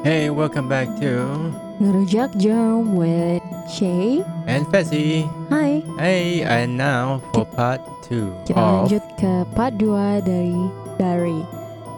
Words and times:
Hey, 0.00 0.32
welcome 0.32 0.64
back 0.68 0.88
to 1.04 1.52
Ngerujak 1.76 2.32
Jam 2.40 2.96
with 2.96 3.44
Shay. 3.68 4.24
and 4.48 4.64
Fessy. 4.72 5.28
Hai, 5.52 5.84
Hey, 6.00 6.40
and 6.40 6.76
now 6.76 7.20
for 7.36 7.44
part 7.44 7.80
two 8.00 8.32
kita 8.48 8.56
of 8.56 8.88
lanjut 8.88 9.04
ke 9.20 9.32
part 9.52 9.76
2 9.76 10.24
dari 10.24 10.56
dari 10.96 11.38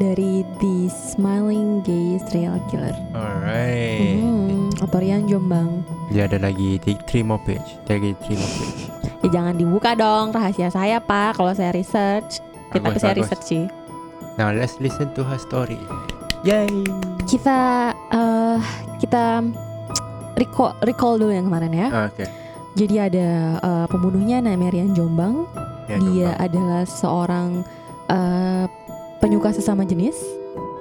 dari 0.02 0.32
The 0.58 0.90
Smiling 0.90 1.86
Gay 1.86 2.18
Serial 2.26 2.58
Killer. 2.66 2.94
Alright. 3.14 4.18
Hmm, 4.18 4.74
Otorian 4.82 5.30
Jombang. 5.30 5.86
Dia 6.10 6.26
ada 6.26 6.42
lagi 6.42 6.82
di 6.82 6.98
three 7.06 7.22
more 7.22 7.38
page. 7.46 7.78
Three 7.86 8.02
more 8.02 8.18
page. 8.18 8.90
Ya 9.22 9.28
jangan 9.30 9.54
dibuka 9.54 9.94
dong 9.94 10.34
rahasia 10.34 10.74
saya 10.74 10.98
pak 10.98 11.38
kalau 11.38 11.54
saya 11.54 11.70
research. 11.70 12.42
Saya 12.74 12.82
bagus. 12.82 13.02
research 13.14 13.44
sih. 13.46 13.64
Now 14.34 14.50
let's 14.50 14.80
listen 14.82 15.14
to 15.14 15.22
her 15.22 15.38
story. 15.38 15.78
Yay. 16.42 16.82
Kita 17.24 17.58
eh 18.10 18.58
kita 18.98 19.40
recall 20.34 20.74
recall 20.82 21.14
dulu 21.16 21.30
yang 21.30 21.46
kemarin 21.46 21.72
ya. 21.72 21.88
Oke. 22.06 22.26
Jadi 22.74 22.96
ada 22.96 23.28
eh, 23.58 23.86
pembunuhnya 23.86 24.40
namanya 24.40 24.72
Rian 24.72 24.92
Jombang. 24.92 25.46
Ya, 25.84 25.98
Dia 25.98 26.28
gampang. 26.30 26.44
adalah 26.44 26.82
seorang 26.84 27.48
eh, 28.08 28.64
penyuka 29.18 29.50
sesama 29.50 29.82
jenis 29.82 30.18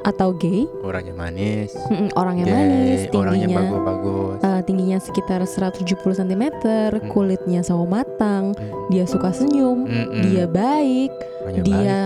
atau 0.02 0.34
gay. 0.34 0.66
orangnya 0.82 1.14
manis. 1.14 1.78
Mm-mm, 1.86 2.10
orang 2.16 2.42
yang 2.42 2.50
Yay, 2.50 2.58
manis, 2.58 3.00
orangnya 3.14 3.46
tingginya 3.46 3.58
bagus-bagus. 3.62 4.38
eh, 4.42 4.62
tingginya 4.64 4.98
sekitar 4.98 5.40
170 5.44 5.94
cm, 6.16 6.44
Hmm. 6.58 7.06
kulitnya 7.06 7.62
sawo 7.62 7.86
matang, 7.86 8.58
Mm. 8.58 8.90
dia 8.90 9.06
suka 9.06 9.30
senyum, 9.30 9.86
Mm-mm. 9.86 10.26
dia 10.26 10.50
baik, 10.50 11.14
Orangnya 11.46 11.62
dia 11.62 11.98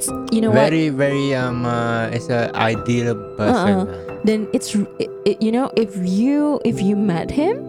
it's 0.00 0.08
you 0.32 0.40
know 0.40 0.48
what? 0.48 0.72
very 0.72 0.88
very 0.88 1.36
um 1.36 1.68
uh, 1.68 2.08
it's 2.08 2.32
a 2.32 2.48
ideal 2.56 3.12
person. 3.36 3.84
Then 4.24 4.48
it's 4.56 4.72
it, 4.96 5.12
it- 5.28 5.40
you 5.44 5.52
know 5.52 5.68
if 5.76 5.92
you 6.00 6.56
if 6.64 6.80
you 6.80 6.96
met 6.96 7.28
him, 7.28 7.60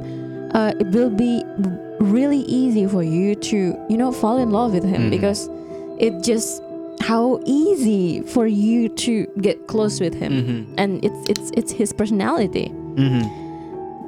uh, 0.56 0.72
it 0.80 0.88
will 0.96 1.12
be 1.12 1.44
really 2.00 2.48
easy 2.48 2.88
for 2.88 3.04
you 3.04 3.36
to 3.52 3.76
you 3.92 3.98
know 4.00 4.16
fall 4.16 4.40
in 4.40 4.56
love 4.56 4.72
with 4.72 4.88
him 4.88 5.12
Mhm. 5.12 5.12
because 5.12 5.52
it 6.00 6.24
just 6.24 6.64
how 7.04 7.42
easy 7.44 8.22
for 8.30 8.46
you 8.48 8.88
to 8.94 9.26
get 9.42 9.68
close 9.68 10.00
with 10.00 10.16
him 10.16 10.32
Mhm. 10.32 10.58
and 10.80 10.90
it's 11.04 11.20
it's 11.28 11.48
it's 11.60 11.72
his 11.76 11.92
personality. 11.92 12.72
Mhm. 12.96 13.24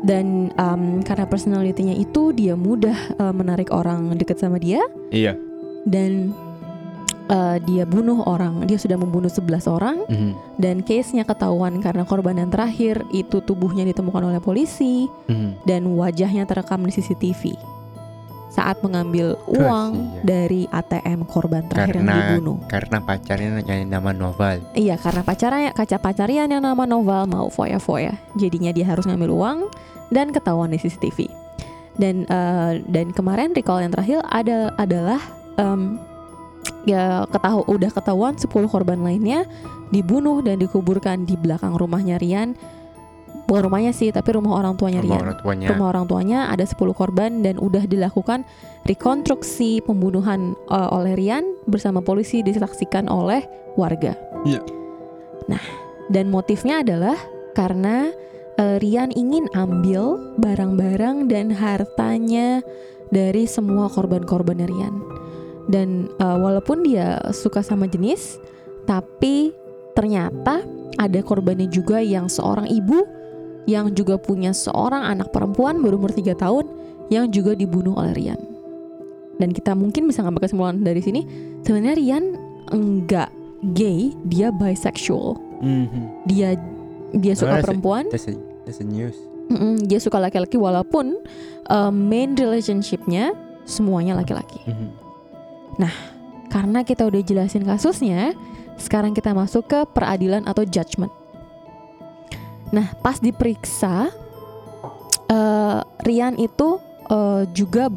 dan 0.04 0.52
um, 0.60 1.00
karena 1.00 1.24
personalitinya 1.24 1.96
itu 1.96 2.36
dia 2.36 2.60
mudah 2.60 3.16
uh, 3.24 3.32
menarik 3.32 3.72
orang 3.72 4.12
dekat 4.20 4.36
sama 4.36 4.60
dia 4.60 4.84
Iya. 5.16 5.40
dan 5.88 6.36
uh, 7.28 7.58
dia 7.60 7.84
bunuh 7.84 8.24
orang 8.24 8.64
dia 8.64 8.76
sudah 8.76 8.96
membunuh 8.96 9.28
11 9.28 9.68
orang 9.68 10.04
Mhm. 10.06 10.32
dan 10.58 10.82
case-nya 10.82 11.24
ketahuan 11.24 11.80
karena 11.80 12.04
korban 12.04 12.36
yang 12.36 12.50
terakhir 12.50 13.04
itu 13.10 13.40
tubuhnya 13.40 13.84
ditemukan 13.84 14.24
oleh 14.24 14.40
polisi 14.40 15.08
Mhm. 15.28 15.64
dan 15.64 15.88
wajahnya 15.90 16.44
terekam 16.44 16.84
di 16.84 16.92
CCTV 16.92 17.56
saat 18.48 18.78
mengambil 18.82 19.34
uang 19.50 19.92
Kasihan. 20.14 20.22
dari 20.22 20.62
ATM 20.70 21.26
korban 21.26 21.66
terakhir 21.66 21.98
yang 21.98 22.06
Karena 22.06 22.18
dibunuh 22.30 22.58
karena 22.68 22.98
pacarnya 23.02 23.50
nanya 23.58 23.98
nama 23.98 24.14
novel. 24.14 24.62
Iya 24.74 24.96
karena 24.96 25.22
pacarnya 25.22 25.74
kaca 25.74 25.98
pacarian 25.98 26.46
yang 26.48 26.62
nama 26.62 26.86
Noval 26.86 27.26
mau 27.26 27.50
foya-foya 27.50 28.14
Jadinya 28.38 28.70
dia 28.70 28.86
harus 28.86 29.04
ngambil 29.04 29.34
uang 29.34 29.58
dan 30.14 30.30
ketahuan 30.30 30.70
di 30.70 30.78
CCTV 30.78 31.26
Dan 31.94 32.26
eh, 32.26 32.74
dan 32.86 33.10
kemarin 33.10 33.54
recall 33.54 33.82
yang 33.82 33.90
terakhir 33.90 34.22
ada 34.24 34.70
adalah 34.78 35.18
em, 35.58 35.98
ya 36.84 37.24
ketahu 37.32 37.64
udah 37.68 37.92
ketahuan 37.92 38.36
10 38.36 38.50
korban 38.68 39.00
lainnya 39.00 39.48
dibunuh 39.94 40.44
dan 40.44 40.60
dikuburkan 40.60 41.24
di 41.24 41.40
belakang 41.40 41.76
rumahnya 41.80 42.20
Rian 42.20 42.56
bukan 43.48 43.70
rumahnya 43.70 43.92
sih 43.92 44.10
tapi 44.12 44.36
rumah 44.36 44.60
orang 44.60 44.76
tuanya 44.80 45.04
Sama 45.04 45.08
Rian 45.08 45.22
orang 45.24 45.38
tuanya. 45.40 45.68
rumah 45.72 45.88
orang 45.92 46.06
tuanya 46.08 46.40
ada 46.52 46.66
10 46.66 46.80
korban 46.96 47.32
dan 47.44 47.56
udah 47.60 47.84
dilakukan 47.88 48.48
rekonstruksi 48.88 49.84
pembunuhan 49.84 50.56
uh, 50.72 50.92
oleh 50.96 51.16
Rian 51.16 51.44
bersama 51.68 52.04
polisi 52.04 52.44
disaksikan 52.44 53.08
oleh 53.08 53.44
warga. 53.80 54.16
Iya. 54.44 54.60
Nah, 55.48 55.64
dan 56.12 56.32
motifnya 56.32 56.84
adalah 56.84 57.16
karena 57.56 58.12
uh, 58.60 58.76
Rian 58.80 59.12
ingin 59.16 59.48
ambil 59.56 60.20
barang-barang 60.40 61.28
dan 61.32 61.52
hartanya 61.52 62.64
dari 63.14 63.46
semua 63.46 63.88
korban-korban 63.92 64.64
Rian. 64.66 65.13
Dan 65.64 66.12
uh, 66.18 66.36
walaupun 66.36 66.84
dia 66.84 67.18
suka 67.32 67.60
sama 67.60 67.88
jenis, 67.88 68.38
tapi 68.84 69.56
ternyata 69.94 70.60
ada 70.96 71.20
korbannya 71.20 71.68
juga 71.68 71.98
yang 71.98 72.28
seorang 72.28 72.68
ibu 72.68 73.04
yang 73.64 73.96
juga 73.96 74.20
punya 74.20 74.52
seorang 74.52 75.08
anak 75.08 75.32
perempuan 75.32 75.80
berumur 75.80 76.12
3 76.12 76.36
tahun 76.36 76.68
yang 77.08 77.32
juga 77.32 77.56
dibunuh 77.56 77.96
oleh 77.96 78.12
Rian. 78.12 78.42
Dan 79.34 79.50
kita 79.50 79.72
mungkin 79.72 80.06
bisa 80.06 80.20
ngambil 80.20 80.44
kesimpulan 80.44 80.84
dari 80.84 81.00
sini, 81.00 81.24
sebenarnya 81.64 81.96
Rian 81.96 82.24
enggak 82.70 83.32
gay, 83.72 84.12
dia 84.28 84.52
bisexual. 84.52 85.40
Mhm. 85.64 86.28
Dia 86.28 86.60
dia 87.16 87.34
Oh, 87.34 87.40
suka 87.40 87.56
that's 87.56 87.64
a- 87.64 87.68
perempuan, 87.72 88.04
That's 88.12 88.28
a 88.28 88.36
that's 88.68 88.80
a 88.80 88.86
news. 88.86 89.16
mm-mm, 89.48 89.86
dia 89.86 89.98
suka 89.98 90.20
laki-laki 90.20 90.60
walaupun 90.60 91.16
uh, 91.68 91.88
main 91.88 92.36
relationship-nya 92.36 93.32
semuanya 93.64 94.20
laki-laki. 94.20 94.60
Mhm. 95.80 95.92
Karena 96.54 96.86
kita 96.86 97.10
udah 97.10 97.22
jelasin 97.26 97.66
kasusnya, 97.66 98.38
sekarang 98.78 99.18
kita 99.18 99.34
masuk 99.34 99.66
ke 99.66 99.80
peradilan 99.90 100.46
atau 100.46 100.62
judgment. 100.62 101.10
Nah, 102.70 102.94
pas 103.02 103.18
diperiksa, 103.18 104.14
eh, 105.30 105.80
Rian 106.06 106.38
itu 106.38 106.78
eh, 107.04 107.44
juga 107.52 107.92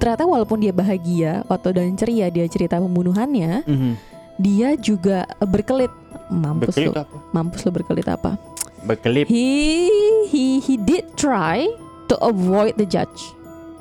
ternyata 0.00 0.24
walaupun 0.24 0.62
dia 0.62 0.72
bahagia 0.72 1.44
atau 1.46 1.68
dan 1.68 1.92
ceria 1.98 2.32
dia 2.32 2.48
cerita 2.48 2.80
pembunuhannya, 2.80 3.66
Mhm. 3.66 3.92
dia 4.40 4.72
juga 4.78 5.28
berkelit. 5.42 5.92
Mampus 6.32 6.72
Berkelip 6.76 6.92
lo, 6.96 7.02
apa? 7.04 7.16
mampus 7.34 7.60
lo 7.64 7.70
berkelit 7.72 8.08
apa? 8.08 8.40
Berkelip. 8.88 9.28
He 9.28 9.90
he 10.30 10.64
he 10.64 10.74
did 10.80 11.04
try 11.18 11.66
to 12.08 12.14
avoid 12.24 12.78
the 12.80 12.88
judge, 12.88 13.32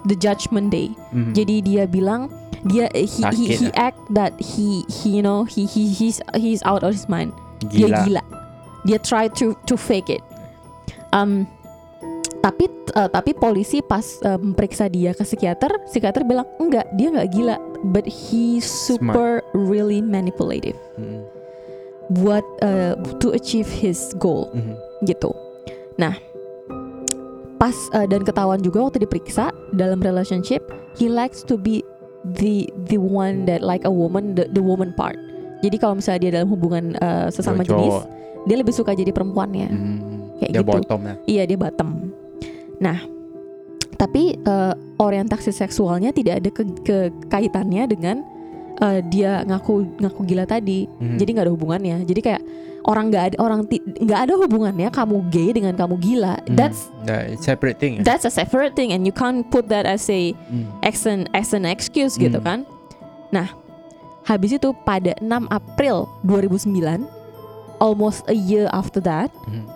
the 0.04 0.18
judgment 0.18 0.68
day. 0.68 0.92
Mhm. 1.16 1.32
Jadi 1.32 1.56
dia 1.64 1.84
bilang 1.88 2.28
dia 2.66 2.90
he 2.96 3.06
he, 3.06 3.22
Sakit 3.22 3.58
he 3.60 3.68
act 3.78 4.02
that 4.10 4.34
he 4.40 4.82
he 4.90 5.20
you 5.20 5.24
know 5.24 5.46
he 5.46 5.70
he 5.70 5.92
he's 5.92 6.18
he's 6.34 6.62
out 6.66 6.82
of 6.82 6.96
his 6.96 7.06
mind. 7.06 7.36
Dia 7.70 7.90
gila. 7.90 8.00
gila. 8.06 8.24
Dia 8.86 8.98
try 9.02 9.28
to 9.38 9.54
to 9.70 9.76
fake 9.78 10.10
it. 10.10 10.24
Um 11.14 11.46
tapi 12.42 12.70
uh, 12.96 13.10
tapi 13.12 13.34
polisi 13.36 13.84
pas 13.84 14.06
um, 14.24 14.54
periksa 14.56 14.88
dia 14.88 15.12
ke 15.12 15.26
psikiater, 15.26 15.74
psikiater 15.90 16.24
bilang 16.24 16.48
enggak, 16.62 16.86
dia 16.96 17.12
enggak 17.12 17.30
gila, 17.34 17.58
but 17.92 18.06
he 18.08 18.62
super 18.62 19.44
really 19.52 20.00
manipulative 20.00 20.78
Mhm. 20.96 21.28
buat 22.24 22.46
uh, 22.64 22.96
to 23.20 23.36
achieve 23.36 23.68
his 23.68 24.16
goal 24.16 24.48
Mhm. 24.56 24.80
gitu. 25.04 25.34
Nah, 25.98 26.16
pas 27.58 27.74
uh, 27.98 28.06
dan 28.06 28.24
ketahuan 28.24 28.62
juga 28.62 28.86
waktu 28.86 29.04
diperiksa 29.04 29.50
dalam 29.74 30.00
relationship, 30.00 30.62
he 30.96 31.10
likes 31.12 31.42
to 31.44 31.58
be 31.60 31.82
the 32.26 32.66
the 32.88 32.98
one 32.98 33.46
that 33.46 33.62
like 33.62 33.84
a 33.84 33.92
woman, 33.92 34.34
the, 34.34 34.50
the 34.50 34.62
woman 34.62 34.94
part. 34.94 35.18
Jadi 35.62 35.78
kalau 35.78 35.98
misalnya 35.98 36.20
dia 36.22 36.32
dalam 36.38 36.50
hubungan 36.50 36.94
uh, 36.98 37.28
sesama 37.28 37.62
Cowok. 37.62 37.70
jenis, 37.70 37.96
dia 38.46 38.56
lebih 38.58 38.74
suka 38.74 38.94
jadi 38.94 39.10
perempuannya. 39.10 39.68
Mhm. 39.70 39.98
Kayak 40.38 40.52
Dia 40.54 40.62
gitu. 40.62 40.70
bottom 40.70 41.00
lah. 41.02 41.16
Iya 41.26 41.44
dia 41.46 41.58
bottom. 41.58 41.90
Nah, 42.78 42.98
tapi 43.98 44.38
uh, 44.38 44.74
orientasi 44.98 45.50
seksualnya 45.50 46.14
tidak 46.14 46.46
ada 46.46 46.50
ke, 46.54 46.64
ke- 46.86 47.12
kaitannya 47.26 47.90
dengan 47.90 48.22
uh, 48.78 49.02
dia 49.02 49.42
ngaku 49.42 49.98
ngaku 49.98 50.22
gila 50.26 50.46
tadi. 50.46 50.86
Mhm. 50.86 51.18
Jadi 51.18 51.30
nggak 51.34 51.46
ada 51.50 51.54
hubungannya. 51.54 52.06
Jadi 52.06 52.22
kayak 52.22 52.42
orang 52.88 53.12
nggak 53.12 53.24
ada 53.34 53.36
orang 53.44 53.60
nggak 54.00 54.20
ada 54.26 54.34
hubungannya 54.40 54.88
kamu 54.88 55.28
gay 55.28 55.52
dengan 55.52 55.76
kamu 55.76 56.00
gila. 56.00 56.40
Mhm. 56.48 56.56
That's 56.56 56.88
it's 57.04 57.44
separate 57.44 57.78
thing. 57.78 58.00
that's 58.02 58.24
a 58.24 58.32
separate 58.32 58.74
thing 58.74 58.96
and 58.96 59.04
you 59.04 59.12
can't 59.12 59.44
put 59.52 59.68
that 59.68 59.84
as 59.84 60.08
a 60.08 60.32
Mhm. 60.48 60.72
as 60.82 61.04
an, 61.04 61.28
as 61.36 61.52
an 61.52 61.68
excuse 61.68 62.16
gitu 62.16 62.40
Hmm. 62.40 62.48
kan. 62.48 62.60
Nah, 63.30 63.52
habis 64.24 64.56
itu 64.56 64.72
pada 64.88 65.12
6 65.20 65.52
April 65.52 66.08
2009, 66.24 67.04
almost 67.78 68.24
a 68.32 68.36
year 68.36 68.72
after 68.72 69.04
that, 69.04 69.36
Mhm. 69.46 69.68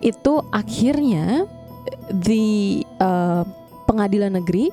itu 0.00 0.32
akhirnya 0.54 1.50
the 2.08 2.80
uh, 3.02 3.42
pengadilan 3.90 4.38
negeri 4.38 4.70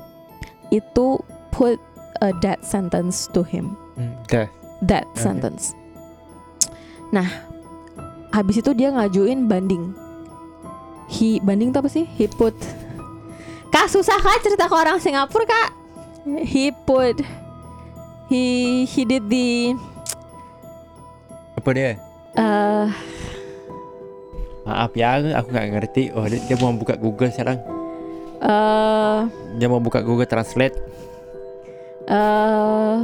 itu 0.70 1.18
put 1.50 1.76
a 2.22 2.30
death 2.38 2.62
sentence 2.62 3.26
to 3.34 3.42
him. 3.42 3.74
Mhm. 3.98 4.14
Death. 4.30 4.52
Death 4.80 5.10
Oke. 5.12 5.20
sentence. 5.20 5.74
Nah, 7.12 7.28
habis 8.32 8.58
itu 8.58 8.72
dia 8.72 8.90
ngajuin 8.90 9.46
banding. 9.46 9.92
He 11.06 11.38
banding 11.38 11.70
apa 11.70 11.86
sih? 11.86 12.08
He 12.08 12.24
put 12.26 12.56
Kak 13.68 13.88
susah 13.88 14.16
kak 14.16 14.44
cerita 14.44 14.68
ke 14.68 14.74
orang 14.74 15.00
Singapura 15.00 15.44
kak. 15.44 15.68
He 16.44 16.72
put 16.84 17.20
he 18.28 18.42
he 18.84 19.02
did 19.02 19.28
the 19.28 19.72
Apa 21.56 21.68
dia? 21.72 21.96
uh, 22.36 22.88
Maaf 24.62 24.94
ya, 24.94 25.18
aku 25.34 25.50
nggak 25.50 25.68
ngerti. 25.74 26.02
Oh, 26.14 26.22
dia, 26.22 26.38
dia 26.46 26.54
mau 26.54 26.70
buka 26.70 26.94
Google 26.94 27.28
sekarang. 27.28 27.58
Eh 28.38 29.18
Dia 29.58 29.66
mau 29.66 29.82
buka 29.82 30.00
Google 30.00 30.28
Translate. 30.28 30.76
eh 32.02 32.98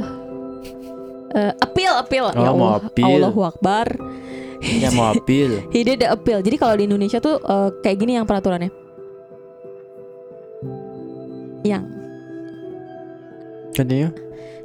eh, 1.33 1.53
appeal 1.59 1.93
appeal 1.95 2.25
Oh, 2.31 2.55
mau 2.55 2.77
appeal. 2.77 3.19
Allahu 3.19 3.41
Akbar 3.43 3.87
Dia 4.59 4.91
mau 4.91 5.09
appeal. 5.13 5.63
he 5.69 5.81
did 5.81 5.99
the 5.99 6.07
appeal 6.07 6.39
jadi 6.39 6.55
kalau 6.55 6.75
di 6.75 6.83
Indonesia 6.83 7.17
tuh 7.17 7.37
eh, 7.37 7.69
kayak 7.79 7.97
gini 7.97 8.15
yang 8.15 8.23
peraturannya 8.23 8.69
yang 11.61 11.83
Continue. 13.69 14.11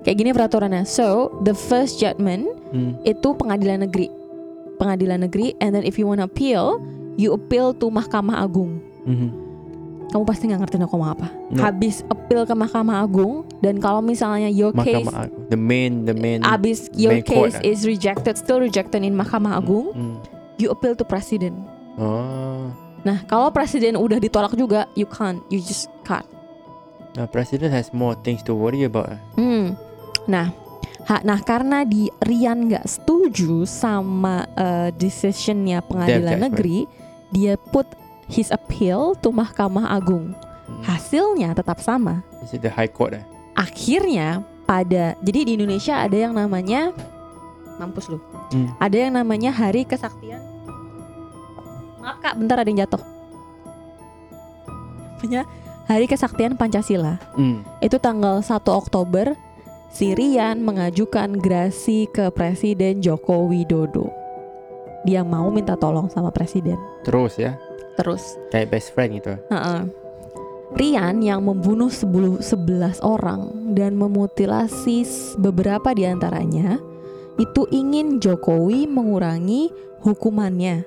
kayak 0.03 0.17
gini 0.17 0.31
peraturannya 0.31 0.83
so 0.83 1.07
the 1.41 1.55
first 1.55 1.97
judgment 1.97 2.47
Hmm. 2.69 2.99
itu 3.07 3.31
pengadilan 3.31 3.87
negeri 3.87 4.11
pengadilan 4.75 5.23
negeri 5.23 5.55
and 5.63 5.71
then 5.71 5.87
if 5.87 5.95
you 5.95 6.03
want 6.05 6.19
appeal 6.19 6.83
you 7.15 7.31
appeal 7.31 7.71
to 7.71 7.87
Mahkamah 7.87 8.43
Agung 8.43 8.83
Mhm. 9.05 9.31
Kamu 10.15 10.23
pasti 10.23 10.47
nggak 10.47 10.61
ngerti 10.63 10.77
aku 10.79 10.95
ngomong 10.95 11.11
apa 11.13 11.27
No. 11.51 11.61
habis 11.61 12.07
appeal 12.07 12.47
ke 12.47 12.55
Mahkamah 12.55 13.03
Agung 13.03 13.43
dan 13.59 13.77
kalau 13.77 13.99
misalnya 13.99 14.47
your 14.47 14.71
case 14.73 15.03
Mahkamah 15.03 15.27
Agung. 15.27 15.43
The 15.49 15.59
main, 15.59 15.93
the 16.05 16.15
main. 16.15 16.41
abis 16.41 16.87
your 16.95 17.13
main 17.13 17.27
court, 17.27 17.51
case 17.51 17.59
ah. 17.59 17.67
is 17.67 17.83
rejected 17.83 18.35
still 18.35 18.59
rejected 18.59 19.03
in 19.03 19.13
Mahkamah 19.13 19.55
Agung 19.55 19.91
Hmm. 19.91 20.17
you 20.57 20.71
appeal 20.71 20.95
to 20.95 21.03
Presiden 21.03 21.67
Oh. 21.95 22.71
nah 23.03 23.27
kalau 23.27 23.51
Presiden 23.51 23.95
udah 23.95 24.17
ditolak 24.17 24.55
juga 24.55 24.87
you 24.95 25.05
can't 25.05 25.43
you 25.49 25.59
just 25.59 25.91
can't 26.03 26.25
Nah, 27.15 27.27
President 27.27 27.71
has 27.71 27.91
more 27.91 28.19
things 28.19 28.43
to 28.43 28.51
worry 28.53 28.83
about. 28.83 29.07
Hmm. 29.35 29.79
Nah, 30.27 30.51
ha- 31.05 31.23
nah 31.23 31.39
karena 31.39 31.87
di 31.87 32.11
Rian 32.19 32.67
nggak 32.67 32.83
setuju 32.83 33.63
sama 33.63 34.51
uh, 34.51 34.91
decisionnya 34.91 35.79
pengadilan 35.79 36.43
negeri, 36.43 36.91
dia 37.31 37.55
put 37.55 37.87
his 38.29 38.49
appeal 38.53 39.17
to 39.21 39.31
Mahkamah 39.31 39.93
Agung. 39.93 40.33
Hmm. 40.65 40.83
Hasilnya 40.85 41.53
tetap 41.53 41.81
sama. 41.81 42.25
Is 42.41 42.57
it 42.57 42.65
the 42.65 42.73
High 42.73 42.91
Court? 42.91 43.21
Eh? 43.21 43.25
Akhirnya 43.55 44.43
pada 44.65 45.15
jadi 45.21 45.41
di 45.45 45.53
Indonesia 45.61 46.01
ada 46.01 46.17
yang 46.17 46.33
namanya 46.33 46.91
mampus 47.77 48.09
lu. 48.09 48.19
Hmm. 48.53 48.73
Ada 48.81 49.09
yang 49.09 49.13
namanya 49.21 49.53
Hari 49.53 49.85
Kesaktian. 49.85 50.41
Maaf 52.01 52.21
kak, 52.21 52.37
bentar 52.37 52.61
ada 52.61 52.69
yang 52.69 52.85
jatuh. 52.85 53.03
Namanya 55.21 55.49
Hari 55.85 56.09
Kesaktian 56.09 56.57
Pancasila. 56.57 57.21
Hmm. 57.37 57.61
itu 57.85 58.01
tanggal 58.01 58.41
1 58.41 58.65
Oktober 58.73 59.37
si 59.93 60.17
Rian 60.17 60.65
mengajukan 60.65 61.37
grasi 61.39 62.11
ke 62.11 62.33
Presiden 62.33 63.05
Joko 63.05 63.47
Widodo. 63.47 64.24
Dia 65.05 65.21
mau 65.21 65.53
minta 65.53 65.77
tolong 65.77 66.09
sama 66.09 66.33
presiden. 66.33 66.77
Terus 67.05 67.37
ya, 67.37 67.61
Terus, 67.95 68.41
kayak 68.51 68.73
best 68.75 68.91
friend 68.97 69.21
gitu. 69.21 69.37
heeh. 69.53 69.81
Rian 70.75 71.23
yang 71.23 71.47
membunuh 71.47 71.87
10 71.87 72.43
11 72.43 72.99
orang 73.05 73.71
dan 73.79 73.95
memutilasi 73.95 75.07
beberapa 75.39 75.95
di 75.95 76.03
antaranya 76.03 76.83
itu 77.39 77.69
ingin 77.71 78.19
Jokowi 78.19 78.91
mengurangi 78.91 79.71
hukumannya. 80.03 80.83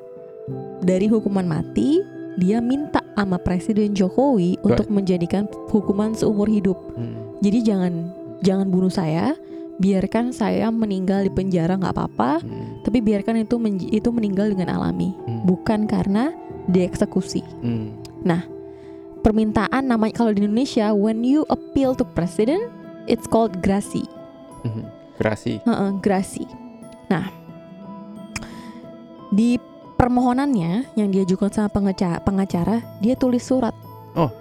Dari 0.84 1.08
hukuman 1.08 1.48
mati, 1.48 2.04
dia 2.36 2.60
minta 2.60 3.00
sama 3.16 3.40
Presiden 3.40 3.96
Jokowi 3.96 4.60
untuk 4.64 4.88
menjadikan 4.92 5.48
hukuman 5.72 6.16
seumur 6.16 6.48
hidup. 6.48 6.76
Hmm. 6.96 7.36
Jadi 7.40 7.60
jangan 7.64 7.94
jangan 8.44 8.68
bunuh 8.68 8.92
saya, 8.92 9.36
biarkan 9.80 10.32
saya 10.32 10.68
meninggal 10.72 11.24
di 11.24 11.32
penjara 11.32 11.76
nggak 11.76 11.96
apa-apa, 11.96 12.32
Hmm. 12.44 12.77
Tapi 12.88 13.04
biarkan 13.04 13.44
itu 13.44 13.60
menj- 13.60 13.92
itu 13.92 14.08
meninggal 14.10 14.48
dengan 14.48 14.72
alami, 14.74 15.12
Hmm. 15.20 15.44
bukan 15.44 15.84
karena 15.84 16.32
dieksekusi. 16.66 17.44
Hmm. 17.60 17.92
Permintaan 19.18 19.84
namanya 19.84 20.16
kalau 20.16 20.32
di 20.32 20.40
Indonesia 20.40 20.96
when 20.96 21.20
you 21.20 21.44
appeal 21.48 21.92
to 21.92 22.08
president, 22.08 22.64
it's 23.06 23.28
called 23.28 23.60
grasi. 23.60 24.08
Hmm. 24.64 24.88
Gerasi. 25.16 25.60
Heeh, 25.60 25.90
grasi. 26.00 26.48
Nah, 27.06 27.28
di 29.30 29.60
permohonannya 29.94 30.94
yang 30.94 31.10
diajukan 31.10 31.50
sama 31.50 31.68
pengacara, 31.68 32.22
pengacara 32.22 32.76
dia 32.98 33.16
tulis 33.16 33.44
surat. 33.44 33.76
Oh. 34.14 34.32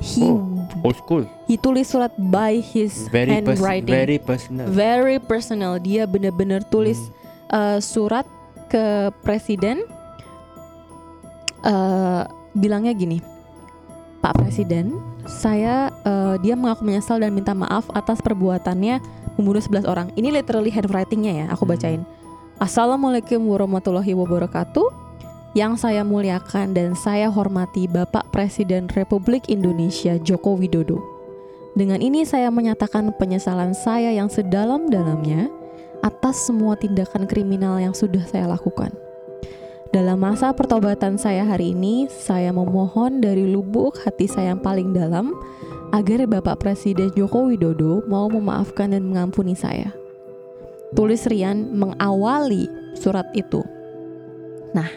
He 0.00 0.26
Oh. 0.26 0.42
Old 0.82 0.98
school. 0.98 1.22
he 1.46 1.54
tulis 1.54 1.86
surat 1.86 2.10
by 2.18 2.58
his 2.58 3.06
Very 3.08 3.30
pers- 3.38 3.56
handwriting. 3.56 3.94
very 3.94 4.18
personal. 4.18 4.66
very 4.66 5.16
personal. 5.18 5.78
Dia 5.78 6.04
benar-benar 6.04 6.66
tulis 6.66 6.98
Hmm. 6.98 7.12
Uh, 7.50 7.78
surat 7.82 8.24
ke 8.70 9.10
presiden. 9.26 9.84
uh, 11.64 12.28
bilangnya 12.54 12.92
gini, 12.94 13.18
Pak 14.20 14.40
Presiden, 14.40 15.00
saya 15.24 15.92
uh, 16.04 16.36
dia 16.40 16.56
mengaku 16.56 16.84
menyesal 16.84 17.20
dan 17.20 17.32
minta 17.32 17.56
maaf 17.56 17.88
atas 17.92 18.20
perbuatannya 18.20 19.00
membunuh 19.36 19.60
11 19.60 19.84
orang. 19.84 20.08
Ini 20.14 20.32
literally 20.32 20.70
handwritingnya 20.70 21.32
ya, 21.44 21.46
aku 21.50 21.66
Hmm. 21.66 21.72
bacain. 21.74 22.02
Assalamualaikum 22.60 23.42
warahmatullahi 23.50 24.14
wabarakatuh. 24.14 25.02
Yang 25.54 25.86
saya 25.86 26.02
muliakan 26.02 26.74
dan 26.74 26.98
saya 26.98 27.30
hormati 27.30 27.86
Bapak 27.86 28.30
Presiden 28.34 28.90
Republik 28.90 29.46
Indonesia 29.46 30.18
Joko 30.18 30.58
Widodo. 30.58 30.98
Dengan 31.74 31.98
ini 32.02 32.22
saya 32.22 32.50
menyatakan 32.50 33.14
penyesalan 33.18 33.74
saya 33.74 34.14
yang 34.14 34.30
sedalam-dalamnya 34.30 35.50
atas 36.04 36.36
semua 36.44 36.76
tindakan 36.76 37.24
kriminal 37.24 37.80
yang 37.80 37.96
sudah 37.96 38.20
saya 38.28 38.44
lakukan. 38.44 38.92
Dalam 39.88 40.20
masa 40.20 40.52
pertobatan 40.52 41.16
saya 41.16 41.48
hari 41.48 41.72
ini, 41.72 42.10
saya 42.12 42.52
memohon 42.52 43.24
dari 43.24 43.48
lubuk 43.48 43.96
hati 44.04 44.28
saya 44.28 44.52
yang 44.52 44.60
paling 44.60 44.92
dalam 44.92 45.32
agar 45.94 46.26
Bapak 46.26 46.60
Presiden 46.60 47.14
Joko 47.14 47.48
Widodo 47.48 48.04
mau 48.10 48.26
memaafkan 48.26 48.92
dan 48.92 49.06
mengampuni 49.06 49.54
saya. 49.54 49.94
Tulis 50.92 51.24
Rian 51.30 51.72
mengawali 51.78 52.66
surat 52.98 53.30
itu. 53.38 53.62
Nah, 54.74 54.90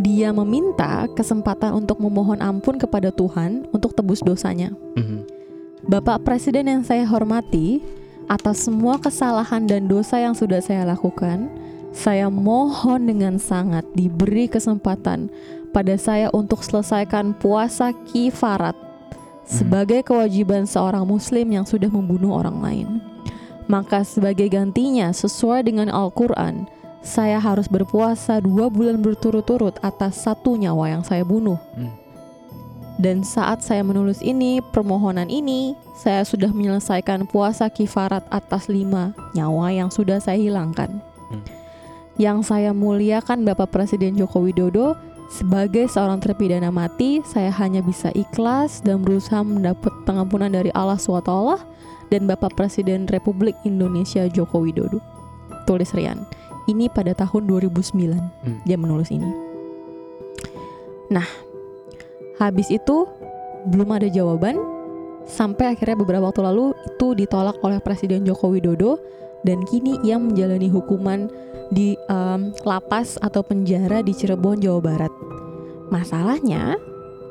dia 0.00 0.32
meminta 0.32 1.04
kesempatan 1.12 1.76
untuk 1.76 2.00
memohon 2.00 2.40
ampun 2.40 2.80
kepada 2.80 3.12
Tuhan 3.12 3.68
untuk 3.70 3.92
tebus 3.92 4.24
dosanya. 4.24 4.72
Mhm. 4.96 5.28
Bapak 5.92 6.24
Presiden 6.24 6.72
yang 6.72 6.82
saya 6.88 7.04
hormati, 7.04 7.84
atas 8.26 8.66
semua 8.66 8.98
kesalahan 8.98 9.66
dan 9.66 9.86
dosa 9.86 10.18
yang 10.18 10.34
sudah 10.34 10.58
saya 10.58 10.86
lakukan, 10.86 11.50
saya 11.96 12.28
mohon 12.28 13.08
dengan 13.08 13.40
sangat 13.40 13.86
diberi 13.96 14.50
kesempatan 14.50 15.32
pada 15.72 15.96
saya 15.96 16.28
untuk 16.34 16.60
selesaikan 16.60 17.32
puasa 17.36 17.94
kifarat 18.12 18.76
sebagai 19.46 20.02
kewajiban 20.02 20.66
seorang 20.66 21.06
muslim 21.06 21.46
yang 21.54 21.64
sudah 21.64 21.88
membunuh 21.88 22.34
orang 22.34 22.58
lain. 22.60 22.88
Maka 23.66 24.06
sebagai 24.06 24.46
gantinya 24.46 25.10
sesuai 25.10 25.66
dengan 25.66 25.90
Al-Quran, 25.90 26.66
saya 27.02 27.38
harus 27.38 27.70
berpuasa 27.70 28.42
dua 28.42 28.66
bulan 28.66 29.02
berturut-turut 29.02 29.78
atas 29.82 30.22
satu 30.22 30.58
nyawa 30.58 30.98
yang 30.98 31.02
saya 31.06 31.22
bunuh. 31.22 31.58
Hmm. 31.74 32.05
Dan 32.96 33.20
saat 33.20 33.60
saya 33.60 33.84
menulis 33.84 34.24
ini, 34.24 34.64
permohonan 34.72 35.28
ini, 35.28 35.76
saya 36.00 36.24
sudah 36.24 36.48
menyelesaikan 36.48 37.28
puasa 37.28 37.68
kifarat 37.68 38.24
atas 38.32 38.72
lima 38.72 39.12
nyawa 39.36 39.68
yang 39.68 39.92
sudah 39.92 40.16
saya 40.16 40.40
hilangkan. 40.40 40.96
Hmm. 41.28 41.44
Yang 42.16 42.48
saya 42.48 42.72
muliakan 42.72 43.44
Bapak 43.44 43.68
Presiden 43.68 44.16
Joko 44.16 44.40
Widodo, 44.40 44.96
sebagai 45.28 45.84
seorang 45.92 46.24
terpidana 46.24 46.72
mati, 46.72 47.20
saya 47.28 47.52
hanya 47.60 47.84
bisa 47.84 48.08
ikhlas 48.16 48.80
dan 48.80 49.04
berusaha 49.04 49.44
mendapat 49.44 49.92
pengampunan 50.08 50.48
dari 50.48 50.72
Allah 50.72 50.96
SWT 50.96 51.60
dan 52.08 52.24
Bapak 52.24 52.56
Presiden 52.56 53.04
Republik 53.12 53.52
Indonesia 53.68 54.24
Joko 54.32 54.64
Widodo. 54.64 55.04
Tulis 55.68 55.92
Rian. 55.92 56.24
Ini 56.64 56.88
pada 56.88 57.12
tahun 57.12 57.44
2009 57.44 58.16
Hmm. 58.42 58.58
dia 58.64 58.80
menulis 58.80 59.12
ini. 59.12 59.28
Nah, 61.10 61.26
habis 62.36 62.68
itu 62.68 63.08
belum 63.66 63.96
ada 63.96 64.06
jawaban 64.06 64.56
sampai 65.26 65.74
akhirnya 65.74 65.98
beberapa 65.98 66.30
waktu 66.30 66.46
lalu 66.46 66.72
itu 66.94 67.18
ditolak 67.18 67.58
oleh 67.66 67.82
Presiden 67.82 68.22
Joko 68.22 68.54
Widodo 68.54 69.02
dan 69.42 69.62
kini 69.66 69.98
ia 70.06 70.16
menjalani 70.16 70.70
hukuman 70.70 71.26
di 71.70 71.98
em, 72.06 72.54
lapas 72.62 73.18
atau 73.18 73.42
penjara 73.42 74.02
di 74.02 74.14
Cirebon, 74.14 74.62
Jawa 74.62 74.80
Barat. 74.82 75.12
Masalahnya 75.90 76.78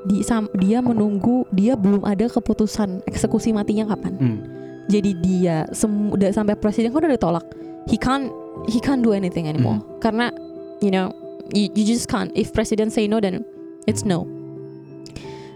di, 0.07 0.23
sam- 0.23 0.51
dia 0.59 0.79
menunggu 0.79 1.47
dia 1.55 1.75
belum 1.75 2.03
ada 2.03 2.27
keputusan 2.27 3.03
eksekusi 3.07 3.51
matinya 3.55 3.95
kapan. 3.95 4.13
Hmm. 4.19 4.37
Jadi 4.85 5.17
dia 5.17 5.65
udah 5.87 6.29
sampai 6.29 6.53
presiden 6.59 6.93
kan 6.93 7.03
udah 7.03 7.15
ditolak. 7.17 7.45
He 7.89 7.97
can't 7.97 8.29
he 8.69 8.77
can't 8.77 9.01
do 9.01 9.15
anything 9.15 9.49
anymore. 9.49 9.81
Karena 9.97 10.29
you 10.79 10.93
know 10.93 11.09
you, 11.51 11.73
you 11.73 11.83
just 11.83 12.05
can't. 12.05 12.29
If 12.37 12.53
president 12.53 12.93
say 12.93 13.09
no 13.09 13.17
then 13.17 13.41
it's 13.89 14.05
no. 14.05 14.29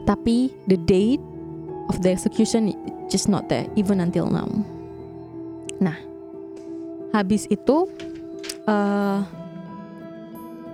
Tapi 0.10 0.50
the 0.66 0.74
date 0.89 1.22
of 1.86 2.01
the 2.01 2.10
execution 2.10 2.74
just 3.06 3.30
not 3.30 3.46
there 3.46 3.70
even 3.78 4.01
until 4.01 4.25
now. 4.25 4.50
Nah, 5.78 5.94
habis 7.13 7.46
itu 7.46 7.86
eh 8.66 9.22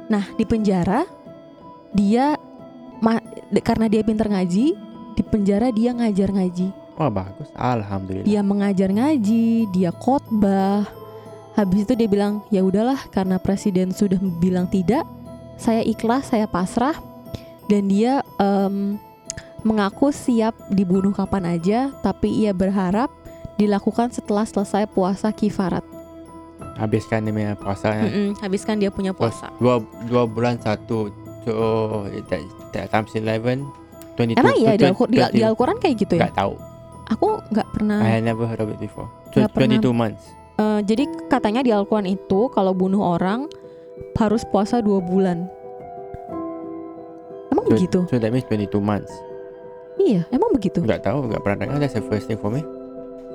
nah 0.06 0.25
di 0.38 0.46
penjara 0.46 1.04
dia 1.92 2.38
ma- 3.01 3.24
karena 3.60 3.89
dia 3.89 4.06
pinter 4.06 4.30
ngaji 4.30 4.65
di 5.15 5.24
penjara 5.25 5.74
dia 5.74 5.92
ngajar 5.92 6.30
ngaji 6.30 6.70
Wah 6.96 7.12
bagus. 7.12 7.50
Alhamdulillah. 7.51 8.24
dia 8.24 8.39
mengajar 8.39 8.88
ngaji 8.88 9.68
dia 9.74 9.89
khotbah 9.92 10.86
habis 11.58 11.84
itu 11.84 11.98
dia 11.98 12.08
bilang 12.08 12.46
ya 12.54 12.62
udahlah 12.62 13.00
karena 13.12 13.36
presiden 13.36 13.92
sudah 13.92 14.20
bilang 14.39 14.70
tidak 14.70 15.04
saya 15.58 15.82
ikhlas 15.82 16.30
saya 16.32 16.46
pasrah 16.46 16.96
dan 17.65 17.89
dia 17.89 18.22
em, 18.38 19.01
mengaku 19.65 20.13
siap 20.13 20.53
dibunuh 20.69 21.10
kapan 21.10 21.57
aja 21.57 21.79
tapi 22.00 22.29
ia 22.38 22.53
berharap 22.53 23.10
dilakukan 23.55 24.12
setelah 24.12 24.45
selesai 24.45 24.86
puasa 24.88 25.29
kifarat 25.29 25.81
Habiskan 26.75 27.24
dia 27.24 27.31
punya 27.31 27.53
puasa. 27.55 27.88
kan. 27.89 28.03
Mm-mm, 28.03 28.29
habiskan 28.38 28.75
dia 28.77 28.89
punya 28.89 29.12
Puas- 29.12 29.31
puasa 29.34 29.48
Dua 29.57 29.75
dua 30.05 30.24
bulan 30.24 30.55
satu. 30.57 31.07
So 31.41 31.51
that, 32.27 32.41
that 32.72 32.86
times 32.89 33.12
11 33.12 33.63
22 34.15 34.36
emang 34.36 34.55
iya 34.55 34.74
di, 34.74 34.84
Al- 34.84 34.95
di, 35.07 35.19
di 35.31 35.39
20 35.39 35.50
Al-Quran 35.50 35.77
kayak 35.77 35.95
gitu 35.98 36.13
ya 36.15 36.27
Nggak 36.27 36.36
tahu. 36.36 36.53
aku 37.07 37.27
nggak 37.50 37.67
pernah 37.72 38.00
I 38.01 38.19
never 38.19 38.43
heard 38.43 38.60
of 38.60 38.67
it 38.67 38.77
before. 38.77 39.07
Tw- 39.29 39.48
22 39.48 39.51
pernah. 39.51 39.79
months. 39.93 40.24
Eh, 40.55 40.79
jadi 40.84 41.03
katanya 41.27 41.62
di 41.62 41.72
Al-Quran 41.72 42.07
itu 42.07 42.48
kalau 42.50 42.72
bunuh 42.72 43.03
orang 43.10 43.48
harus 44.15 44.43
puasa 44.45 44.79
dua 44.79 45.00
bulan. 45.00 45.48
Emang 47.50 47.65
So, 47.67 47.72
begitu? 47.72 48.00
so 48.05 48.15
that 48.15 48.31
means 48.31 48.48
22 48.48 48.67
months. 48.77 49.12
Iya, 49.96 50.28
emang 50.30 50.52
begitu. 50.52 50.84
Nggak 50.84 51.08
tahu, 51.08 51.32
nggak 51.32 51.42
pernah 51.42 51.58
dengar. 51.66 51.78
That's 51.80 51.96
the 51.96 52.06
first 52.06 52.28
thing 52.28 52.38
for 52.38 52.52
me. 52.52 52.62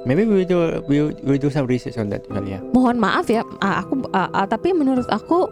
Maybe 0.04 0.24
we 0.24 0.48
do 0.48 0.80
we 0.88 1.12
we 1.20 1.36
do 1.36 1.52
some 1.52 1.68
research 1.68 2.00
on 2.00 2.08
that 2.08 2.24
kali 2.24 2.56
ya. 2.56 2.60
Mohon 2.72 2.96
maaf 3.00 3.28
ya, 3.28 3.44
ah, 3.60 3.84
aku 3.84 4.00
ah, 4.12 4.48
tapi 4.48 4.72
menurut 4.72 5.04
aku 5.08 5.48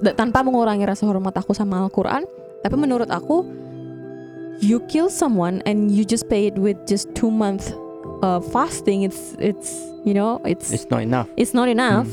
da- 0.00 0.16
tanpa 0.16 0.40
mengurangi 0.40 0.84
rasa 0.84 1.04
hormat 1.04 1.36
aku 1.36 1.52
sama 1.52 1.84
Al-Quran, 1.84 2.24
tapi 2.60 2.76
menurut 2.76 3.08
aku 3.08 3.44
you 4.60 4.80
kill 4.88 5.12
someone 5.12 5.60
and 5.68 5.92
you 5.92 6.04
just 6.04 6.24
pay 6.28 6.48
it 6.48 6.56
with 6.56 6.76
just 6.88 7.12
two 7.12 7.28
month 7.28 7.68
uh, 8.24 8.40
fasting, 8.40 9.04
it's 9.04 9.36
it's 9.36 9.76
you 10.08 10.16
know 10.16 10.40
it's 10.48 10.72
It's 10.72 10.88
not 10.88 11.04
enough. 11.04 11.28
it's 11.36 11.52
not 11.52 11.68
enough. 11.68 12.08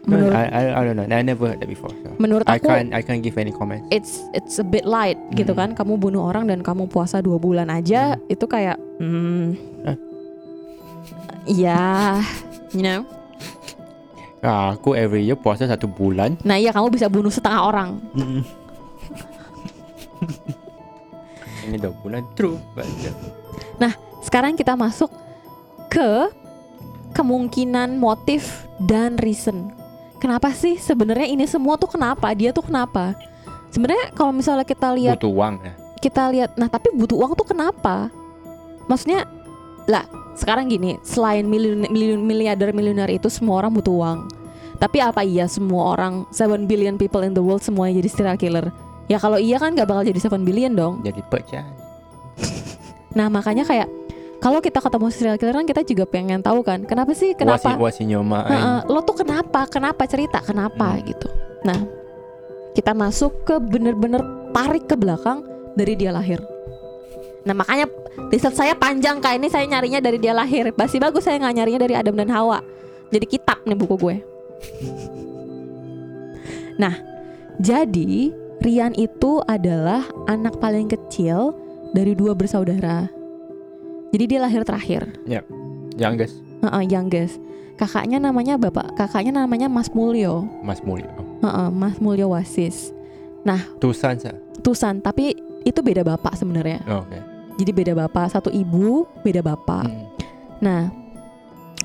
No, 0.00 0.16
Menurut 0.16 0.32
I, 0.32 0.44
I 0.48 0.62
I 0.72 0.82
don't 0.82 0.96
know. 0.96 1.04
I 1.04 1.20
never 1.20 1.44
heard 1.46 1.60
that 1.60 1.68
before. 1.68 1.92
So. 1.92 2.16
menurut 2.16 2.48
I 2.48 2.56
aku 2.56 2.66
can't 2.66 2.88
I 2.90 3.04
can't 3.04 3.20
give 3.20 3.36
any 3.36 3.52
comments. 3.52 3.84
it's 3.92 4.24
it's 4.32 4.56
a 4.56 4.64
bit 4.64 4.88
light 4.88 5.20
gitu 5.30 5.52
Hmm. 5.52 5.76
kan 5.76 5.84
kamu 5.84 6.00
bunuh 6.00 6.24
orang 6.24 6.48
dan 6.48 6.60
kamu 6.60 6.88
puasa 6.88 7.20
dua 7.20 7.36
bulan 7.36 7.68
aja 7.68 8.16
itu 8.26 8.44
kayak 8.44 8.80
hmm, 8.96 9.60
Eh. 9.84 9.96
ya 11.46 12.16
you 12.72 12.80
know 12.80 13.04
Ah, 14.40 14.72
aku 14.72 14.96
every 14.96 15.20
year 15.22 15.36
puasa 15.36 15.68
satu 15.68 15.84
bulan. 15.84 16.40
nah 16.40 16.56
iya 16.56 16.72
kamu 16.72 16.88
bisa 16.88 17.04
bunuh 17.06 17.28
setengah 17.28 17.60
orang 17.60 18.00
Ini 21.60 21.76
dua 21.76 21.92
bulan 21.94 22.24
true. 22.32 22.56
But, 22.72 22.88
uh, 23.78 23.92
sekarang 24.20 24.56
kita 24.56 24.74
masuk 24.74 25.12
ke 25.86 26.32
kemungkinan 27.12 27.94
motif 27.94 28.64
dan 28.80 29.20
reason 29.20 29.68
kenapa 30.20 30.52
sih 30.52 30.76
sebenarnya 30.76 31.26
ini 31.32 31.48
semua 31.48 31.80
tuh 31.80 31.88
kenapa? 31.88 32.28
Dia 32.36 32.52
tuh 32.52 32.68
kenapa? 32.68 33.16
Sebenarnya 33.72 34.12
kalau 34.12 34.36
misalnya 34.36 34.68
kita 34.68 34.92
lihat 34.92 35.16
butuh 35.16 35.32
uang 35.32 35.54
ya. 35.64 35.72
kita 36.04 36.22
lihat 36.28 36.50
nah 36.60 36.68
tapi 36.68 36.92
butuh 36.92 37.16
uang 37.16 37.32
tuh 37.32 37.48
kenapa? 37.48 38.12
Maksudnya 38.86 39.24
lah 39.88 40.04
sekarang 40.36 40.68
gini 40.68 41.00
selain 41.02 41.48
miliarder 42.20 42.70
miliuner 42.76 43.08
itu 43.08 43.32
semua 43.32 43.64
orang 43.64 43.72
butuh 43.72 43.94
uang. 43.96 44.18
Tapi 44.80 44.96
apa 45.00 45.20
iya 45.20 45.44
semua 45.44 45.92
orang 45.92 46.24
7 46.32 46.64
billion 46.64 46.96
people 46.96 47.20
in 47.20 47.36
the 47.36 47.42
world 47.44 47.60
semuanya 47.60 48.00
jadi 48.00 48.08
serial 48.08 48.38
killer? 48.40 48.66
Ya 49.12 49.20
kalau 49.20 49.36
iya 49.36 49.60
kan 49.60 49.76
gak 49.76 49.84
bakal 49.84 50.08
jadi 50.08 50.16
7 50.16 50.40
billion 50.40 50.72
dong. 50.72 51.04
Jadi 51.04 51.20
ya. 51.52 51.68
nah 53.18 53.28
makanya 53.28 53.68
kayak 53.68 53.92
kalau 54.40 54.58
kita 54.64 54.80
ketemu 54.80 55.06
serial 55.12 55.36
killer 55.36 55.52
kan 55.52 55.68
kita 55.68 55.84
juga 55.84 56.04
pengen 56.08 56.40
tahu 56.40 56.64
kan 56.64 56.88
kenapa 56.88 57.12
sih 57.12 57.36
kenapa? 57.36 57.76
Your 58.00 58.24
mind? 58.24 58.48
Heeh, 58.48 58.78
lo 58.88 59.04
tuh 59.04 59.20
kenapa 59.20 59.68
kenapa 59.68 60.08
cerita 60.08 60.40
kenapa 60.40 60.96
Hmm. 60.96 61.04
gitu. 61.04 61.28
Nah 61.68 61.80
kita 62.72 62.96
masuk 62.96 63.44
ke 63.44 63.60
bener-bener 63.60 64.24
tarik 64.56 64.88
ke 64.88 64.96
belakang 64.96 65.44
dari 65.76 65.92
dia 65.92 66.08
lahir. 66.10 66.40
Nah 67.44 67.52
makanya 67.52 67.84
riset 68.32 68.56
saya 68.56 68.72
panjang 68.72 69.20
kak. 69.20 69.36
Ini 69.36 69.52
saya 69.52 69.68
nyarinya 69.68 70.00
dari 70.00 70.16
dia 70.16 70.32
lahir. 70.32 70.72
Pasti 70.72 70.96
bagus 70.96 71.28
saya 71.28 71.36
nggak 71.36 71.54
nyarinya 71.60 71.80
dari 71.84 71.94
Adam 71.94 72.16
dan 72.16 72.32
Hawa. 72.32 72.64
Jadi 73.12 73.26
kitab 73.28 73.60
nih 73.68 73.76
buku 73.76 73.94
gue. 74.00 74.16
Nah 76.80 76.96
jadi 77.60 78.32
Rian 78.60 78.96
itu 78.96 79.40
adalah 79.44 80.04
anak 80.28 80.56
paling 80.60 80.88
kecil 80.88 81.52
dari 81.92 82.16
dua 82.16 82.32
bersaudara 82.32 83.08
jadi 84.10 84.24
dia 84.26 84.40
lahir 84.42 84.62
terakhir 84.66 85.02
Youngest. 86.00 86.34
Heeh, 86.64 86.82
youngest. 86.92 87.36
Kakaknya 87.76 88.20
namanya 88.20 88.60
bapak, 88.60 88.92
kakaknya 88.96 89.44
namanya 89.44 89.68
Mas 89.68 89.88
Mulyo. 89.92 90.44
Mas 90.60 90.80
Mulyo. 90.84 91.08
Heeh, 91.40 91.68
Mas 91.72 91.96
Mulyo 92.00 92.32
Wasis. 92.32 92.92
Two 93.80 93.96
sons 93.96 94.28
ah. 94.28 94.36
Tusan, 94.60 95.00
tapi 95.00 95.32
itu 95.64 95.80
beda 95.80 96.04
bapak 96.04 96.36
sebenarnya. 96.36 96.84
Oh, 96.84 97.00
okay. 97.04 97.20
Jadi 97.56 97.70
beda 97.72 97.92
bapak, 97.96 98.32
satu 98.32 98.52
ibu, 98.52 99.08
beda 99.24 99.40
bapak. 99.40 99.88
Hmm. 99.88 100.04
Nah, 100.60 100.80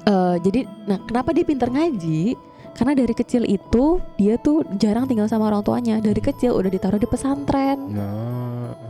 eh, 0.04 0.36
jadi, 0.44 0.68
nah 0.88 1.00
kenapa 1.04 1.32
dia 1.32 1.48
pinter 1.48 1.72
ngaji? 1.72 2.36
Karena 2.76 2.92
dari 2.92 3.16
kecil 3.16 3.48
itu 3.48 4.04
dia 4.20 4.36
tuh 4.36 4.68
jarang 4.76 5.08
tinggal 5.08 5.32
sama 5.32 5.48
orang 5.48 5.64
tuanya. 5.64 6.04
Dari 6.04 6.20
kecil 6.20 6.52
udah 6.52 6.68
ditaruh 6.68 7.00
di 7.00 7.08
pesantren. 7.08 7.80
No. 7.88 8.08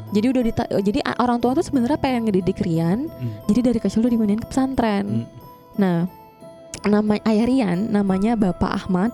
Jadi 0.09 0.25
udah 0.25 0.41
dita- 0.41 0.71
jadi 0.81 0.99
a- 1.05 1.21
orang 1.21 1.37
tua 1.37 1.53
tuh 1.53 1.61
sebenarnya 1.61 2.01
pengen 2.01 2.25
ngedidik 2.25 2.65
Rian. 2.65 3.05
Hmm. 3.05 3.31
Jadi 3.45 3.59
dari 3.61 3.77
kecil 3.77 4.01
udah 4.01 4.09
dimandiin 4.09 4.41
ke 4.41 4.49
pesantren. 4.49 5.05
Hmm. 5.05 5.25
Nah, 5.77 5.97
nama 6.81 7.13
ayah 7.23 7.45
Rian 7.45 7.93
namanya 7.93 8.33
Bapak 8.33 8.73
Ahmad 8.73 9.13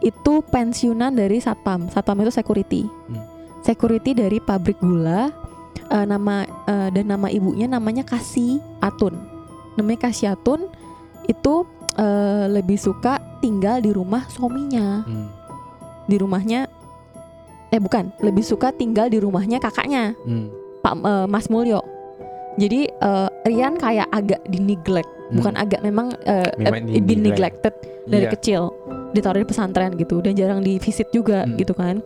itu 0.00 0.40
pensiunan 0.48 1.12
dari 1.12 1.36
satpam. 1.38 1.92
Satpam 1.92 2.16
itu 2.24 2.32
security. 2.32 2.82
Hmm. 2.88 3.20
Security 3.60 4.16
dari 4.16 4.40
pabrik 4.40 4.80
gula. 4.80 5.28
Eh, 5.92 6.06
nama 6.08 6.48
eh, 6.64 6.88
dan 6.90 7.12
nama 7.12 7.28
ibunya 7.28 7.68
namanya 7.68 8.08
Kasih 8.08 8.56
Atun. 8.80 9.20
Namanya 9.76 10.08
Kasih 10.08 10.32
Atun 10.32 10.64
itu 11.28 11.68
eh, 11.94 12.44
lebih 12.48 12.80
suka 12.80 13.20
tinggal 13.42 13.82
di 13.82 13.90
rumah 13.90 14.22
suaminya. 14.26 15.02
Hmm. 15.02 15.28
Di 16.06 16.16
rumahnya 16.16 16.70
eh 17.68 17.80
bukan, 17.80 18.12
lebih 18.20 18.42
suka 18.42 18.70
tinggal 18.70 19.08
di 19.08 19.18
rumahnya 19.18 19.58
kakaknya. 19.58 20.14
Hmm. 20.22 20.48
Pak 20.80 20.94
eh, 20.96 21.26
Mas 21.26 21.46
Mulyo. 21.46 21.82
Jadi 22.54 22.86
eh, 22.86 23.28
Rian 23.44 23.74
kayak 23.74 24.06
agak 24.08 24.44
di 24.44 24.60
neglect, 24.60 25.08
bukan 25.32 25.56
agak 25.56 25.80
memang 25.80 26.12
eh, 26.22 26.52
Memang 26.54 26.84
been 26.84 27.02
di-neglect. 27.02 27.58
neglected 27.58 27.74
dari 28.04 28.26
Iya. 28.26 28.32
kecil, 28.32 28.62
ditaruh 29.10 29.40
di 29.40 29.48
pesantren 29.48 29.94
gitu 29.94 30.20
dan 30.20 30.34
jarang 30.34 30.60
di 30.60 30.76
visit 30.76 31.08
juga 31.10 31.42
Hmm. 31.42 31.56
gitu 31.56 31.72
kan. 31.72 32.04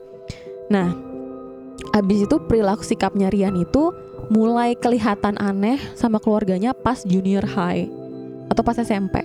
Nah, 0.66 0.94
abis 1.92 2.24
itu 2.24 2.36
perilaku 2.40 2.80
sikapnya 2.80 3.26
Rian 3.26 3.54
itu 3.54 3.90
mulai 4.26 4.74
kelihatan 4.74 5.34
aneh 5.36 5.78
sama 5.94 6.18
keluarganya 6.18 6.74
pas 6.74 7.02
junior 7.02 7.42
high 7.44 7.86
atau 8.46 8.62
pas 8.62 8.74
SMP. 8.76 9.18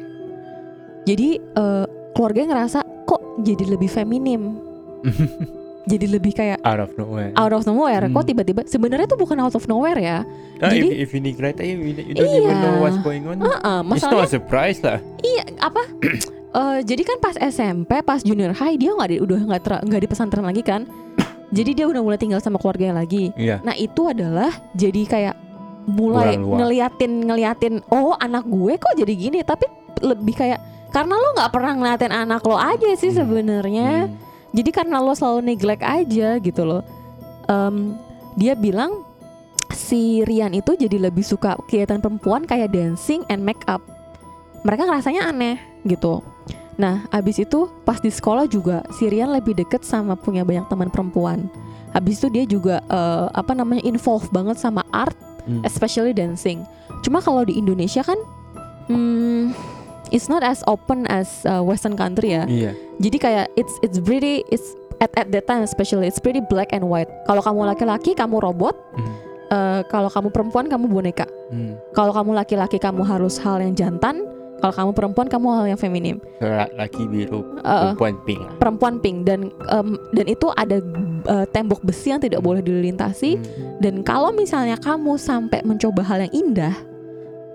Jadi 1.04 1.38
eh, 1.38 1.86
keluarganya 2.12 2.56
ngerasa 2.56 2.80
kok 3.04 3.22
jadi 3.42 3.64
lebih 3.68 3.88
feminim, 3.88 4.60
jadi 5.92 6.06
lebih 6.08 6.32
kayak 6.32 6.60
out 6.62 6.80
of 6.80 6.92
nowhere. 6.96 7.32
out 7.34 7.54
of 7.54 7.64
nowhere. 7.66 8.06
Hmm. 8.06 8.14
Kok 8.14 8.26
tiba-tiba 8.26 8.62
sebenarnya 8.66 9.06
itu 9.06 9.18
bukan 9.18 9.38
out 9.40 9.56
of 9.56 9.66
nowhere 9.66 9.98
ya. 9.98 10.22
Ah, 10.62 10.70
jadi- 10.70 10.94
if, 11.02 11.10
if 11.10 11.10
you 11.12 11.22
neglect 11.22 11.58
it, 11.58 11.68
you, 11.68 11.82
you 11.82 12.14
don't 12.14 12.30
even 12.30 12.56
know 12.56 12.76
Iya. 12.78 12.82
what's 12.82 13.00
going 13.02 13.24
on. 13.26 13.42
Heeh, 13.42 13.80
It's 13.96 14.06
not 14.06 14.22
a 14.22 14.30
surprise 14.30 14.80
lah. 14.80 15.00
iya 15.22 15.44
apa? 15.58 15.82
Eh, 16.52 16.84
jadi 16.84 17.08
kan 17.08 17.24
pas 17.24 17.40
SMP, 17.40 18.04
pas 18.04 18.20
junior 18.20 18.52
high 18.52 18.76
dia 18.76 18.92
nggak 18.92 19.08
di, 19.08 19.18
udah 19.24 19.40
nggak 19.40 19.88
nggak 19.88 20.02
di 20.04 20.08
pesantren 20.12 20.44
lagi 20.44 20.60
kan. 20.60 20.84
Jadi 21.56 21.72
dia 21.80 21.88
udah 21.88 22.04
mulai 22.04 22.20
tinggal 22.20 22.44
sama 22.44 22.60
keluarganya 22.60 23.00
lagi. 23.00 23.32
Iya. 23.40 23.64
Nah 23.64 23.72
itu 23.72 24.04
adalah 24.04 24.52
jadi 24.72 25.00
kayak 25.04 25.36
mulai 25.88 26.36
ngeliatin 26.36 27.24
ngeliatin 27.24 27.80
oh 27.88 28.20
anak 28.20 28.44
gue 28.44 28.76
kok 28.76 28.94
jadi 28.96 29.14
gini 29.16 29.40
tapi 29.42 29.64
lebih 30.00 30.36
kayak 30.36 30.60
karena 30.92 31.16
lo 31.16 31.28
nggak 31.34 31.52
pernah 31.52 31.74
ngeliatin 31.74 32.14
anak 32.14 32.44
lo 32.44 32.56
aja 32.56 32.88
sih 32.94 33.10
Hmm. 33.10 33.20
sebenarnya 33.20 33.90
Hmm. 34.06 34.16
jadi 34.52 34.70
karena 34.72 35.00
lo 35.00 35.12
selalu 35.12 35.40
neglect 35.48 35.82
aja 35.82 36.38
gitu 36.38 36.64
loh 36.64 36.84
Em, 37.44 37.98
dia 38.34 38.54
bilang 38.54 39.04
si 39.70 40.22
Rian 40.22 40.52
itu 40.52 40.72
jadi 40.72 41.02
lebih 41.02 41.20
suka 41.22 41.58
kegiatan 41.62 42.00
perempuan 42.00 42.44
kayak 42.44 42.72
dancing 42.72 43.28
and 43.28 43.42
make 43.42 43.60
up 43.66 43.84
mereka 44.62 44.86
ngerasanya 44.86 45.28
aneh 45.28 45.58
gitu 45.84 46.24
nah 46.74 47.04
abis 47.10 47.40
itu 47.40 47.68
pas 47.84 48.00
di 48.00 48.08
sekolah 48.08 48.48
juga 48.48 48.88
si 48.92 49.08
Rian 49.08 49.32
lebih 49.32 49.52
deket 49.54 49.84
sama 49.84 50.16
punya 50.16 50.44
banyak 50.44 50.64
teman 50.66 50.88
perempuan 50.88 51.52
habis 51.92 52.20
itu 52.20 52.28
dia 52.30 52.46
juga 52.46 52.80
eh, 52.82 53.28
apa 53.32 53.52
namanya 53.52 53.84
involve 53.84 54.28
banget 54.30 54.56
sama 54.56 54.84
art 54.90 55.18
Hmm. 55.42 55.66
especially 55.66 56.14
dancing 56.14 56.62
cuma 57.02 57.18
kalau 57.18 57.42
di 57.42 57.58
Indonesia 57.58 58.06
kan 58.06 58.16
hmm, 58.86 59.50
it's 60.12 60.28
not 60.28 60.40
as 60.42 60.60
open 60.68 61.08
as 61.08 61.28
uh, 61.44 61.60
Western 61.60 61.96
country 61.96 62.36
ya 62.36 62.44
Iya. 62.46 62.72
jadi 63.00 63.18
kayak 63.18 63.46
it's 63.56 63.74
it's 63.82 63.98
pretty 63.98 64.44
it's 64.48 64.64
at 65.00 65.10
at 65.16 65.28
that 65.30 65.44
time 65.44 65.64
especially 65.64 66.06
it's 66.06 66.20
pretty 66.20 66.46
black 66.46 66.70
and 66.70 66.86
white. 66.86 67.10
Kalau 67.26 67.42
kamu 67.42 67.66
laki-laki 67.66 68.14
kamu 68.14 68.38
robot, 68.38 68.78
Hmm. 68.94 69.10
eh, 69.50 69.82
kalau 69.90 70.06
kamu 70.08 70.30
perempuan 70.30 70.70
kamu 70.70 70.86
boneka. 70.86 71.26
Hmm. 71.50 71.74
Kalau 71.92 72.14
kamu 72.14 72.38
laki-laki 72.38 72.78
kamu 72.78 73.02
harus 73.02 73.42
hal 73.42 73.58
yang 73.58 73.74
jantan, 73.74 74.22
kalau 74.62 74.70
kamu 74.70 74.92
perempuan 74.94 75.26
kamu 75.26 75.48
hal 75.52 75.66
yang 75.66 75.80
feminim. 75.80 76.22
Laki 76.78 77.10
biru, 77.10 77.42
Eh, 77.58 77.98
perempuan 77.98 78.14
pink 78.22 78.42
perempuan 78.62 78.94
pink 79.00 79.18
dan 79.26 79.50
em, 79.74 79.88
dan 80.14 80.26
itu 80.30 80.54
ada 80.54 80.78
eh, 81.26 81.46
tembok 81.50 81.82
besi 81.82 82.14
yang 82.14 82.22
tidak 82.22 82.46
boleh 82.46 82.62
dilintasi 82.62 83.42
Hmm. 83.42 83.82
dan 83.82 84.06
kalau 84.06 84.30
misalnya 84.30 84.78
kamu 84.78 85.18
sampai 85.18 85.66
mencoba 85.66 86.06
hal 86.06 86.22
yang 86.22 86.34
indah 86.36 86.78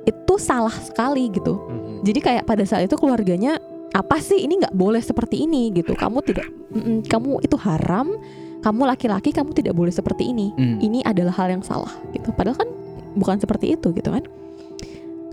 itu 0.02 0.34
salah 0.36 0.74
sekali 0.74 1.30
gitu. 1.30 1.54
Hmm. 1.54 1.85
Jadi 2.06 2.22
kayak 2.22 2.46
pada 2.46 2.62
saat 2.62 2.86
itu 2.86 2.94
keluarganya 2.94 3.58
apa 3.90 4.22
sih 4.22 4.46
ini 4.46 4.62
nggak 4.62 4.78
boleh 4.78 5.02
seperti 5.02 5.42
ini 5.42 5.74
gitu. 5.74 5.98
Kamu 5.98 6.22
tidak 6.22 6.46
mm-mm, 6.70 7.02
kamu 7.10 7.42
itu 7.42 7.58
haram. 7.58 8.14
Kamu 8.62 8.82
laki-laki 8.86 9.30
kamu 9.34 9.50
tidak 9.54 9.74
boleh 9.74 9.90
seperti 9.90 10.30
ini. 10.30 10.50
Hmm. 10.54 10.78
Ini 10.82 11.02
adalah 11.06 11.34
hal 11.34 11.54
yang 11.54 11.62
salah 11.66 11.90
gitu. 12.14 12.30
Padahal 12.34 12.58
kan 12.62 12.68
bukan 13.14 13.38
seperti 13.38 13.74
itu 13.74 13.90
gitu 13.94 14.10
kan. 14.10 14.22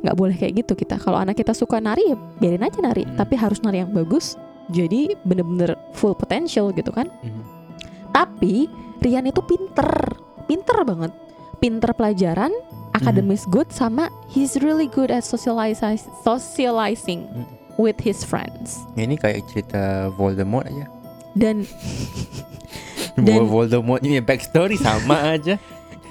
Nggak 0.01 0.15
boleh 0.17 0.35
kayak 0.37 0.65
gitu 0.65 0.73
kita. 0.73 0.97
Kalau 0.97 1.17
anak 1.17 1.37
kita 1.37 1.53
suka 1.53 1.77
nari 1.81 2.13
ya 2.13 2.17
biarin 2.41 2.65
aja 2.65 2.77
nari, 2.81 3.05
Hmm. 3.05 3.17
tapi 3.17 3.33
harus 3.37 3.61
nari 3.61 3.81
yang 3.81 3.93
bagus. 3.93 4.37
Jadi 4.69 5.17
bener-bener 5.25 5.77
full 5.97 6.13
potential 6.13 6.69
gitu 6.73 6.89
kan. 6.93 7.09
Hmm. 7.21 7.41
Tapi 8.13 8.69
Rian 9.03 9.27
itu 9.27 9.43
pinter, 9.43 10.15
pinter 10.47 10.77
banget. 10.87 11.11
Pinter 11.59 11.91
pelajaran, 11.91 12.55
akademis 13.03 13.43
good 13.45 13.67
sama 13.69 14.07
he's 14.25 14.55
really 14.59 14.87
good 14.87 15.07
at 15.07 15.21
socializing 15.21 15.99
socializing 16.23 17.27
Hmm. 17.27 17.43
with 17.75 17.99
his 17.99 18.21
friends. 18.21 18.79
Ini 18.93 19.15
kayak 19.15 19.43
cerita 19.47 20.07
Voldemort 20.13 20.65
aja. 20.65 20.87
Dan 21.33 21.67
Dan- 23.17 23.45
Voldemort 23.45 23.99
punya 23.99 24.21
backstory 24.21 24.77
sama 24.77 25.33
aja. 25.33 25.57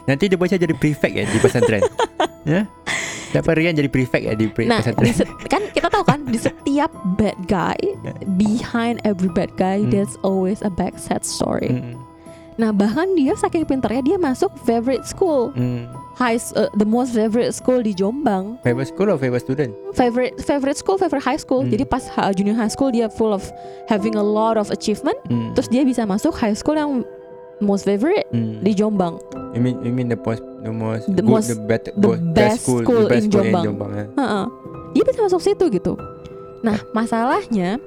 Nanti 0.02 0.26
dia 0.26 0.34
baca 0.34 0.52
jadi 0.52 0.74
prefect 0.74 1.14
ya 1.14 1.24
di 1.24 1.38
pesantren. 1.38 1.82
ya? 2.44 2.66
Dapat 3.32 3.52
Rian 3.56 3.72
jadi 3.72 3.86
prefect 3.86 4.24
ya 4.26 4.34
di 4.34 4.50
pre- 4.50 4.66
nah, 4.66 4.82
pesantren. 4.82 5.14
set- 5.14 5.30
kan 5.46 5.62
kita 5.70 5.86
tahu 5.86 6.02
kan 6.02 6.26
di 6.26 6.36
setiap 6.36 6.90
bad 7.16 7.38
guy, 7.46 7.78
behind 8.34 8.98
every 9.06 9.30
bad 9.30 9.54
guy 9.54 9.78
Hmm. 9.78 9.88
there's 9.88 10.18
always 10.20 10.58
a 10.60 10.68
back 10.68 10.98
sad 10.98 11.22
story. 11.22 11.70
Hmm. 11.70 12.01
Nah, 12.62 12.70
bahkan 12.70 13.18
dia 13.18 13.34
saking 13.34 13.66
pinternya 13.66 14.06
dia 14.06 14.14
masuk 14.14 14.54
favorite 14.62 15.02
school, 15.02 15.50
Hmm. 15.50 15.90
high 16.14 16.38
uh, 16.54 16.70
the 16.78 16.86
most 16.86 17.10
favorite 17.10 17.50
school 17.50 17.82
di 17.82 17.90
Jombang. 17.90 18.54
Favorite 18.62 18.86
school 18.86 19.10
or 19.10 19.18
favorite 19.18 19.42
student? 19.42 19.74
Favorite 19.92 20.38
favorite 20.38 20.78
school, 20.78 20.94
favorite 20.94 21.26
high 21.26 21.36
school. 21.36 21.66
Hmm. 21.66 21.74
Jadi 21.74 21.82
pas 21.82 22.06
ha- 22.14 22.30
junior 22.30 22.54
high 22.54 22.70
school 22.70 22.94
dia 22.94 23.10
full 23.10 23.34
of 23.34 23.42
having 23.90 24.14
a 24.14 24.22
lot 24.22 24.54
of 24.54 24.70
achievement, 24.70 25.18
Hmm. 25.26 25.50
terus 25.52 25.66
dia 25.66 25.82
bisa 25.82 26.06
masuk 26.06 26.30
high 26.32 26.54
school 26.54 26.78
yang 26.78 27.02
most 27.58 27.82
favorite 27.82 28.30
Hmm. 28.30 28.62
di 28.62 28.70
Jombang. 28.72 29.18
You 29.52 29.60
mean 29.60 29.82
you 29.82 29.90
mean 29.90 30.06
the 30.06 30.14
most 30.16 30.46
the 30.62 30.70
most 30.70 31.10
The 31.10 31.18
good, 31.18 31.34
most- 31.34 31.50
the, 31.50 31.58
better, 31.58 31.90
the 31.92 32.14
bo- 32.14 32.22
best 32.30 32.62
school 32.62 32.86
the 33.02 33.10
best 33.10 33.26
in 33.26 33.26
school 33.26 33.42
Jombang. 33.42 33.58
in 33.58 33.68
Jombang 33.74 33.90
ya. 33.92 34.06
Heeh. 34.14 34.44
Dia 34.92 35.02
bisa 35.02 35.18
masuk 35.20 35.42
situ 35.42 35.64
gitu. 35.66 35.98
Nah, 36.62 36.78
masalahnya 36.94 37.82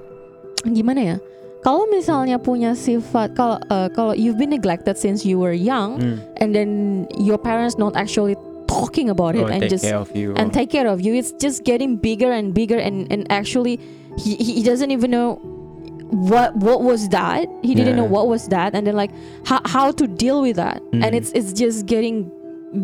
gimana 0.67 1.00
ya? 1.00 1.17
Kalau 1.65 1.89
misalnya 1.89 2.38
punya 2.38 2.77
sifat 2.77 3.34
kalau 3.34 3.57
eh, 3.57 3.89
kalau 3.89 4.13
you've 4.13 4.38
been 4.38 4.53
neglected 4.53 5.01
since 5.01 5.25
you 5.25 5.41
were 5.41 5.50
young 5.57 5.98
Hmm. 5.98 6.22
and 6.38 6.53
then 6.53 6.69
your 7.17 7.41
parents 7.41 7.74
not 7.81 7.98
actually 7.98 8.38
talking 8.69 9.10
about 9.10 9.34
it 9.34 9.41
Oh, 9.41 9.50
and 9.50 9.65
just 9.65 9.81
you. 10.13 10.38
and 10.38 10.53
take 10.53 10.69
care 10.69 10.86
of 10.86 11.01
you, 11.01 11.17
it's 11.17 11.34
just 11.41 11.65
getting 11.65 11.98
bigger 11.98 12.29
and 12.29 12.53
bigger 12.53 12.77
and 12.77 13.09
and 13.09 13.25
actually 13.33 13.81
he 14.22 14.37
he 14.37 14.61
doesn't 14.61 14.94
even 14.94 15.09
know 15.09 15.42
what 16.13 16.53
what 16.53 16.85
was 16.85 17.09
that 17.09 17.50
he 17.66 17.74
didn't 17.74 17.98
know 17.98 18.05
Yeah. 18.05 18.13
what 18.13 18.29
was 18.29 18.46
that 18.53 18.77
and 18.77 18.85
then 18.85 18.94
like 18.94 19.09
how, 19.50 19.57
how 19.66 19.89
to 19.89 20.05
deal 20.05 20.46
with 20.46 20.61
that 20.61 20.85
and 20.94 21.13
Mm. 21.13 21.18
it's 21.18 21.33
it's 21.33 21.50
just 21.50 21.89
getting 21.89 22.29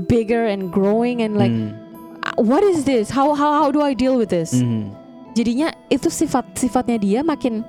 bigger 0.10 0.50
and 0.50 0.74
growing 0.74 1.22
and 1.22 1.38
like. 1.38 1.54
"Uh, 1.54 2.38
what 2.38 2.62
is 2.62 2.86
this 2.86 3.10
how 3.14 3.34
how 3.38 3.50
how 3.62 3.70
do 3.74 3.82
I 3.82 3.94
deal 3.94 4.14
with 4.18 4.30
this 4.30 4.54
Hmm. 4.54 4.94
jadinya 5.34 5.74
itu 5.90 6.10
sifat 6.10 6.54
sifatnya 6.54 6.98
dia 7.02 7.20
makin 7.26 7.66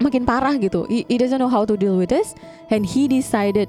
makin 0.00 0.24
parah 0.24 0.56
gitu 0.56 0.88
he, 0.88 1.04
he 1.06 1.20
doesn't 1.20 1.38
know 1.38 1.50
how 1.50 1.62
to 1.62 1.76
deal 1.76 1.94
with 1.94 2.08
this 2.08 2.32
and 2.72 2.88
he 2.88 3.04
decided 3.04 3.68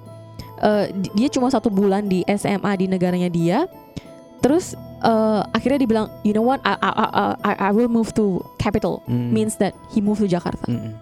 uh, 0.64 0.88
di- 0.90 1.12
dia 1.14 1.28
cuma 1.28 1.52
satu 1.52 1.68
bulan 1.68 2.08
di 2.08 2.24
SMA 2.32 2.72
di 2.80 2.86
negaranya 2.88 3.28
dia 3.28 3.68
terus 4.40 4.74
uh, 5.04 5.46
akhirnya 5.52 5.84
dibilang 5.84 6.08
you 6.24 6.32
know 6.32 6.42
what 6.42 6.64
I 6.64 6.74
I 6.82 6.92
I, 7.44 7.54
I, 7.68 7.72
will 7.76 7.92
move 7.92 8.16
to 8.18 8.42
capital 8.58 9.04
Hmm. 9.06 9.30
means 9.36 9.60
that 9.62 9.76
he 9.92 10.00
moved 10.02 10.24
to 10.24 10.30
Jakarta 10.32 10.66
Hmm. 10.66 10.98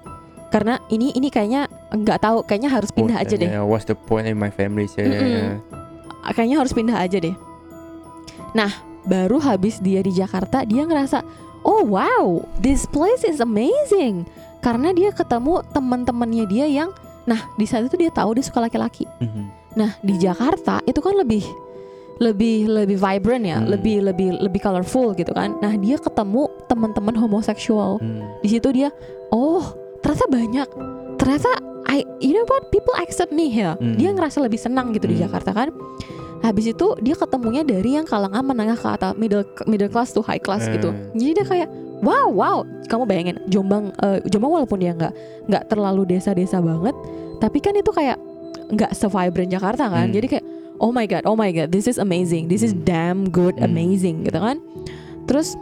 karena 0.49 0.81
ini 0.89 1.13
ini 1.13 1.29
kayaknya 1.29 1.69
nggak 1.93 2.19
tahu 2.19 2.41
kayaknya 2.43 2.73
harus 2.73 2.89
pindah 2.89 3.15
Oh, 3.15 3.23
aja 3.23 3.35
deh 3.37 3.47
yeah, 3.47 3.63
What's 3.63 3.85
the 3.87 3.95
point 3.95 4.25
in 4.25 4.35
my 4.35 4.49
family? 4.49 4.89
Saya, 4.89 5.13
Mm-mm. 5.13 5.61
kayaknya 6.33 6.57
harus 6.57 6.73
pindah 6.73 6.97
aja 6.97 7.21
deh. 7.21 7.37
Nah, 8.57 8.73
baru 9.05 9.37
habis 9.37 9.77
dia 9.77 10.01
di 10.01 10.09
Jakarta, 10.09 10.65
dia 10.65 10.81
ngerasa, 10.81 11.21
oh 11.61 11.85
wow, 11.85 12.41
this 12.57 12.89
place 12.89 13.21
is 13.21 13.37
amazing. 13.37 14.25
Karena 14.59 14.91
dia 14.91 15.09
ketemu 15.11 15.63
teman-temannya 15.71 16.45
dia 16.45 16.65
yang, 16.67 16.89
nah 17.23 17.47
di 17.55 17.63
saat 17.63 17.87
itu 17.87 17.95
dia 17.95 18.11
tahu 18.11 18.35
dia 18.35 18.43
suka 18.43 18.59
laki-laki. 18.59 19.07
Mhm. 19.19 19.43
Nah 19.79 19.95
di 20.03 20.19
Jakarta 20.19 20.83
itu 20.83 20.99
kan 20.99 21.15
lebih 21.15 21.43
lebih 22.19 22.67
lebih 22.67 22.99
vibrant 22.99 23.47
ya, 23.47 23.63
Hmm. 23.63 23.71
lebih 23.71 24.03
lebih 24.03 24.35
lebih 24.43 24.59
colorful 24.59 25.15
gitu 25.15 25.31
kan. 25.31 25.55
Nah 25.63 25.71
dia 25.79 25.95
ketemu 25.95 26.51
teman-teman 26.67 27.15
homoseksual. 27.15 28.03
Hmm. 28.03 28.27
Di 28.43 28.51
situ 28.51 28.67
dia, 28.75 28.91
oh 29.31 29.63
ternyata 30.03 30.27
banyak, 30.27 30.67
ternyata 31.15 31.47
I, 31.89 32.03
you 32.19 32.35
know 32.35 32.45
what, 32.45 32.69
people 32.69 32.93
accept 32.99 33.31
me 33.31 33.47
here. 33.47 33.73
Hmm. 33.79 33.95
Dia 33.95 34.11
ngerasa 34.11 34.43
lebih 34.43 34.59
senang 34.59 34.91
gitu 34.91 35.07
di 35.07 35.15
Hmm. 35.17 35.31
Jakarta 35.31 35.55
kan. 35.55 35.71
Habis 36.39 36.71
itu 36.71 36.95
dia 36.99 37.15
ketemunya 37.15 37.63
dari 37.63 37.95
yang 37.95 38.07
kalangan 38.07 38.43
menengah 38.43 38.75
ke 38.75 38.87
atas, 38.87 39.11
middle 39.15 39.43
middle 39.63 39.89
class 39.89 40.11
to 40.11 40.19
high 40.19 40.39
class 40.39 40.67
gitu. 40.67 40.91
Hmm. 40.91 41.15
Jadi 41.15 41.31
dia 41.35 41.45
kayak, 41.47 41.69
wow 41.99 42.27
wow, 42.29 42.57
kamu 42.88 43.03
bayangin 43.05 43.38
Jombang, 43.47 43.91
eh, 43.99 44.19
Jombang 44.27 44.51
walaupun 44.55 44.79
dia 44.79 44.93
nggak 44.93 45.13
nggak 45.47 45.63
terlalu 45.67 46.07
desa-desa 46.07 46.59
banget, 46.59 46.95
tapi 47.39 47.59
kan 47.59 47.75
itu 47.75 47.91
kayak 47.91 48.17
nggak 48.69 48.91
se-vibrant 48.93 49.49
Jakarta 49.49 49.89
kan. 49.89 50.07
Hmm. 50.07 50.15
Jadi 50.15 50.27
kayak, 50.29 50.45
oh 50.77 50.93
my 50.93 51.05
god, 51.05 51.23
oh 51.25 51.35
my 51.35 51.49
god, 51.49 51.73
this 51.73 51.85
is 51.85 51.97
amazing, 51.97 52.47
this 52.47 52.62
is 52.62 52.71
Hmm. 52.71 52.85
damn 52.85 53.21
good, 53.27 53.57
Hmm. 53.57 53.67
amazing 53.67 54.23
gitu 54.23 54.39
kan. 54.39 54.62
Terus 55.25 55.57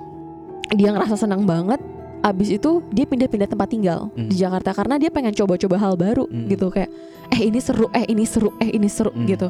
dia 0.74 0.92
ngerasa 0.92 1.16
senang 1.16 1.48
banget. 1.48 1.80
Abis 2.18 2.50
itu 2.50 2.82
dia 2.92 3.06
pindah-pindah 3.06 3.48
tempat 3.48 3.70
tinggal 3.72 4.10
Hmm. 4.12 4.28
di 4.28 4.36
Jakarta 4.36 4.74
karena 4.74 4.98
dia 4.98 5.08
pengen 5.08 5.32
coba-coba 5.32 5.78
hal 5.78 5.94
baru 5.96 6.26
Hmm. 6.28 6.50
gitu 6.50 6.68
kayak 6.68 6.90
eh 7.32 7.42
ini 7.46 7.62
seru 7.62 7.88
eh 7.94 8.04
ini 8.10 8.26
seru 8.26 8.52
eh 8.60 8.74
ini 8.74 8.90
seru 8.90 9.14
Hmm. 9.14 9.26
gitu. 9.26 9.48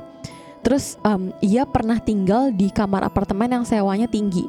Terus 0.62 1.00
em, 1.02 1.32
ia 1.40 1.64
pernah 1.64 1.98
tinggal 1.98 2.52
di 2.52 2.68
kamar 2.70 3.08
apartemen 3.08 3.48
yang 3.50 3.64
sewanya 3.64 4.06
tinggi. 4.06 4.44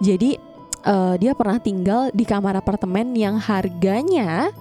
Jadi 0.00 0.40
eh, 0.84 1.14
dia 1.20 1.32
pernah 1.36 1.58
tinggal 1.60 2.12
di 2.12 2.24
kamar 2.24 2.58
apartemen 2.60 3.12
yang 3.16 3.36
harganya 3.40 4.52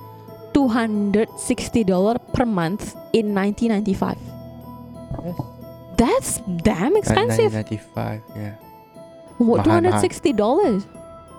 260 0.52 1.38
dollar 1.86 2.18
per 2.18 2.44
month 2.44 2.98
in 3.14 3.32
1995. 3.36 4.18
Yes. 5.24 5.38
That's 6.00 6.32
damn 6.64 6.96
expensive. 6.96 7.52
1995, 7.52 8.24
yeah. 8.40 8.56
What, 9.40 9.68
Mahal, 9.68 10.00
260 10.04 10.32
dollars. 10.36 10.88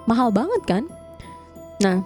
Mahal 0.05 0.29
banget 0.33 0.63
kan? 0.69 0.85
Nah, 1.81 2.05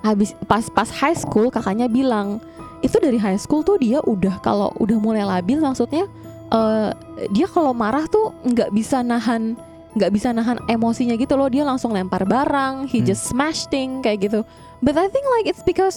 habis 0.00 0.32
pas 0.48 0.64
pas 0.72 0.88
high 0.88 1.16
school 1.16 1.52
kakaknya 1.52 1.88
bilang 1.88 2.40
itu 2.80 2.96
dari 3.02 3.18
high 3.18 3.36
school 3.36 3.66
tuh 3.66 3.76
dia 3.76 3.98
udah 4.06 4.38
kalau 4.40 4.70
udah 4.78 4.96
mulai 4.96 5.26
labil 5.26 5.58
maksudnya 5.58 6.06
eh, 6.52 6.90
dia 7.34 7.46
kalau 7.50 7.74
marah 7.74 8.06
tuh 8.06 8.32
nggak 8.46 8.70
bisa 8.70 9.02
nahan 9.02 9.58
nggak 9.94 10.10
bisa 10.10 10.28
nahan 10.30 10.60
emosinya 10.66 11.14
gitu 11.14 11.32
loh 11.34 11.48
dia 11.48 11.62
langsung 11.62 11.92
lempar 11.92 12.24
barang 12.24 12.86
he 12.86 13.00
Hmm. 13.00 13.06
just 13.06 13.24
smash 13.26 13.64
thing 13.66 14.00
kayak 14.00 14.26
gitu 14.26 14.40
but 14.80 14.94
I 14.94 15.08
think 15.08 15.24
like 15.32 15.46
it's 15.46 15.62
because 15.62 15.96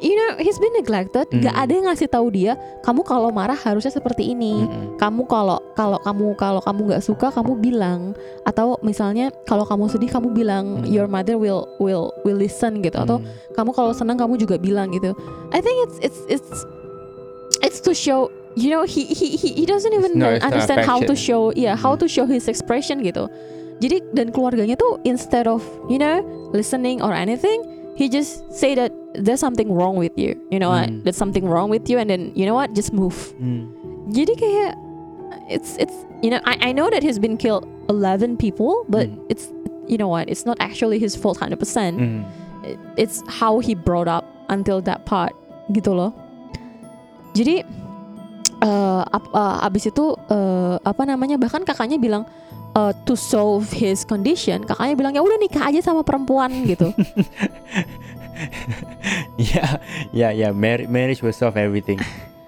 you 0.00 0.16
know 0.16 0.40
he's 0.40 0.56
been 0.56 0.72
neglected 0.72 1.28
nggak 1.28 1.52
Hmm. 1.52 1.62
ada 1.62 1.72
yang 1.74 1.86
ngasih 1.86 2.08
tahu 2.08 2.32
dia 2.32 2.56
kamu 2.80 3.02
kalau 3.02 3.28
marah 3.28 3.54
harusnya 3.54 3.92
seperti 3.92 4.32
ini 4.32 4.64
Mm-mm. 4.64 4.96
kamu 4.96 5.28
kalau 5.28 5.60
kalau 5.74 6.00
kamu 6.00 6.32
kalau 6.34 6.60
kamu 6.60 6.80
nggak 6.88 7.04
suka 7.04 7.28
kamu 7.28 7.52
bilang 7.58 8.16
atau 8.42 8.80
misalnya 8.80 9.28
kalau 9.44 9.62
kamu 9.62 9.92
sedih 9.92 10.08
kamu 10.08 10.32
bilang 10.32 10.80
Hmm. 10.80 10.88
your 10.88 11.04
mother 11.04 11.36
will 11.36 11.68
will 11.76 12.16
will 12.24 12.38
listen 12.38 12.80
gitu 12.80 12.96
atau 12.96 13.20
Mm. 13.20 13.28
kamu 13.52 13.70
kalau 13.70 13.92
senang 13.92 14.16
kamu 14.16 14.38
juga 14.38 14.56
bilang 14.56 14.88
gitu 14.88 15.12
I 15.52 15.60
think 15.60 15.76
it's 15.84 15.96
it's 16.00 16.20
it's 16.32 16.50
it's 17.60 17.78
to 17.80 17.92
show 17.92 18.32
you 18.56 18.70
know 18.70 18.82
he 18.82 19.04
he 19.06 19.36
he, 19.36 19.52
he 19.54 19.64
doesn't 19.66 19.92
even 19.94 20.18
not 20.18 20.42
understand 20.42 20.82
how 20.82 20.98
to 20.98 21.14
show 21.14 21.52
yeah 21.54 21.76
how 21.76 21.94
Hmm. 21.94 22.02
to 22.02 22.06
show 22.08 22.26
his 22.26 22.48
expression 22.48 22.98
gitu 23.02 23.30
jadi 23.78 24.02
dan 24.12 24.34
keluarganya 24.34 24.74
tuh 24.74 24.98
instead 25.06 25.46
of 25.46 25.62
you 25.88 25.96
know 25.96 26.20
listening 26.50 26.98
or 27.00 27.14
anything 27.14 27.62
he 27.94 28.10
just 28.10 28.42
say 28.50 28.74
that 28.74 28.90
there's 29.14 29.38
something 29.40 29.70
wrong 29.70 29.94
with 29.94 30.12
you 30.18 30.34
you 30.50 30.58
know 30.58 30.70
what 30.72 30.90
Hmm. 30.90 31.00
there's 31.06 31.18
something 31.18 31.46
wrong 31.46 31.70
with 31.70 31.86
you 31.86 31.96
and 31.96 32.10
then 32.10 32.34
you 32.34 32.42
know 32.44 32.54
what 32.54 32.74
just 32.74 32.90
move 32.90 33.32
Mm. 33.38 33.70
jadi 34.10 34.32
kayak 34.34 34.72
it's 35.46 35.78
it's 35.78 35.94
you 36.20 36.30
know 36.30 36.42
I 36.42 36.70
I 36.70 36.70
know 36.74 36.90
that 36.90 37.02
he's 37.06 37.18
been 37.22 37.38
killed 37.38 37.64
11 37.86 38.34
people 38.36 38.82
but 38.90 39.06
Mm. 39.06 39.30
it's 39.30 39.46
you 39.86 39.94
know 39.98 40.10
what 40.10 40.26
it's 40.26 40.42
not 40.42 40.58
actually 40.58 40.98
his 40.98 41.14
fault 41.14 41.38
100% 41.38 41.54
Mm. 41.98 42.22
It- 42.60 42.76
it's 43.08 43.24
how 43.40 43.58
he 43.62 43.72
brought 43.72 44.04
up 44.04 44.26
until 44.52 44.84
that 44.84 45.08
part 45.08 45.32
gitu 45.72 45.96
loh. 45.96 46.12
Jadi 47.32 47.64
eh 48.60 49.02
ap- 49.02 49.32
eh, 49.32 49.66
abis 49.66 49.88
itu 49.88 50.04
eh, 50.28 50.76
apa 50.80 51.02
namanya 51.04 51.36
bahkan 51.36 51.64
kakaknya 51.64 51.96
bilang 51.96 52.22
eh, 52.72 52.92
to 53.04 53.16
solve 53.16 53.66
his 53.72 54.04
condition, 54.04 54.62
kakaknya 54.62 54.94
bilang 54.94 55.12
ya 55.12 55.20
udah 55.20 55.38
nikah 55.38 55.64
aja 55.64 55.80
sama 55.80 56.04
perempuan 56.04 56.52
gitu. 56.64 56.92
yeah, 59.38 59.76
yeah, 60.12 60.30
yeah. 60.30 60.50
Mar- 60.52 60.88
marriage 60.88 61.22
will 61.22 61.34
solve 61.34 61.56
everything. 61.56 62.00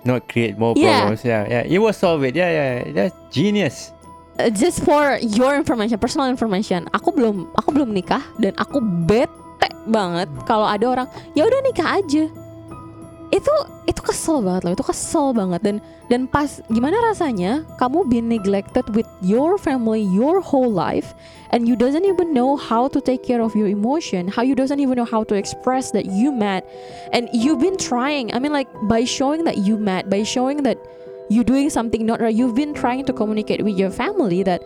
Not 0.02 0.26
create 0.26 0.58
more 0.58 0.74
Yeah. 0.74 1.06
problems. 1.06 1.22
Yeah, 1.22 1.42
yeah. 1.46 1.62
It 1.62 1.78
will 1.78 1.94
solve 1.94 2.24
it. 2.24 2.34
Yeah, 2.34 2.50
yeah. 2.50 2.72
That's 2.90 3.14
genius. 3.30 3.94
Uh, 4.34 4.50
just 4.50 4.82
for 4.82 5.20
your 5.22 5.54
information, 5.54 6.00
personal 6.00 6.26
information, 6.26 6.88
aku 6.90 7.12
belum 7.12 7.52
aku 7.54 7.70
belum 7.70 7.92
nikah 7.92 8.24
dan 8.40 8.56
aku 8.58 8.80
bete 8.82 9.30
banget 9.86 10.26
kalau 10.42 10.66
ada 10.66 10.82
orang 10.88 11.08
ya 11.36 11.46
udah 11.46 11.60
nikah 11.62 12.02
aja. 12.02 12.24
Itu 13.32 13.48
itu 13.88 14.00
kesel 14.04 14.44
banget 14.44 14.62
loh, 14.68 14.72
itu 14.76 14.84
kesel 14.84 15.32
banget 15.32 15.60
dan 15.64 15.76
dan 16.12 16.28
pas 16.28 16.60
gimana 16.68 17.00
rasanya 17.00 17.64
kamu 17.80 18.04
been 18.12 18.28
neglected 18.28 18.84
with 18.92 19.08
your 19.24 19.56
family 19.56 20.04
your 20.04 20.44
whole 20.44 20.68
life 20.68 21.16
and 21.48 21.64
you 21.64 21.72
doesn't 21.72 22.04
even 22.04 22.36
know 22.36 22.60
how 22.60 22.92
to 22.92 23.00
take 23.00 23.24
care 23.24 23.40
of 23.40 23.56
your 23.56 23.72
emotion, 23.72 24.28
how 24.28 24.44
you 24.44 24.52
doesn't 24.52 24.84
even 24.84 25.00
know 25.00 25.08
how 25.08 25.24
to 25.24 25.32
express 25.32 25.96
that 25.96 26.12
you 26.12 26.28
mad 26.28 26.60
and 27.16 27.32
you've 27.32 27.64
been 27.64 27.80
trying. 27.80 28.28
I 28.36 28.38
mean 28.38 28.52
like 28.52 28.68
by 28.84 29.08
showing 29.08 29.48
that 29.48 29.64
you 29.64 29.80
mad, 29.80 30.12
by 30.12 30.28
showing 30.28 30.68
that 30.68 30.76
you 31.32 31.40
doing 31.40 31.72
something 31.72 32.04
not 32.04 32.20
right 32.20 32.36
you've 32.36 32.54
been 32.54 32.76
trying 32.76 33.08
to 33.08 33.12
communicate 33.16 33.64
with 33.64 33.80
your 33.80 33.88
family 33.88 34.44
that 34.44 34.60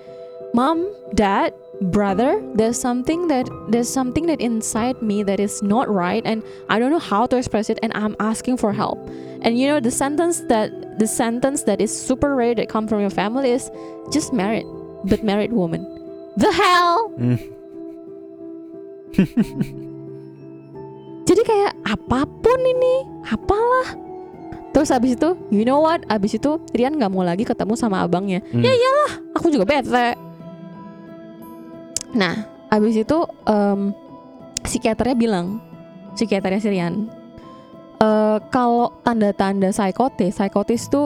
mom 0.50 0.90
dad 1.14 1.55
brother 1.81 2.41
there's 2.55 2.81
something 2.81 3.29
that 3.29 3.45
there's 3.69 3.89
something 3.89 4.25
that 4.27 4.41
inside 4.41 4.97
me 5.03 5.23
that 5.23 5.39
is 5.39 5.62
not 5.62 5.89
right 5.93 6.25
and 6.25 6.43
i 6.71 6.79
don't 6.79 6.91
know 6.91 6.99
how 6.99 7.27
to 7.27 7.37
express 7.37 7.69
it 7.69 7.79
and 7.83 7.93
i'm 7.95 8.17
asking 8.21 8.57
for 8.57 8.73
help. 8.73 8.99
And 9.43 9.59
you 9.59 9.69
know 9.69 9.81
the 9.81 9.91
sentence 9.91 10.41
that 10.49 10.99
the 10.99 11.07
sentence 11.07 11.62
that 11.65 11.81
is 11.81 11.93
super 11.93 12.35
rare 12.35 12.55
that 12.55 12.69
come 12.69 12.89
from 12.89 13.01
your 13.01 13.15
family 13.15 13.51
is 13.53 13.71
just 14.11 14.33
married 14.33 14.67
but 15.05 15.23
married 15.23 15.53
woman. 15.53 15.85
The 16.37 16.51
hell? 16.53 17.12
Mm. 17.15 17.39
jadi 21.29 21.43
kayak 21.47 21.73
apa 21.87 22.27
pun 22.27 22.61
ini 22.61 22.95
apalah. 23.31 23.97
Terus 24.75 24.93
abis 24.93 25.17
itu 25.17 25.39
you 25.55 25.65
know 25.65 25.81
what? 25.81 26.05
Abis 26.11 26.37
itu 26.37 26.59
Rian 26.75 26.99
nggak 26.99 27.12
mau 27.12 27.23
lagi 27.25 27.47
ketemu 27.47 27.79
sama 27.79 28.03
abangnya. 28.03 28.43
Mm. 28.51 28.67
ya 28.67 28.73
iyalah 28.73 29.12
aku 29.39 29.53
juga 29.53 29.69
bete 29.69 30.26
nah 32.12 32.35
abis 32.69 33.01
itu 33.01 33.19
em, 33.45 33.95
psikiaternya 34.61 35.16
bilang 35.16 35.47
psikiaternya 36.14 36.61
si 36.61 36.69
Rian 36.69 37.07
eh, 37.97 38.38
kalau 38.49 38.92
tanda-tanda 39.01 39.71
psikotis 39.71 40.35
psikotis 40.35 40.87
itu 40.87 41.03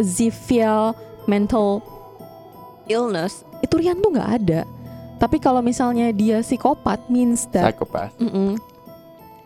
severe 0.00 0.96
mental 1.24 1.80
illness 2.86 3.44
itu 3.60 3.74
Rian 3.76 3.98
tuh 3.98 4.10
nggak 4.10 4.30
ada 4.42 4.60
tapi 5.16 5.38
kalau 5.38 5.62
misalnya 5.62 6.10
dia 6.10 6.42
psikopat 6.42 6.98
means 7.06 7.46
that 7.54 7.70
Psychopath. 7.70 8.10
Mm-mm. 8.18 8.58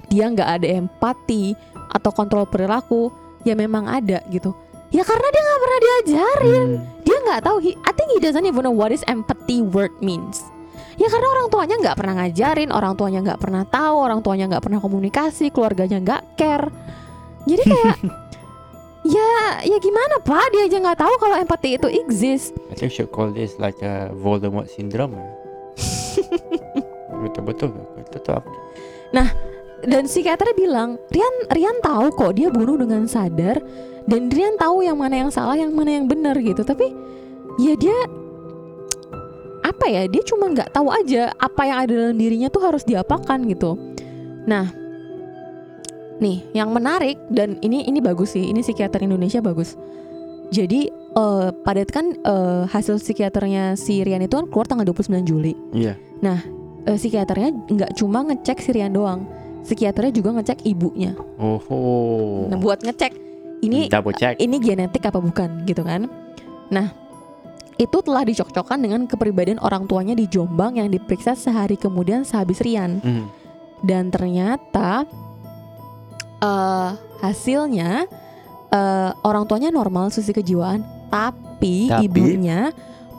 dia 0.08 0.24
nggak 0.26 0.50
ada 0.62 0.66
empati 0.80 1.52
atau 1.92 2.10
kontrol 2.10 2.46
perilaku 2.46 3.12
ya 3.42 3.52
memang 3.52 3.84
ada 3.84 4.22
gitu 4.30 4.54
ya 4.88 5.02
karena 5.02 5.28
dia 5.28 5.42
nggak 5.42 5.60
pernah 5.60 5.78
diajarin 5.78 6.68
Mm. 6.78 6.82
dia 7.02 7.16
nggak 7.22 7.40
tahu 7.42 7.56
he, 7.58 7.74
I 7.82 7.92
think 7.92 8.08
he 8.10 8.18
doesn't 8.18 8.46
even 8.46 8.62
know 8.62 8.72
what 8.72 8.90
is 8.90 9.02
empathy 9.06 9.60
word 9.60 9.92
means 10.00 10.40
ya 10.96 11.08
karena 11.12 11.28
orang 11.28 11.48
tuanya 11.52 11.76
nggak 11.80 11.96
pernah 11.96 12.14
ngajarin 12.20 12.70
orang 12.72 12.92
tuanya 12.96 13.20
nggak 13.24 13.40
pernah 13.40 13.62
tahu 13.68 13.96
orang 14.00 14.20
tuanya 14.24 14.44
nggak 14.48 14.64
pernah 14.64 14.80
komunikasi 14.80 15.52
keluarganya 15.52 15.98
nggak 16.00 16.22
care 16.36 16.68
jadi 17.44 17.62
kayak 17.62 17.96
ya 19.16 19.30
ya 19.62 19.76
gimana 19.78 20.18
pak 20.24 20.46
dia 20.50 20.66
aja 20.66 20.76
nggak 20.82 20.98
tahu 20.98 21.14
kalau 21.20 21.36
empati 21.38 21.78
itu 21.78 21.88
exist 22.00 22.56
I 22.72 22.74
think 22.74 22.92
should 22.92 23.12
call 23.12 23.30
this 23.30 23.56
like 23.56 23.80
a 23.80 24.12
Voldemort 24.12 24.68
syndrome. 24.68 25.16
Betul-betul. 27.22 27.72
Betul 27.96 28.36
apa? 28.36 28.50
dan 29.86 30.08
psikiaternya 30.08 30.56
bilang 30.56 30.96
Rian 31.12 31.34
Rian 31.52 31.78
tahu 31.84 32.10
kok 32.16 32.34
dia 32.34 32.50
bunuh 32.50 32.80
dengan 32.80 33.06
sadar 33.06 33.60
dan 34.08 34.32
Rian 34.32 34.58
tahu 34.58 34.82
yang 34.82 34.98
mana 34.98 35.26
yang 35.26 35.30
salah 35.30 35.54
yang 35.54 35.70
mana 35.72 36.00
yang 36.00 36.06
benar 36.10 36.34
gitu 36.40 36.66
tapi 36.66 36.90
ya 37.60 37.76
dia 37.78 37.94
apa 39.76 39.86
ya? 39.92 40.08
Dia 40.08 40.22
cuma 40.24 40.48
nggak 40.48 40.72
tahu 40.72 40.88
aja 40.88 41.36
apa 41.36 41.62
yang 41.68 41.78
ada 41.84 41.92
dalam 41.92 42.16
dirinya 42.16 42.48
tuh 42.48 42.64
harus 42.64 42.82
diapakan 42.88 43.44
gitu. 43.52 43.76
Nah 44.48 44.72
nih 46.16 46.48
yang 46.56 46.72
menarik 46.72 47.20
dan 47.28 47.60
ini 47.60 47.84
ini 47.84 48.00
bagus 48.00 48.32
sih. 48.32 48.48
Ini 48.48 48.64
psikiater 48.64 49.04
Indonesia 49.04 49.44
bagus. 49.44 49.76
Jadi 50.48 50.88
eh, 50.90 51.48
pada 51.52 51.82
kan 51.84 52.16
eh, 52.16 52.64
hasil 52.66 52.96
psikiaternya 52.98 53.76
si 53.76 54.00
Rian 54.00 54.24
itu 54.24 54.40
kan 54.40 54.48
keluar 54.48 54.64
tanggal 54.64 54.88
29 54.88 55.28
Juli. 55.28 55.52
Iya. 55.76 55.94
eh, 56.88 56.96
psikiaternya 56.96 57.68
nggak 57.68 57.92
cuma 58.00 58.24
ngecek 58.24 58.58
si 58.64 58.72
Rian 58.72 58.96
doang. 58.96 59.28
Psikiaternya 59.62 60.12
juga 60.14 60.40
ngecek 60.40 60.64
ibunya. 60.64 61.12
Oh. 61.36 61.58
oh. 61.68 62.46
nah 62.48 62.56
buat 62.56 62.80
ngecek 62.86 63.12
ini 63.66 63.90
ini 64.38 64.56
genetik 64.62 65.04
apa 65.04 65.18
bukan 65.18 65.66
gitu 65.68 65.82
kan? 65.82 66.06
Nah 66.70 67.05
itu 67.76 67.98
telah 68.00 68.24
dicocokkan 68.24 68.78
dengan 68.78 69.04
kepribadian 69.04 69.60
orang 69.60 69.84
tuanya 69.84 70.12
di 70.12 70.24
Jombang 70.24 70.76
yang 70.76 70.88
diperiksa 70.88 71.32
sehari 71.32 71.76
kemudian 71.76 72.24
sehabis 72.24 72.60
Rian 72.60 73.00
Mm. 73.00 73.24
dan 73.82 74.08
ternyata 74.08 75.04
eh 76.38 76.90
hasilnya 77.18 78.04
eh, 78.68 79.10
orang 79.22 79.44
tuanya 79.44 79.68
normal 79.70 80.08
sisi 80.08 80.30
kejiwaan 80.30 80.80
tapi, 81.08 81.88
Tapi? 81.88 82.04
ibunya 82.04 82.72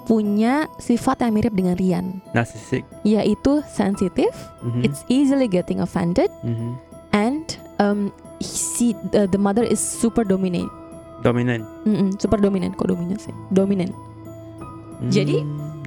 punya 0.03 0.69
sifat 0.77 1.19
yang 1.19 1.33
mirip 1.33 1.51
dengan 1.51 1.75
Rian 1.75 2.05
Narcissistic. 2.31 2.85
yaitu 3.03 3.59
sensitif 3.67 4.31
Mhm. 4.61 4.81
it's 4.81 5.01
easily 5.07 5.45
getting 5.45 5.77
offended 5.77 6.29
Mhm. 6.41 6.77
and 7.11 7.45
um 7.77 8.09
she 8.39 8.93
uh, 9.11 9.25
the 9.25 9.37
mother 9.37 9.61
is 9.61 9.77
super 9.77 10.23
dominant 10.23 10.69
Dominant. 11.17 11.65
Mm-mm, 11.83 12.13
super 12.15 12.37
dominant 12.37 12.73
kok 12.73 12.87
dominan 12.87 13.17
sih 13.17 13.33
dominant 14.99 15.13
Jadi- 15.13 15.43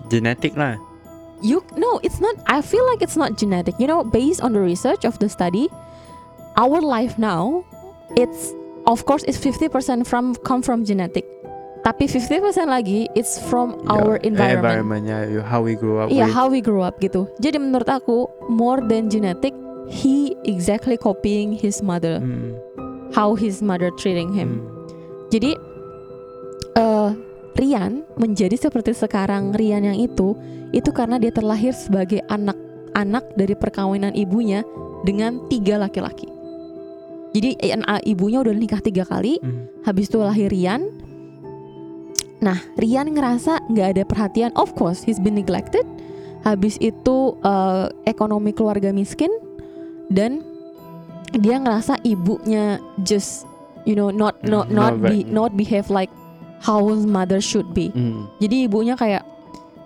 genetik 0.09 0.55
lah. 0.55 0.75
you 1.41 1.65
no 1.75 1.97
it's 2.05 2.21
not 2.21 2.37
I 2.45 2.61
feel 2.61 2.85
like 2.85 3.01
it's 3.01 3.17
not 3.17 3.35
genetic 3.35 3.81
you 3.81 3.89
know 3.89 4.05
based 4.05 4.45
on 4.45 4.53
the 4.53 4.61
research 4.61 5.05
of 5.05 5.17
the 5.19 5.29
study 5.29 5.73
our 6.55 6.85
life 6.85 7.17
now 7.17 7.65
it's 8.13 8.53
of 8.85 9.09
course 9.09 9.25
it's 9.25 9.41
50% 9.41 9.73
from 10.05 10.37
come 10.45 10.61
from 10.61 10.85
genetic 10.85 11.25
tapi 11.81 12.05
50% 12.05 12.45
lagi 12.69 13.09
it's 13.17 13.41
from 13.41 13.73
our 13.89 14.21
Yeah, 14.21 14.29
environment 14.29 14.61
environment 14.61 15.03
yeah, 15.09 15.41
how 15.41 15.65
we 15.65 15.73
grew 15.73 15.97
up 15.97 16.13
Iya, 16.13 16.29
with. 16.29 16.37
how 16.37 16.47
we 16.53 16.61
grew 16.61 16.85
up 16.85 17.01
gitu. 17.01 17.25
Jadi 17.41 17.57
menurut 17.57 17.89
aku 17.89 18.29
more 18.53 18.85
than 18.85 19.09
genetic, 19.09 19.57
he 19.89 20.37
exactly 20.45 21.01
copying 21.01 21.57
his 21.57 21.81
mother, 21.81 22.21
Mm, 22.21 22.53
how 23.17 23.33
his 23.33 23.65
mother 23.65 23.89
treating 23.97 24.29
him. 24.29 24.61
mm. 24.61 25.33
Jadi 25.33 25.57
eh 26.77 27.09
Rian 27.57 28.07
menjadi 28.17 28.57
seperti 28.57 28.97
sekarang 28.97 29.53
Rian 29.53 29.85
yang 29.85 29.99
itu 29.99 30.35
itu 30.71 30.91
karena 30.95 31.19
dia 31.19 31.35
terlahir 31.35 31.75
sebagai 31.75 32.23
anak-anak 32.31 33.35
dari 33.35 33.55
perkawinan 33.59 34.15
ibunya 34.15 34.63
dengan 35.03 35.45
tiga 35.51 35.81
laki-laki. 35.81 36.29
Jadi 37.31 37.59
eh, 37.63 37.79
ibunya 38.11 38.43
udah 38.43 38.55
nikah 38.55 38.83
tiga 38.83 39.07
kali, 39.07 39.39
Mm. 39.39 39.87
habis 39.87 40.11
itu 40.11 40.19
lahir 40.19 40.51
Rian. 40.51 40.83
Nah, 42.41 42.59
Rian 42.75 43.13
ngerasa 43.13 43.69
nggak 43.69 43.89
ada 43.97 44.03
perhatian. 44.09 44.51
Of 44.57 44.75
course, 44.75 45.05
he's 45.05 45.21
been 45.21 45.37
neglected. 45.37 45.85
Habis 46.43 46.81
itu 46.81 47.37
eh, 47.45 47.87
ekonomi 48.09 48.51
keluarga 48.57 48.91
miskin 48.91 49.31
dan 50.11 50.43
dia 51.37 51.63
ngerasa 51.63 52.03
ibunya 52.03 52.83
just 53.07 53.47
you 53.87 53.95
know 53.95 54.11
not 54.11 54.35
not 54.43 54.67
not 54.73 54.99
not 54.99 55.07
be 55.07 55.23
not 55.23 55.51
behave 55.55 55.87
like 55.87 56.11
how 56.61 56.79
mother 57.03 57.39
should 57.39 57.71
be. 57.71 57.89
Mm. 57.91 58.29
Jadi 58.39 58.57
ibunya 58.65 58.95
kayak 58.95 59.25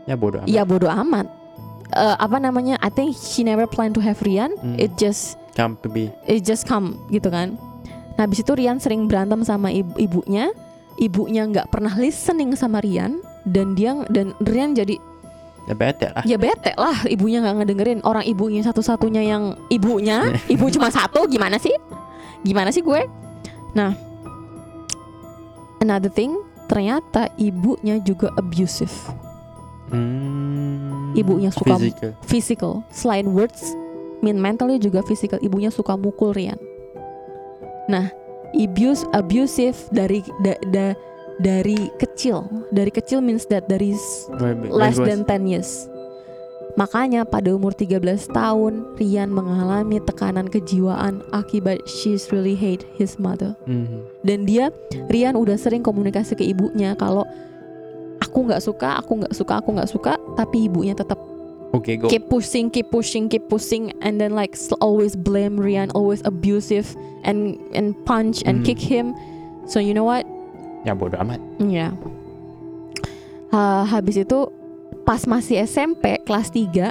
Ya 0.05 0.15
bodoh 0.15 0.43
amat. 0.43 0.49
ya 0.49 0.63
bodoh 0.63 0.91
amat. 0.91 1.27
Eh, 1.91 2.17
apa 2.19 2.37
namanya? 2.37 2.75
I 2.79 2.89
think 2.89 3.15
she 3.15 3.41
never 3.41 3.65
plan 3.65 3.91
to 3.91 4.01
have 4.01 4.19
Rian. 4.21 4.53
Mm. 4.59 4.77
It 4.77 4.95
just 4.95 5.39
Come 5.55 5.79
to 5.81 5.89
be. 5.89 6.11
it 6.25 6.43
just 6.43 6.65
come 6.65 6.99
gitu 7.09 7.29
kan. 7.29 7.55
Nah, 8.15 8.27
habis 8.27 8.39
itu 8.39 8.51
Rian 8.51 8.77
sering 8.77 9.07
berantem 9.07 9.43
sama 9.43 9.71
ibu- 9.71 9.95
ibunya. 9.97 10.51
Ibunya 10.95 11.43
nggak 11.45 11.69
pernah 11.69 11.91
listening 11.93 12.55
sama 12.55 12.79
Rian 12.79 13.19
dan 13.43 13.75
dia 13.75 13.95
dan 14.09 14.31
Rian 14.39 14.73
jadi 14.73 14.95
Ya 15.65 15.73
bete 15.73 16.07
lah. 16.07 16.21
ya 16.23 16.37
bete 16.37 16.77
lah 16.77 17.09
ibunya 17.09 17.41
nggak 17.41 17.57
ngedengerin 17.57 18.01
orang 18.03 18.21
ibunya 18.23 18.61
satu-satunya 18.61 19.25
yang 19.25 19.43
ibunya 19.69 20.29
ibu 20.53 20.69
cuma 20.69 20.87
satu 20.87 21.25
gimana 21.25 21.57
sih 21.57 21.73
gimana 22.43 22.69
sih 22.69 22.79
gue 22.79 23.01
nah 23.73 23.97
another 25.81 26.09
thing 26.09 26.37
ternyata 26.65 27.29
ibunya 27.37 27.99
juga 27.99 28.33
abusive. 28.35 28.93
Mm. 29.93 31.15
Ibunya 31.15 31.51
suka- 31.53 31.79
Physical. 31.79 32.11
physical. 32.23 32.73
Selain 32.91 33.27
words 33.31 33.63
mean 34.21 34.41
mentally 34.41 34.81
juga 34.81 35.05
physical. 35.05 35.39
Ibunya 35.39 35.71
suka 35.71 35.95
mukul 35.95 36.33
Rian. 36.33 36.59
Nah 37.87 38.11
abuse 38.55 39.05
abusive 39.13 39.77
dari 39.91 40.25
da, 40.41 40.57
da- 40.73 40.97
dari 41.39 41.91
kecil. 41.99 42.43
Dari 42.71 42.91
kecil 42.91 43.21
means 43.21 43.47
that 43.47 43.69
dari 43.69 43.95
less 44.71 44.97
than 44.97 45.23
10 45.23 45.47
years 45.47 45.87
makanya 46.75 47.23
pada 47.23 47.55
umur 47.55 47.71
13 47.71 48.03
tahun 48.29 48.99
Rian 48.99 49.31
mengalami 49.31 50.03
tekanan 50.03 50.51
kejiwaan 50.51 51.23
akibat 51.31 51.79
she's 51.87 52.35
really 52.35 52.59
hate 52.59 52.83
his 52.95 53.15
mother 53.17 53.55
Mhm. 53.65 54.03
dan 54.23 54.39
dia 54.43 54.75
Rian 55.07 55.39
udah 55.39 55.55
sering 55.55 55.81
komunikasi 55.81 56.35
ke 56.35 56.43
ibunya 56.45 56.95
kalau 56.95 57.23
aku 58.19 58.39
nggak 58.43 58.59
suka 58.59 58.99
aku 58.99 59.23
nggak 59.23 59.35
suka 59.35 59.55
aku 59.63 59.69
nggak 59.71 59.91
suka 59.91 60.13
tapi 60.35 60.67
ibunya 60.67 60.93
tetap 60.93 61.19
Okay, 61.75 61.99
go. 61.99 62.07
keep 62.07 62.31
pushing, 62.31 62.71
keep 62.71 62.87
pushing, 62.87 63.27
keep 63.27 63.51
pushing, 63.51 63.91
and 63.99 64.23
then 64.23 64.31
like 64.31 64.55
always 64.79 65.19
blame 65.19 65.59
Rian, 65.59 65.91
always 65.91 66.23
abusive 66.23 66.87
and 67.27 67.59
and 67.75 67.99
punch 68.07 68.47
and 68.47 68.63
Hmm. 68.63 68.67
kick 68.67 68.79
him. 68.79 69.11
So 69.67 69.83
you 69.83 69.91
know 69.91 70.07
what? 70.07 70.23
Ya 70.87 70.95
bodoh 70.95 71.19
amat. 71.19 71.43
Ya. 71.59 71.91
Ha- 73.51 73.87
habis 73.87 74.19
itu 74.19 74.47
pas 75.05 75.21
masih 75.25 75.61
SMP 75.63 76.19
kelas 76.25 76.49
3 76.49 76.91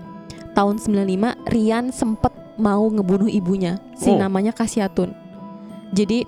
tahun 0.53 0.75
95 0.77 1.49
Rian 1.49 1.89
sempet 1.89 2.29
mau 2.55 2.85
ngebunuh 2.85 3.25
ibunya 3.27 3.81
si 3.97 4.13
Oh. 4.13 4.17
namanya 4.17 4.53
Kasyatun. 4.53 5.09
Jadi 5.91 6.21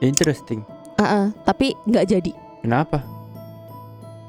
Interesting. 0.00 0.64
uh-uh, 0.96 1.30
tapi 1.44 1.76
nggak 1.84 2.06
jadi. 2.08 2.32
Kenapa? 2.60 3.04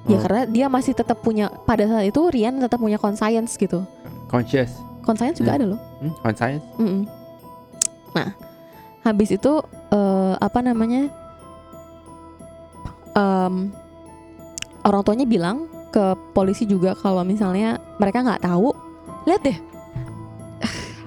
Ya 0.04 0.19
Oh, 0.19 0.22
karena 0.22 0.43
dia 0.46 0.67
masih 0.67 0.91
tetap 0.91 1.24
punya 1.24 1.48
pada 1.63 1.88
saat 1.88 2.04
itu 2.06 2.19
Rian 2.28 2.60
tetap 2.60 2.78
punya 2.78 3.00
conscience 3.00 3.56
gitu. 3.56 3.88
conscious. 4.28 4.74
Conscience 5.02 5.38
juga 5.38 5.52
Hmm. 5.52 5.60
ada 5.60 5.65
loh. 5.67 5.80
Hmm? 6.02 6.13
Conscience? 6.19 6.63
Mm-mm. 6.76 7.04
Nah, 8.12 8.30
habis 9.02 9.30
itu 9.30 9.52
eh, 9.89 10.34
apa 10.36 10.60
namanya? 10.60 11.08
Em, 13.13 13.69
orang 14.82 15.02
tuanya 15.04 15.24
bilang 15.24 15.69
ke 15.93 16.17
polisi 16.34 16.65
juga 16.65 16.97
kalau 16.97 17.21
misalnya 17.21 17.77
mereka 18.01 18.25
nggak 18.25 18.41
tahu, 18.41 18.73
lihat 19.29 19.41
deh. 19.45 19.58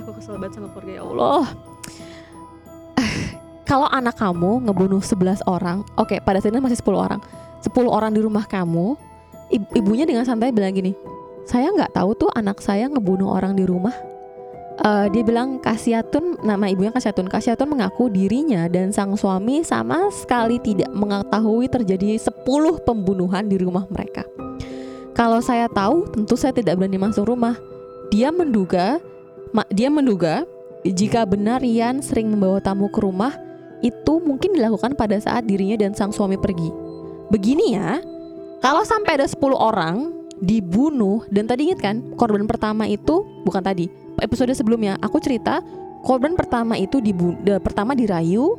Aku 0.07 0.15
kesel 0.15 0.39
banget 0.39 0.63
sama 0.63 0.71
keluarga 0.71 0.93
ya 0.95 1.03
Allah. 1.03 1.45
kalau 3.69 3.91
anak 3.91 4.15
kamu 4.15 4.71
ngebunuh 4.71 5.03
11 5.03 5.43
orang, 5.51 5.83
oke 5.99 6.23
pada 6.23 6.39
saat 6.39 6.55
itu 6.55 6.63
masih 6.63 6.79
10 6.79 6.95
orang. 6.95 7.21
10 7.67 7.91
orang 7.91 8.15
di 8.15 8.23
rumah 8.23 8.47
kamu, 8.47 8.95
ib- 9.51 9.75
ibunya 9.75 10.07
dengan 10.07 10.23
santai 10.23 10.55
bilang 10.55 10.71
gini, 10.71 10.95
saya 11.43 11.75
nggak 11.75 11.99
tahu 11.99 12.15
tuh 12.15 12.31
anak 12.39 12.63
saya 12.63 12.87
ngebunuh 12.87 13.27
orang 13.27 13.59
di 13.59 13.67
rumah. 13.67 13.95
Eh, 14.77 15.07
dia 15.09 15.25
bilang 15.25 15.57
Kasyatun, 15.57 16.45
nama 16.45 16.69
ibunya 16.69 16.93
Kasyatun. 16.93 17.33
Kasyatun 17.33 17.65
mengaku 17.65 18.13
dirinya 18.13 18.69
dan 18.69 18.93
sang 18.93 19.17
suami 19.17 19.65
sama 19.65 20.13
sekali 20.13 20.61
tidak 20.61 20.93
mengetahui 20.93 21.67
terjadi 21.73 22.21
10 22.21 22.85
pembunuhan 22.85 23.49
di 23.49 23.57
rumah 23.57 23.89
mereka. 23.89 24.29
Kalau 25.17 25.41
saya 25.41 25.65
tahu, 25.73 26.05
tentu 26.13 26.37
saya 26.37 26.53
tidak 26.53 26.77
berani 26.77 27.01
masuk 27.01 27.33
rumah. 27.33 27.57
Dia 28.13 28.29
menduga, 28.29 29.01
dia 29.73 29.89
menduga 29.89 30.45
jika 30.85 31.25
benar 31.25 31.65
Rian 31.65 32.05
sering 32.05 32.29
membawa 32.29 32.61
tamu 32.61 32.93
ke 32.93 33.01
rumah, 33.01 33.33
itu 33.81 34.21
mungkin 34.21 34.53
dilakukan 34.53 34.93
pada 34.93 35.17
saat 35.17 35.49
dirinya 35.49 35.81
dan 35.81 35.97
sang 35.97 36.13
suami 36.13 36.37
pergi. 36.37 36.69
Begini 37.33 37.73
ya, 37.73 37.97
kalau 38.61 38.85
sampai 38.85 39.17
ada 39.17 39.25
10 39.25 39.41
orang 39.57 40.13
dibunuh 40.45 41.25
dan 41.33 41.49
tadi 41.49 41.73
ingat 41.73 41.81
kan 41.81 41.97
korban 42.21 42.45
pertama 42.45 42.85
itu 42.85 43.25
bukan 43.49 43.65
tadi 43.65 43.89
episode 44.21 44.53
sebelumnya 44.53 45.01
aku 45.01 45.17
cerita 45.17 45.65
korban 46.05 46.37
pertama 46.37 46.77
itu 46.77 47.01
dibu 47.01 47.33
pertama 47.65 47.97
dirayu 47.97 48.53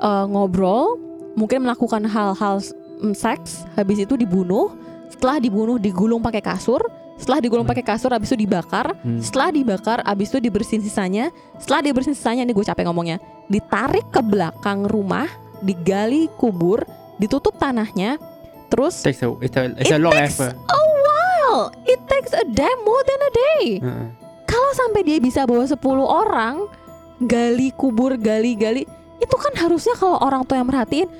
eh, 0.00 0.24
ngobrol 0.32 0.96
mungkin 1.36 1.68
melakukan 1.68 2.08
hal-hal 2.08 2.64
mm, 3.04 3.12
seks 3.12 3.68
habis 3.76 4.00
itu 4.00 4.16
dibunuh 4.16 4.72
setelah 5.10 5.36
dibunuh 5.36 5.76
digulung 5.76 6.18
pakai 6.18 6.40
kasur 6.40 6.80
setelah 7.14 7.36
digulung 7.38 7.62
Hmm. 7.62 7.72
pakai 7.74 7.84
kasur 7.84 8.10
habis 8.10 8.30
itu 8.30 8.40
dibakar 8.40 8.96
Hmm. 8.96 9.20
setelah 9.20 9.50
dibakar 9.50 10.00
habis 10.00 10.30
itu 10.30 10.40
dibersihin 10.40 10.80
sisanya 10.80 11.28
setelah 11.58 11.84
dibersihin 11.84 12.14
sisanya 12.14 12.42
ini 12.42 12.52
gue 12.52 12.64
capek 12.64 12.86
ngomongnya 12.86 13.20
ditarik 13.46 14.08
ke 14.08 14.20
belakang 14.20 14.86
rumah 14.86 15.28
digali 15.60 16.32
kubur 16.34 16.86
ditutup 17.18 17.52
tanahnya 17.54 18.16
terus 18.66 19.02
Takes 19.02 19.20
a, 19.20 19.28
it's 19.38 19.52
a, 19.52 19.68
it's 19.76 19.84
It 19.84 19.92
a 19.92 20.00
long 20.00 20.14
takes 20.14 20.40
effort. 20.40 20.54
a 20.56 20.80
while. 20.96 21.74
It 21.84 22.00
takes 22.06 22.32
a 22.32 22.46
day 22.46 22.70
more 22.80 23.02
than 23.02 23.20
a 23.20 23.32
day. 23.34 23.64
Uh-uh. 23.78 24.08
Kalau 24.46 24.70
sampai 24.72 25.02
dia 25.02 25.18
bisa 25.18 25.44
bawa 25.44 25.62
10 25.62 25.76
orang 26.00 26.64
gali 27.20 27.68
kubur 27.70 28.16
gali-gali 28.16 28.88
itu 29.18 29.36
kan 29.36 29.52
harusnya 29.54 29.92
kalau 29.94 30.16
orang 30.16 30.40
tua 30.42 30.56
yang 30.56 30.66
merhatiin 30.66 31.10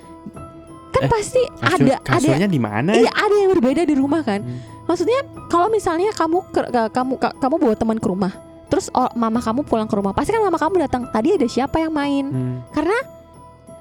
kan 0.91 1.03
Eh, 1.03 1.09
pasti 1.09 1.43
Kasur, 1.55 1.87
ada 1.87 1.95
ada 1.97 2.19
kasurnya 2.19 2.47
di 2.47 2.59
mana? 2.59 2.93
iya 2.93 3.11
ada 3.11 3.31
yang 3.33 3.51
berbeda 3.51 3.83
di 3.83 3.95
rumah 3.95 4.21
kan. 4.21 4.41
Hmm. 4.41 4.59
Maksudnya 4.85 5.21
kalau 5.47 5.67
misalnya 5.67 6.11
kamu 6.11 6.39
ke- 6.51 6.67
ke- 6.69 6.91
kamu 6.91 7.15
ka- 7.17 7.37
kamu 7.37 7.55
bawa 7.57 7.75
teman 7.75 7.97
ke 7.97 8.07
rumah, 8.07 8.33
terus 8.67 8.91
oh, 8.91 9.07
mama 9.15 9.39
kamu 9.39 9.63
pulang 9.63 9.87
ke 9.87 9.95
rumah, 9.95 10.11
pasti 10.11 10.31
kan 10.31 10.41
mama 10.41 10.57
kamu 10.57 10.83
datang. 10.83 11.07
Tadi 11.07 11.35
ada 11.35 11.47
siapa 11.47 11.79
yang 11.79 11.91
main? 11.91 12.25
Hmm. 12.27 12.57
Karena 12.71 12.99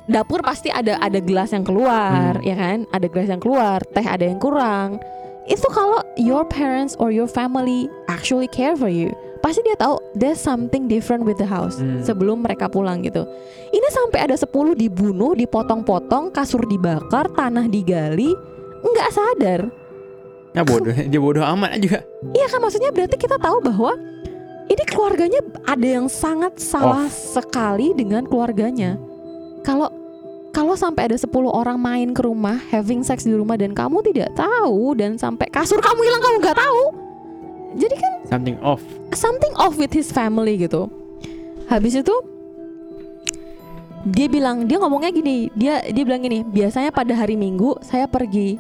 dapur 0.06 0.42
pasti 0.42 0.70
ada 0.70 0.98
ada 0.98 1.18
gelas 1.18 1.50
yang 1.50 1.62
keluar, 1.62 2.38
Hmm. 2.38 2.46
ya 2.46 2.56
kan? 2.56 2.78
Ada 2.90 3.06
gelas 3.06 3.28
yang 3.28 3.40
keluar, 3.40 3.82
teh 3.88 4.02
ada 4.02 4.22
yang 4.22 4.38
kurang. 4.38 4.98
Itu 5.46 5.66
kalau 5.68 6.06
your 6.16 6.46
parents 6.46 6.94
or 6.96 7.10
your 7.10 7.26
family 7.26 7.90
actually 8.06 8.46
care 8.46 8.74
for 8.74 8.86
you, 8.86 9.10
pasti 9.40 9.64
dia 9.64 9.76
tahu 9.76 9.98
there's 10.14 10.38
something 10.38 10.86
different 10.86 11.24
with 11.24 11.40
the 11.40 11.48
house 11.48 11.80
Hmm. 11.80 12.04
sebelum 12.04 12.44
mereka 12.44 12.68
pulang 12.68 13.02
gitu. 13.02 13.24
Ini 13.70 13.88
sampai 13.90 14.30
ada 14.30 14.36
10 14.36 14.76
dibunuh, 14.76 15.34
dipotong-potong, 15.34 16.30
kasur 16.30 16.64
dibakar, 16.66 17.32
tanah 17.32 17.66
digali, 17.66 18.36
nggak 18.82 19.10
sadar. 19.10 19.62
Ya 20.52 20.66
bodoh, 20.66 20.92
dia 21.12 21.20
bodoh 21.22 21.46
amat 21.46 21.78
juga. 21.80 22.04
Iya 22.34 22.48
kan 22.50 22.60
maksudnya 22.60 22.90
berarti 22.90 23.16
kita 23.16 23.38
tahu 23.38 23.62
bahwa 23.62 23.94
ini 24.66 24.84
keluarganya 24.86 25.42
ada 25.66 25.88
yang 25.88 26.06
sangat 26.06 26.58
salah 26.58 27.10
sekali 27.10 27.94
dengan 27.94 28.26
keluarganya. 28.26 28.98
Kalau 29.62 29.90
kalau 30.50 30.74
sampai 30.74 31.14
ada 31.14 31.18
10 31.18 31.30
orang 31.46 31.78
main 31.78 32.10
ke 32.10 32.26
rumah, 32.26 32.58
having 32.74 33.06
sex 33.06 33.22
di 33.22 33.34
rumah 33.34 33.54
dan 33.54 33.78
kamu 33.78 34.02
tidak 34.02 34.34
tahu 34.34 34.98
dan 34.98 35.14
sampai 35.16 35.46
kasur 35.48 35.78
kamu 35.78 36.02
hilang 36.02 36.22
kamu 36.22 36.36
nggak 36.42 36.58
tahu. 36.58 36.84
Jadi 37.78 37.96
kan 37.96 38.09
Something 38.30 38.62
off. 38.62 38.82
something 39.12 39.50
off 39.58 39.74
with 39.76 39.90
his 39.90 40.14
family 40.14 40.56
gitu. 40.56 40.86
Habis 41.66 41.98
itu 41.98 42.14
dia 44.06 44.32
bilang 44.32 44.64
dia 44.64 44.80
ngomongnya 44.80 45.12
gini, 45.12 45.52
dia 45.54 45.84
dia 45.84 46.04
bilang 46.06 46.22
gini, 46.22 46.42
biasanya 46.42 46.90
pada 46.90 47.12
hari 47.12 47.36
Minggu 47.36 47.82
saya 47.82 48.08
pergi 48.08 48.56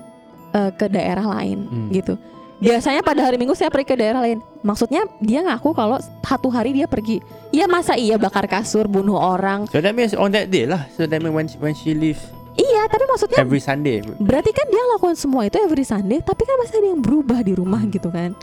eh, 0.52 0.72
ke 0.74 0.90
daerah 0.90 1.24
lain 1.24 1.64
Hmm. 1.66 1.90
gitu. 1.90 2.18
Biasanya 2.60 3.00
pada 3.00 3.24
hari 3.24 3.40
Minggu 3.40 3.56
saya 3.56 3.72
pergi 3.72 3.88
ke 3.88 3.96
daerah 3.96 4.20
lain. 4.20 4.44
Maksudnya 4.60 5.08
dia 5.24 5.40
ngaku 5.48 5.72
kalau 5.72 5.96
satu 6.20 6.52
hari 6.52 6.76
dia 6.76 6.92
pergi. 6.92 7.24
Ya 7.56 7.72
masa 7.72 7.96
iya 7.96 8.20
bakar 8.20 8.44
kasur, 8.46 8.84
bunuh 8.84 9.16
orang. 9.16 9.64
So 9.72 9.80
that 9.80 9.96
means 9.96 10.12
on 10.12 10.36
that 10.36 10.52
day 10.52 10.68
lah. 10.68 10.84
So 11.00 11.08
that 11.08 11.24
means 11.24 11.32
when 11.32 11.48
when 11.64 11.74
she 11.74 11.96
leaves 11.96 12.20
Iya, 12.60 12.92
tapi 12.92 13.08
maksudnya 13.08 13.40
every 13.40 13.64
Sunday. 13.64 14.04
Berarti 14.20 14.52
kan 14.52 14.68
dia 14.68 14.84
lakukan 14.92 15.16
semua 15.16 15.48
itu 15.48 15.56
every 15.64 15.88
Sunday, 15.88 16.20
tapi 16.20 16.44
kan 16.44 16.60
masih 16.60 16.84
ada 16.84 16.88
yang 16.92 17.00
berubah 17.00 17.40
di 17.40 17.56
rumah 17.56 17.80
gitu 17.88 18.12
kan? 18.12 18.36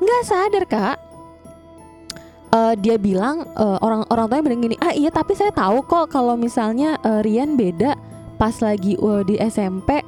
Nggak 0.00 0.22
sadar 0.24 0.64
kak. 0.66 0.96
Eh, 2.50 2.74
dia 2.82 2.98
bilang 2.98 3.46
eh, 3.46 3.78
orang 3.78 4.02
orang 4.10 4.26
tuanya 4.26 4.44
bilang 4.50 4.60
gini, 4.66 4.76
ah 4.82 4.90
iya 4.90 5.14
tapi 5.14 5.38
saya 5.38 5.54
tahu 5.54 5.86
kok 5.86 6.10
kalau 6.10 6.34
misalnya 6.34 6.98
eh, 7.06 7.22
Rian 7.22 7.54
beda 7.54 7.94
pas 8.42 8.58
lagi 8.58 8.98
eh, 8.98 9.22
di 9.22 9.38
SMP. 9.38 10.02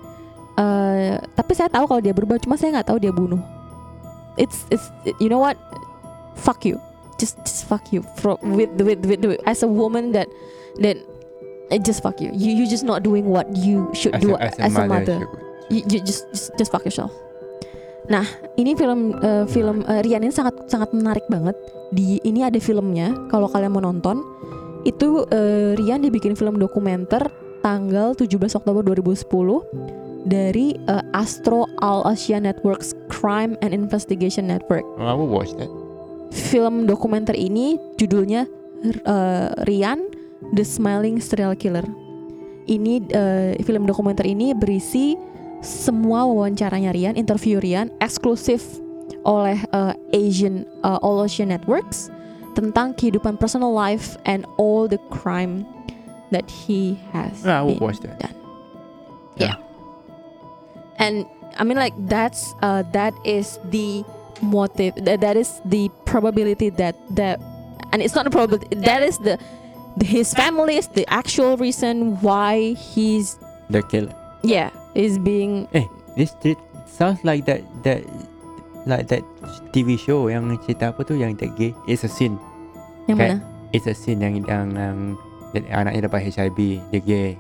eh, 0.58 1.14
tapi 1.38 1.52
saya 1.54 1.70
tahu 1.70 1.86
kalau 1.86 2.02
dia 2.02 2.10
berubah, 2.10 2.42
cuma 2.42 2.58
saya 2.58 2.74
nggak 2.76 2.90
tahu 2.90 2.98
dia 2.98 3.14
bunuh. 3.14 3.38
It's 4.34 4.66
it's 4.74 4.90
you 5.22 5.30
know 5.30 5.38
what? 5.38 5.54
Fuck 6.34 6.66
you. 6.66 6.82
Just 7.22 7.38
just 7.46 7.70
fuck 7.70 7.94
you 7.94 8.02
for, 8.18 8.34
with, 8.42 8.74
with 8.82 9.06
with 9.06 9.22
with 9.22 9.40
as 9.46 9.62
a 9.62 9.70
woman 9.70 10.10
that 10.10 10.26
that 10.82 10.98
just 11.86 12.02
fuck 12.02 12.18
you. 12.18 12.34
You 12.34 12.50
you 12.58 12.66
just 12.66 12.82
not 12.82 13.06
doing 13.06 13.30
what 13.30 13.46
you 13.54 13.86
should 13.94 14.18
do 14.18 14.34
as, 14.34 14.58
a 14.58 14.66
mother. 14.82 15.22
would. 15.22 15.38
You, 15.70 15.80
you 15.86 16.00
just, 16.02 16.26
just 16.34 16.50
just 16.58 16.70
fuck 16.74 16.82
yourself. 16.82 17.14
Nah, 18.10 18.26
ini 18.58 18.74
film 18.74 19.14
eh, 19.22 19.46
film 19.46 19.86
eh, 19.86 20.02
Rian 20.02 20.26
ini 20.26 20.34
sangat 20.34 20.66
sangat 20.66 20.90
menarik 20.90 21.22
banget. 21.30 21.54
Di 21.94 22.18
ini 22.26 22.42
ada 22.42 22.58
filmnya. 22.58 23.14
Kalau 23.30 23.46
kalian 23.46 23.70
mau 23.70 23.84
nonton, 23.84 24.22
itu 24.82 25.22
eh, 25.30 25.78
Rian 25.78 26.02
dibikin 26.02 26.34
film 26.34 26.58
dokumenter 26.58 27.30
tanggal 27.62 28.18
17 28.18 28.58
Oktober 28.58 28.82
2010 28.82 30.26
dari 30.26 30.74
eh, 30.74 31.04
Astro 31.14 31.70
All 31.78 32.02
Asia 32.06 32.42
Networks 32.42 32.94
Crime 33.06 33.54
and 33.62 33.70
Investigation 33.70 34.50
Network. 34.50 34.82
Oh, 34.98 35.06
I 35.06 35.14
will 35.14 35.30
watch 35.30 35.54
that. 35.62 35.70
Film 36.32 36.90
dokumenter 36.90 37.38
ini 37.38 37.78
judulnya 38.00 38.50
eh, 38.82 39.48
Rian 39.62 40.02
The 40.58 40.66
Smiling 40.66 41.22
Serial 41.22 41.54
Killer. 41.54 41.86
Ini 42.66 42.94
eh, 43.14 43.52
film 43.62 43.86
dokumenter 43.86 44.26
ini 44.26 44.54
berisi 44.58 45.14
semua 45.62 46.26
wawancaranya 46.26 46.90
Rian, 46.92 47.14
interview 47.14 47.58
Rian 47.58 47.88
eksklusif 47.98 48.60
oleh 49.22 49.62
eh, 49.62 49.94
Asian 50.12 50.66
eh, 50.82 50.98
All 51.00 51.22
Asian 51.22 51.48
Networks 51.48 52.10
tentang 52.52 52.92
kehidupan 52.92 53.38
personal 53.38 53.72
life 53.72 54.18
and 54.26 54.44
all 54.58 54.84
the 54.84 54.98
crime 55.08 55.64
that 56.34 56.44
he 56.50 56.98
has 57.14 57.40
Ah, 57.46 57.62
will 57.64 57.78
been 57.78 57.84
watch 57.88 58.00
that. 58.04 58.18
done. 58.20 58.34
Yeah. 59.38 59.54
Yeah. 59.54 59.56
And 60.98 61.24
I 61.56 61.64
mean 61.64 61.76
like 61.76 61.94
that's 62.08 62.52
uh 62.60 62.82
that 62.92 63.14
is 63.24 63.56
the 63.70 64.04
motive 64.42 64.94
that, 65.06 65.20
that 65.22 65.36
is 65.36 65.60
the 65.64 65.88
probability 66.04 66.68
that 66.76 66.96
that 67.16 67.40
and 67.92 68.02
it's 68.02 68.14
not 68.14 68.26
a 68.26 68.30
probability 68.30 68.74
that 68.84 69.02
is 69.02 69.18
the, 69.18 69.38
the 69.96 70.04
his 70.04 70.34
family 70.34 70.76
is 70.76 70.88
the 70.92 71.06
actual 71.08 71.56
reason 71.56 72.18
why 72.20 72.74
he's 72.74 73.38
The 73.70 73.82
kill. 73.82 74.08
yeah 74.42 74.68
is 74.94 75.16
being 75.16 75.64
Eh, 75.70 75.84
this 76.14 76.32
it 76.42 76.56
sounds 76.86 77.20
like 77.22 77.44
that 77.44 77.60
that 77.82 78.04
like 78.82 79.06
that 79.06 79.22
TV 79.70 79.94
show 79.94 80.26
yang 80.26 80.50
cerita 80.60 80.90
apa 80.90 81.00
tu 81.02 81.14
yang 81.14 81.32
that 81.36 81.52
gay. 81.54 81.70
It's 81.84 82.02
a 82.02 82.10
scene. 82.10 82.36
yang 83.06 83.16
Kayak- 83.16 83.38
mana 83.38 83.50
It's 83.70 83.86
a 83.86 83.94
scene 83.94 84.20
yang 84.20 84.44
yang, 84.44 84.66
yang 84.74 84.96
anaknya 85.72 86.04
dapat 86.04 86.28
HIV, 86.28 86.58
dia 86.90 87.00
gay. 87.00 87.30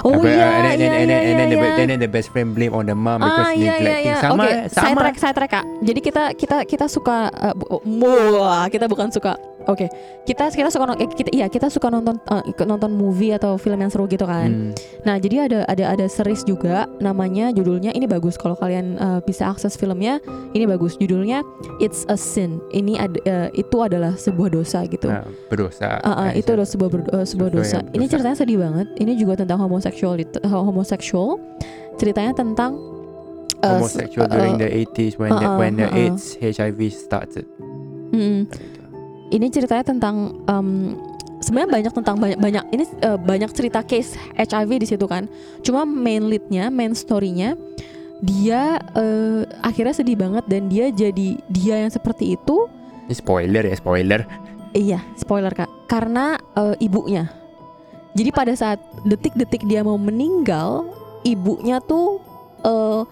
oh 0.00 0.08
Apa, 0.10 0.24
iya 0.24 0.46
and 0.48 0.64
then, 0.64 0.80
iya 0.80 0.88
and 0.88 1.08
then, 1.12 1.20
iya 1.20 1.20
and 1.20 1.36
then, 1.36 1.48
the, 1.48 1.56
iya 1.58 1.76
and 1.76 1.88
then 1.90 2.00
the 2.00 2.08
best 2.08 2.32
friend 2.32 2.56
blame 2.56 2.72
on 2.72 2.88
the 2.88 2.96
mom 2.96 3.20
because 3.20 3.44
Ah 3.44 3.52
iya 3.52 3.60
iya 3.60 3.72
neglecting. 3.74 4.08
iya. 4.08 4.16
Sama 4.16 4.40
Oke, 4.40 4.48
sama. 4.48 4.80
saya 4.80 4.94
track 4.96 5.16
saya 5.20 5.32
track 5.36 5.50
kak. 5.52 5.64
Jadi 5.82 6.00
kita 6.00 6.22
kita 6.32 6.56
kita 6.64 6.84
suka 6.88 7.16
uh, 7.28 7.52
bu- 7.52 7.84
wah, 8.32 8.64
kita 8.66 8.88
bukan 8.88 9.12
suka. 9.12 9.36
Oke, 9.70 9.86
kita 10.26 10.50
kita 10.50 10.68
suka 10.70 10.84
nonton 10.88 11.06
kita 11.12 11.30
iya 11.30 11.46
kita 11.46 11.70
suka 11.70 11.86
nonton 11.90 12.18
uh, 12.30 12.42
nonton 12.66 12.90
movie 12.94 13.30
atau 13.30 13.54
film 13.54 13.78
yang 13.78 13.90
seru 13.90 14.10
gitu 14.10 14.26
kan. 14.26 14.50
Hmm. 14.50 14.72
Nah 15.06 15.16
jadi 15.22 15.46
ada 15.46 15.58
ada 15.70 15.84
ada 15.94 16.06
series 16.10 16.42
juga 16.42 16.90
namanya 16.98 17.54
judulnya 17.54 17.94
ini 17.94 18.10
bagus 18.10 18.34
kalau 18.34 18.58
kalian 18.58 18.98
uh, 18.98 19.20
bisa 19.22 19.46
akses 19.46 19.78
filmnya 19.78 20.18
ini 20.56 20.66
bagus 20.66 20.98
judulnya 20.98 21.46
It's 21.78 22.02
a 22.10 22.18
Sin. 22.18 22.58
Ini 22.74 22.98
ada 22.98 23.18
uh, 23.26 23.48
itu 23.54 23.76
adalah 23.78 24.14
sebuah 24.18 24.50
dosa 24.54 24.82
gitu. 24.86 25.10
Ah, 25.10 25.26
berdosa. 25.46 26.02
Uh, 26.02 26.10
uh, 26.10 26.30
itu 26.34 26.50
adalah 26.54 26.68
sebuah 26.68 26.90
ber- 26.90 27.10
uh, 27.14 27.26
sebuah 27.26 27.50
dosa. 27.54 27.78
yang 27.82 27.94
Ini 27.94 28.04
ceritanya 28.10 28.36
sedih 28.38 28.58
banget. 28.62 28.86
Ini 28.98 29.12
juga 29.14 29.38
tentang 29.38 29.62
homoseksual 29.62 30.18
homoseksual. 30.46 31.38
Ceritanya 31.98 32.32
tentang 32.34 32.92
uh, 33.62 33.78
homosexual 33.78 34.26
uh, 34.26 34.32
during 34.32 34.58
the 34.58 34.68
80s 34.68 35.18
when 35.18 35.30
the, 35.30 35.46
uh-uh, 35.46 35.58
when 35.58 35.72
the 35.76 35.86
uh-uh. 35.86 36.10
AIDS 36.10 36.36
HIV 36.42 36.80
started. 36.92 37.46
mm, 38.12 38.46
ini 39.32 39.48
ceritanya 39.48 39.84
tentang 39.84 40.44
um, 40.44 40.94
sebenarnya 41.40 41.70
banyak 41.72 41.92
tentang 41.92 42.16
banyak 42.20 42.38
banyak 42.38 42.64
ini 42.70 42.84
uh, 43.02 43.16
banyak 43.16 43.50
cerita 43.56 43.80
case 43.80 44.14
HIV 44.36 44.70
di 44.84 44.86
situ 44.86 45.08
kan. 45.08 45.26
Cuma 45.64 45.88
main 45.88 46.22
leadnya, 46.28 46.68
main 46.68 46.92
storynya 46.92 47.56
dia 48.22 48.78
uh, 48.94 49.42
akhirnya 49.66 49.98
sedih 49.98 50.14
banget 50.14 50.46
dan 50.46 50.70
dia 50.70 50.92
jadi 50.92 51.40
dia 51.50 51.76
yang 51.82 51.90
seperti 51.90 52.38
itu. 52.38 52.70
Ini 53.10 53.14
spoiler 53.18 53.64
ya 53.66 53.74
spoiler. 53.74 54.20
Iya, 54.72 55.00
spoiler 55.18 55.52
kak. 55.52 55.68
Karena 55.90 56.38
uh, 56.56 56.76
ibunya. 56.78 57.28
Jadi 58.12 58.30
pada 58.30 58.52
saat 58.52 58.78
detik-detik 59.08 59.64
dia 59.64 59.80
mau 59.80 59.96
meninggal, 59.96 60.84
ibunya 61.24 61.80
tuh 61.80 62.20
uh, 62.62 63.02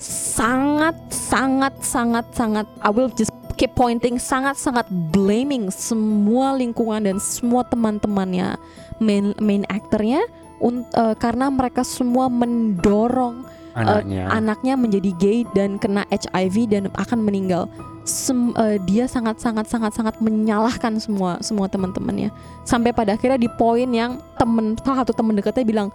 sangat 0.00 0.96
sangat 1.12 1.74
sangat 1.84 2.24
sangat 2.32 2.66
I 2.80 2.88
will 2.94 3.12
just 3.12 3.34
keep 3.60 3.76
pointing 3.76 4.16
sangat 4.16 4.56
sangat 4.56 4.88
blaming 4.88 5.68
semua 5.68 6.56
lingkungan 6.56 7.04
dan 7.04 7.20
semua 7.20 7.60
teman-temannya 7.68 8.56
main 8.96 9.36
main 9.36 9.68
aktornya 9.68 10.24
un- 10.64 10.88
uh, 10.96 11.12
karena 11.12 11.52
mereka 11.52 11.84
semua 11.84 12.32
mendorong 12.32 13.44
Anaknya. 13.76 14.26
anaknya 14.32 14.74
menjadi 14.74 15.10
gay 15.20 15.38
dan 15.52 15.78
kena 15.78 16.02
HIV 16.10 16.56
dan 16.72 16.82
akan 16.90 17.20
meninggal. 17.22 17.70
Sem- 18.02 18.56
eh, 18.58 18.80
dia 18.82 19.06
sangat 19.06 19.38
sangat 19.38 19.70
sangat 19.70 19.94
sangat 19.94 20.18
menyalahkan 20.18 20.98
semua 20.98 21.38
semua 21.44 21.68
teman-temannya 21.70 22.32
sampai 22.66 22.90
pada 22.90 23.14
akhirnya 23.14 23.38
di 23.38 23.46
poin 23.60 23.86
yang 23.86 24.18
temen 24.40 24.74
salah 24.80 25.04
satu 25.04 25.12
teman 25.14 25.36
dekatnya 25.38 25.62
bilang 25.68 25.88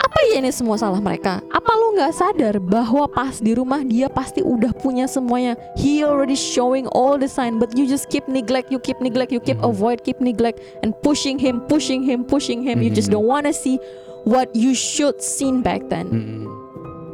apa 0.00 0.18
ya 0.26 0.40
ini 0.40 0.48
semua 0.48 0.74
salah 0.74 0.96
mereka 0.96 1.44
apa 1.46 1.70
lu 1.76 1.92
nggak 1.92 2.12
sadar 2.12 2.56
bahwa 2.56 3.04
pas 3.06 3.36
di 3.36 3.52
rumah 3.52 3.84
dia 3.84 4.08
pasti 4.08 4.40
udah 4.40 4.72
punya 4.72 5.04
semuanya 5.04 5.54
he 5.76 6.00
already 6.00 6.34
showing 6.34 6.88
all 6.96 7.20
the 7.20 7.28
sign 7.28 7.60
but 7.60 7.68
you 7.76 7.84
just 7.84 8.08
keep 8.08 8.24
neglect 8.24 8.72
you 8.72 8.80
keep 8.80 8.96
neglect 8.98 9.28
you 9.28 9.38
keep 9.38 9.60
Mhm. 9.60 9.68
avoid 9.68 10.00
keep 10.00 10.16
neglect 10.18 10.56
and 10.80 10.96
pushing 11.00 11.36
him 11.36 11.60
pushing 11.68 12.00
him 12.00 12.24
pushing 12.24 12.64
him 12.64 12.80
you 12.80 12.88
just 12.88 13.12
Mhm. 13.12 13.20
don't 13.20 13.28
wanna 13.28 13.52
see 13.52 13.76
what 14.24 14.48
you 14.56 14.72
should 14.72 15.20
seen 15.20 15.60
back 15.60 15.84
then 15.88 16.08
Mm-mm. 16.08 16.44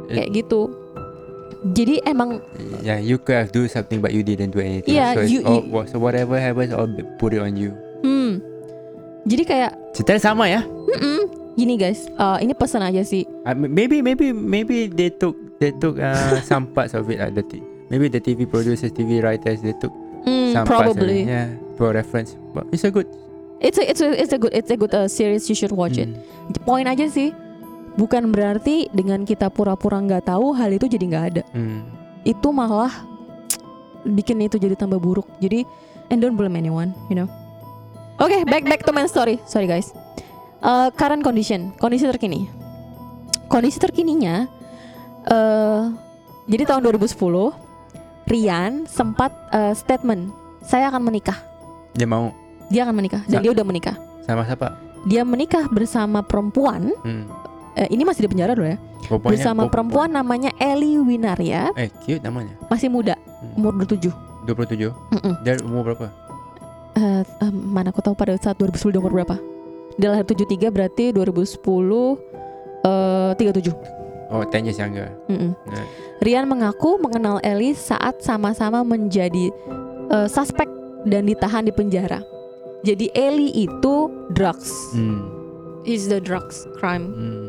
kayak 0.07 0.31
gitu 0.33 0.71
jadi 1.75 1.99
emang 2.07 2.39
Yeah, 2.79 3.01
you 3.01 3.19
could 3.19 3.35
have 3.35 3.51
do 3.51 3.67
something 3.67 3.99
but 3.99 4.15
you 4.15 4.21
didn't 4.21 4.53
do 4.53 4.61
anything. 4.61 4.95
Yeah, 4.95 5.11
so, 5.17 5.25
you- 5.25 5.43
all, 5.43 5.65
so 5.89 5.97
whatever 5.99 6.37
happens, 6.37 6.71
I'll 6.71 6.87
put 7.19 7.35
it 7.35 7.41
on 7.43 7.57
you. 7.59 7.75
hmm 8.05 8.39
jadi 9.27 9.43
kayak 9.43 9.71
Ceritanya 9.91 10.21
sama 10.23 10.47
ya. 10.47 10.63
mm-mm, 10.63 11.27
gini 11.57 11.75
guys. 11.75 12.05
Uh, 12.13 12.37
ini 12.37 12.53
pesan 12.53 12.85
aja 12.85 13.01
sih. 13.01 13.25
Uh, 13.43 13.57
maybe 13.57 13.99
maybe 13.99 14.29
maybe 14.29 14.87
they 14.87 15.09
took 15.09 15.33
they 15.57 15.73
took 15.73 15.97
uh, 15.97 16.37
some 16.49 16.69
parts 16.69 16.93
of 16.93 17.09
it. 17.09 17.17
Uh, 17.17 17.33
the 17.33 17.41
t- 17.41 17.65
maybe 17.89 18.07
the 18.07 18.21
TV 18.21 18.45
producers, 18.45 18.93
TV 18.93 19.19
writers, 19.19 19.59
they 19.59 19.73
took 19.75 19.91
Hmm, 20.27 20.51
some 20.51 20.67
parts 20.67 20.91
of 20.91 20.99
probably. 20.99 21.23
it, 21.23 21.31
yeah, 21.31 21.47
for 21.79 21.95
reference. 21.95 22.35
But 22.51 22.67
it's 22.69 22.83
a 22.83 22.91
good. 22.91 23.07
it's 23.57 23.79
a 23.79 23.83
it's 23.89 24.01
a 24.03 24.09
it's 24.13 24.33
a 24.33 24.37
good 24.37 24.53
it's 24.53 24.69
a 24.69 24.77
good 24.77 24.93
uh, 24.93 25.07
series. 25.07 25.47
You 25.47 25.55
should 25.55 25.71
watch 25.71 25.97
it. 25.97 26.11
Mm, 26.11 26.61
poin 26.61 26.85
aja 26.85 27.07
sih. 27.07 27.31
Bukan 27.97 28.29
berarti 28.29 28.91
dengan 28.93 29.25
kita 29.25 29.49
pura-pura 29.49 29.97
nggak 29.97 30.29
tahu 30.29 30.53
hal 30.53 30.69
itu 30.69 30.85
jadi 30.85 31.05
nggak 31.09 31.25
ada. 31.33 31.43
Mm. 31.57 31.81
itu 32.27 32.51
malah 32.51 32.91
bikin 34.03 34.43
itu 34.43 34.59
jadi 34.59 34.75
tambah 34.75 34.99
buruk. 34.99 35.25
Jadi 35.39 35.63
and 36.11 36.19
don't 36.19 36.35
blame 36.35 36.59
anyone 36.59 36.91
you 37.07 37.15
know. 37.15 37.31
Oke 38.19 38.43
back 38.45 38.67
back 38.67 38.83
to 38.83 38.91
main 38.91 39.07
story. 39.07 39.39
Sorry 39.47 39.63
guys 39.63 39.95
Uh, 40.57 40.89
current 40.91 41.21
condition 41.21 41.69
kondisi 41.75 42.03
terkini 42.03 42.49
kondisi 43.45 43.77
terkininya 43.77 44.49
eh 45.23 45.83
jadi 46.45 46.63
tahun 46.65 46.81
2010 46.83 47.13
Rian 48.25 48.83
sempat 48.85 49.29
eh, 49.49 49.71
statement 49.71 50.33
saya 50.61 50.89
akan 50.89 51.03
menikah 51.03 51.37
Dia 51.93 52.03
mau 52.03 52.33
dia 52.67 52.83
akan 52.83 52.95
menikah 52.95 53.21
dan 53.23 53.39
Sa- 53.39 53.43
dia 53.43 53.53
udah 53.53 53.63
menikah 53.63 53.95
sama 54.23 54.43
siapa? 54.43 54.75
dia 55.03 55.21
menikah 55.21 55.69
bersama 55.69 56.19
perempuan 56.19 56.89
Hmm. 56.99 57.29
eh, 57.73 57.87
ini 57.87 58.01
masih 58.01 58.25
di 58.25 58.29
penjara 58.29 58.51
loh 58.51 58.65
ya 58.65 58.81
Bapaknya- 59.07 59.29
bersama 59.31 59.61
bap- 59.61 59.71
perempuan 59.71 60.09
namanya 60.09 60.49
Eli 60.57 60.97
Winaria 60.97 61.69
Eh, 61.75 61.93
cute 62.01 62.19
namanya. 62.19 62.57
masih 62.65 62.89
muda 62.89 63.13
Hmm. 63.13 63.61
umur 63.61 63.77
27 63.77 64.09
27. 64.43 64.89
Mm-mm. 65.13 65.33
Dia 65.43 65.59
umur 65.61 65.85
berapa? 65.85 66.07
Eh, 66.95 67.21
eh, 67.21 67.51
mana 67.53 67.91
aku 67.91 68.01
tahu 68.01 68.15
pada 68.15 68.33
saat 68.35 68.55
2010 68.55 68.89
dia 68.89 68.99
umur 68.99 69.13
berapa 69.13 69.37
dia 69.97 70.09
lahir 70.09 70.23
73 70.23 70.69
berarti 70.69 71.11
2010 71.11 71.57
eh 72.83 73.31
37 73.35 73.97
Oh, 74.27 74.43
10 74.43 74.67
years 74.67 74.75
younger. 74.75 75.07
Mm-mm. 75.31 75.55
Nah. 75.55 75.85
Rian 76.19 76.51
mengaku 76.51 76.99
mengenal 76.99 77.39
Eli 77.39 77.71
saat 77.71 78.19
sama-sama 78.19 78.83
menjadi 78.83 79.49
eh, 80.07 80.27
suspek 80.27 80.67
dan 81.07 81.23
ditahan 81.23 81.63
di 81.63 81.71
penjara 81.71 82.19
jadi 82.83 83.07
Eli 83.11 83.49
itu 83.57 83.95
drugs 84.31 84.69
Hmm. 84.91 85.23
is 85.83 86.05
the 86.05 86.19
drugs 86.19 86.67
crime 86.75 87.07
Hmm. 87.07 87.47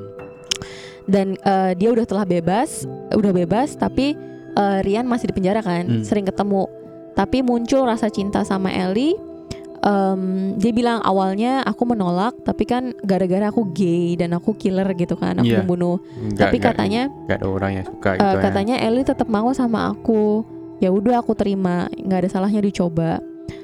dan 1.05 1.35
eh, 1.37 1.73
dia 1.75 1.91
udah 1.91 2.07
telah 2.07 2.23
bebas 2.23 2.87
udah 3.11 3.33
bebas 3.35 3.75
tapi 3.75 4.15
eh, 4.55 4.79
Rian 4.83 5.05
masih 5.05 5.29
di 5.29 5.35
penjara 5.35 5.59
kan 5.59 5.83
Hmm. 5.83 6.05
sering 6.07 6.25
ketemu 6.25 6.71
tapi 7.13 7.43
muncul 7.43 7.83
rasa 7.83 8.07
cinta 8.07 8.47
sama 8.47 8.71
Ellie 8.71 9.19
Em, 9.81 10.23
dia 10.55 10.71
bilang 10.71 10.99
awalnya 11.01 11.63
aku 11.63 11.87
menolak 11.87 12.35
tapi 12.43 12.65
kan 12.65 12.91
gara-gara 13.01 13.47
aku 13.47 13.71
gay 13.71 14.15
dan 14.15 14.33
aku 14.33 14.53
killer 14.53 14.91
gitu 14.93 15.15
kan 15.15 15.37
aku 15.37 15.47
Iya. 15.47 15.63
membunuh 15.63 16.03
Nggak- 16.03 16.35
tapi 16.37 16.57
nggak- 16.57 16.67
katanya 16.73 17.03
nggak 17.25 17.39
ada 17.39 17.47
orang 17.47 17.71
yang 17.73 17.87
suka 17.87 18.09
eh, 18.09 18.17
gitu 18.17 18.27
ya. 18.33 18.43
katanya 18.43 18.75
Ellie 18.81 19.07
tetap 19.07 19.29
mau 19.29 19.47
sama 19.53 19.89
aku 19.89 20.43
ya 20.79 20.91
udah 20.91 21.19
aku 21.19 21.31
terima 21.33 21.87
nggak 21.93 22.19
ada 22.21 22.29
salahnya 22.29 22.59
dicoba 22.59 23.23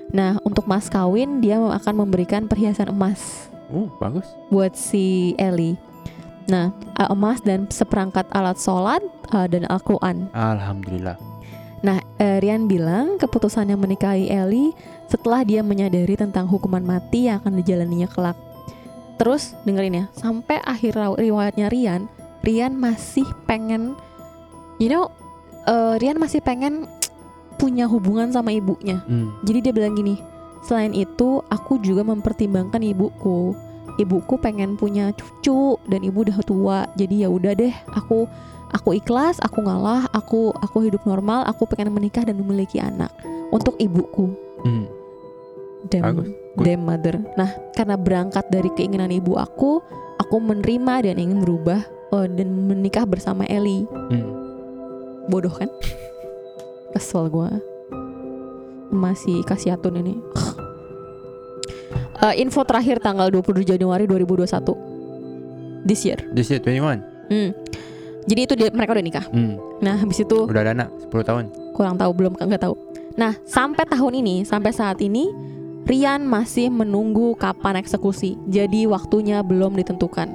nah 0.09 0.39
untuk 0.41 0.65
mas 0.65 0.87
kawin 0.87 1.39
dia 1.41 1.59
akan 1.59 1.95
memberikan 1.99 2.47
perhiasan 2.47 2.89
emas 2.89 3.51
Oh, 3.67 3.91
bagus. 3.97 4.29
buat 4.49 4.71
si 4.73 5.35
Ellie. 5.35 5.75
Nah, 6.45 6.71
uh, 6.95 7.11
emas 7.11 7.41
dan 7.41 7.67
seperangkat 7.67 8.29
alat 8.31 8.55
sholat 8.55 9.01
uh, 9.31 9.49
dan 9.49 9.65
Al-Quran. 9.65 10.29
Alhamdulillah. 10.31 11.17
Nah, 11.81 11.99
uh, 12.15 12.39
Rian 12.39 12.65
bilang 12.65 13.17
keputusannya 13.17 13.75
menikahi 13.75 14.29
Ellie 14.29 14.77
setelah 15.09 15.45
dia 15.45 15.61
menyadari 15.61 16.17
tentang 16.17 16.49
hukuman 16.49 16.83
mati 16.83 17.29
yang 17.29 17.41
akan 17.43 17.61
dijalaninya 17.61 18.09
kelak. 18.11 18.39
Terus 19.15 19.55
dengerin 19.63 20.01
ya, 20.01 20.05
sampai 20.19 20.59
akhir 20.65 20.99
riwayatnya 20.99 21.71
Rian, 21.71 22.11
Rian 22.43 22.75
masih 22.75 23.25
pengen, 23.47 23.95
you 24.83 24.91
know, 24.91 25.09
uh, 25.71 25.95
Rian 26.03 26.19
masih 26.19 26.43
pengen 26.43 26.91
punya 27.57 27.87
hubungan 27.87 28.35
sama 28.35 28.51
ibunya. 28.51 29.01
Hmm. 29.07 29.31
Jadi 29.47 29.71
dia 29.71 29.73
bilang 29.73 29.95
gini, 29.95 30.19
selain 30.67 30.91
itu 30.93 31.41
aku 31.49 31.79
juga 31.79 32.03
mempertimbangkan 32.03 32.83
ibuku. 32.83 33.55
Ibuku 33.95 34.35
pengen 34.43 34.75
punya 34.75 35.15
cucu 35.15 35.79
dan 35.87 36.03
ibu 36.03 36.27
udah 36.27 36.39
tua. 36.43 36.79
Jadi 36.99 37.23
ya 37.23 37.31
udah 37.31 37.55
deh, 37.55 37.71
aku 37.95 38.27
aku 38.75 38.99
ikhlas, 38.99 39.39
aku 39.39 39.63
ngalah, 39.63 40.11
aku 40.11 40.51
aku 40.59 40.91
hidup 40.91 41.07
normal, 41.07 41.47
aku 41.47 41.63
pengen 41.71 41.95
menikah 41.95 42.27
dan 42.27 42.35
memiliki 42.35 42.83
anak 42.83 43.15
untuk 43.55 43.79
ibuku. 43.79 44.35
Hmm. 44.67 44.91
Good. 46.55 46.64
damn 46.64 46.82
mother. 46.82 47.18
Nah, 47.35 47.51
karena 47.72 47.95
berangkat 47.95 48.47
dari 48.47 48.70
keinginan 48.72 49.11
ibu 49.11 49.35
aku, 49.35 49.82
aku 50.16 50.37
menerima 50.39 51.05
dan 51.05 51.16
ingin 51.18 51.43
berubah 51.43 51.82
eh, 52.12 52.26
dan 52.30 52.49
menikah 52.64 53.03
bersama 53.03 53.43
Eli. 53.45 53.82
Hmm. 53.91 54.24
Bodoh 55.26 55.51
kan? 55.51 55.72
Kesel 56.93 57.26
gue 57.26 57.51
Masih 58.89 59.43
kasih 59.43 59.74
atun 59.74 59.99
ini 59.99 60.14
Eh, 62.22 62.39
Info 62.39 62.62
terakhir 62.62 63.03
tanggal 63.03 63.26
22 63.28 63.66
Januari 63.66 64.07
2021 64.07 65.82
This 65.82 66.07
year 66.07 66.22
This 66.30 66.49
year 66.49 66.62
21. 66.62 67.03
Hmm. 67.26 67.51
Jadi 68.24 68.41
itu 68.41 68.55
dia, 68.55 68.68
mereka 68.70 68.95
udah 68.95 69.05
nikah 69.05 69.26
Hmm. 69.28 69.59
Nah 69.82 69.99
habis 69.99 70.22
itu 70.22 70.47
Udah 70.47 70.62
ada 70.62 70.72
anak 70.72 70.89
10 71.03 71.24
tahun. 71.24 71.45
kurang 71.72 71.99
tahu 71.99 72.11
belum 72.14 72.32
nggak 72.39 72.62
tahu. 72.62 72.78
Nah 73.16 73.35
sampai 73.43 73.82
tahun 73.85 74.22
ini 74.22 74.47
sampai 74.47 74.70
saat 74.70 75.03
ini 75.03 75.26
Rian 75.85 76.24
masih 76.24 76.72
menunggu 76.72 77.37
kapan 77.37 77.76
eksekusi. 77.76 78.41
Jadi 78.49 78.89
waktunya 78.89 79.45
belum 79.45 79.76
ditentukan. 79.76 80.32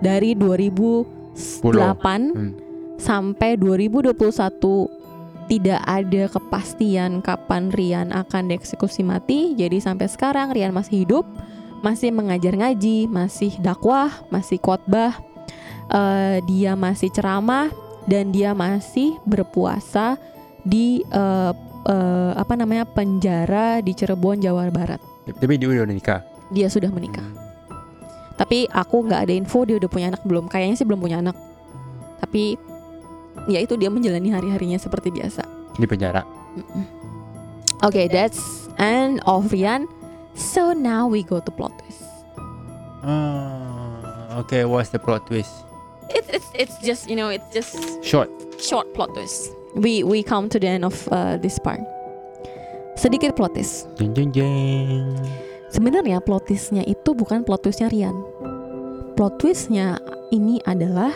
Dari 0.00 0.32
2008 0.32 2.32
Hmm. 2.32 2.52
sampai 2.96 3.60
2021 3.60 4.88
tidak 5.46 5.78
ada 5.84 6.22
kepastian 6.32 7.22
kapan 7.22 7.70
Rian 7.70 8.08
akan 8.10 8.50
dieksekusi 8.50 9.04
mati. 9.04 9.54
Jadi 9.54 9.78
sampai 9.78 10.08
sekarang 10.08 10.50
Rian 10.50 10.74
masih 10.74 11.06
hidup, 11.06 11.28
masih 11.84 12.10
mengajar 12.10 12.56
ngaji, 12.56 13.06
masih 13.06 13.52
dakwah, 13.62 14.10
masih 14.32 14.58
khotbah. 14.58 15.14
Eh, 15.86 16.42
dia 16.50 16.74
masih 16.74 17.14
ceramah 17.14 17.70
dan 18.10 18.34
dia 18.34 18.58
masih 18.58 19.14
berpuasa 19.22 20.18
di 20.66 21.06
eh, 21.06 21.52
eh, 21.86 22.32
apa 22.34 22.52
namanya 22.58 22.84
penjara 22.84 23.80
di 23.80 23.94
Cirebon 23.94 24.42
Jawa 24.42 24.68
Barat. 24.74 25.00
Tapi 25.26 25.54
dia 25.58 25.70
udah 25.70 25.86
nikah. 25.86 26.20
Dia 26.50 26.70
sudah 26.70 26.90
menikah. 26.90 27.22
Hmm. 27.22 27.38
Tapi 28.36 28.68
aku 28.68 29.08
nggak 29.08 29.26
ada 29.26 29.32
info 29.32 29.64
dia 29.64 29.80
udah 29.80 29.90
punya 29.90 30.12
anak 30.12 30.22
belum. 30.22 30.46
Kayaknya 30.46 30.76
sih 30.76 30.86
belum 30.86 31.00
punya 31.00 31.18
anak. 31.24 31.34
Tapi 32.20 32.54
ya 33.48 33.58
itu 33.64 33.74
dia 33.80 33.88
menjalani 33.88 34.28
hari-harinya 34.30 34.76
seperti 34.76 35.08
biasa. 35.10 35.42
Di 35.76 35.86
penjara. 35.88 36.22
Mm-mm. 36.56 36.84
Okay, 37.84 38.08
that's 38.08 38.68
end 38.80 39.20
of 39.28 39.52
Rian. 39.52 39.88
So 40.36 40.72
now 40.76 41.08
we 41.08 41.24
go 41.24 41.40
to 41.40 41.50
plot 41.52 41.72
twist. 41.80 42.04
Ah, 43.04 44.36
okay, 44.40 44.64
what's 44.64 44.92
the 44.92 45.00
plot 45.00 45.24
twist? 45.28 45.52
It's 46.12 46.28
it's 46.28 46.48
it's 46.56 46.76
just 46.80 47.08
you 47.08 47.16
know 47.16 47.28
it's 47.28 47.48
just 47.52 47.76
Short. 48.04 48.28
short 48.56 48.88
plot 48.92 49.12
twist. 49.12 49.52
We 49.76 50.00
we 50.02 50.24
come 50.24 50.48
to 50.48 50.58
the 50.58 50.68
end 50.68 50.84
of 50.88 50.96
uh, 51.12 51.36
this 51.36 51.60
part. 51.60 51.80
Sedikit 52.96 53.36
plot 53.36 53.52
twist. 53.52 53.92
Jeng 54.00 54.16
jeng 54.16 54.32
jeng. 54.32 55.04
Sebenarnya 55.68 56.24
plot 56.24 56.48
twistnya 56.48 56.80
itu 56.88 57.12
bukan 57.12 57.44
plot 57.44 57.68
twistnya 57.68 57.92
Rian. 57.92 58.16
Plot 59.12 59.36
twistnya 59.36 60.00
ini 60.32 60.60
adalah 60.64 61.12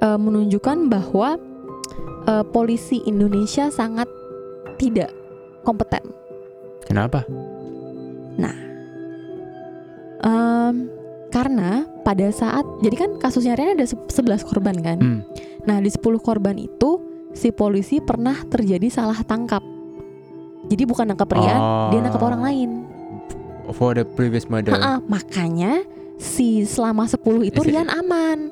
uh, 0.00 0.16
menunjukkan 0.16 0.88
bahwa 0.88 1.36
uh, 2.24 2.44
polisi 2.48 3.04
Indonesia 3.04 3.68
sangat 3.68 4.08
tidak 4.80 5.12
kompeten. 5.60 6.00
Kenapa? 6.88 7.28
Em, 10.20 10.92
karena 11.32 11.88
pada 12.04 12.28
saat 12.28 12.64
jadi 12.84 12.96
kan 12.96 13.10
kasusnya 13.16 13.56
Rian 13.56 13.80
ada 13.80 13.88
se- 13.88 13.96
11 14.12 14.44
korban 14.44 14.76
kan. 14.84 14.98
Hmm. 15.00 15.20
Nah, 15.64 15.80
di 15.80 15.88
10 15.88 16.20
korban 16.20 16.56
itu 16.60 16.99
si 17.32 17.50
polisi 17.50 17.98
pernah 17.98 18.36
terjadi 18.42 18.86
salah 18.86 19.18
tangkap. 19.20 19.62
Jadi 20.66 20.82
bukan 20.84 21.02
nangkap 21.04 21.26
Rian, 21.28 21.58
dia 21.88 21.98
nangkap 21.98 22.22
orang 22.22 22.42
lain. 22.42 22.70
For 23.70 23.92
the 23.92 24.04
previous 24.04 24.46
murder. 24.46 24.70
Ha-ha, 24.70 24.98
makanya 25.02 25.82
si 26.16 26.62
selama 26.62 27.06
10 27.06 27.18
itu 27.44 27.60
Rian 27.60 27.86
aman. 27.88 28.50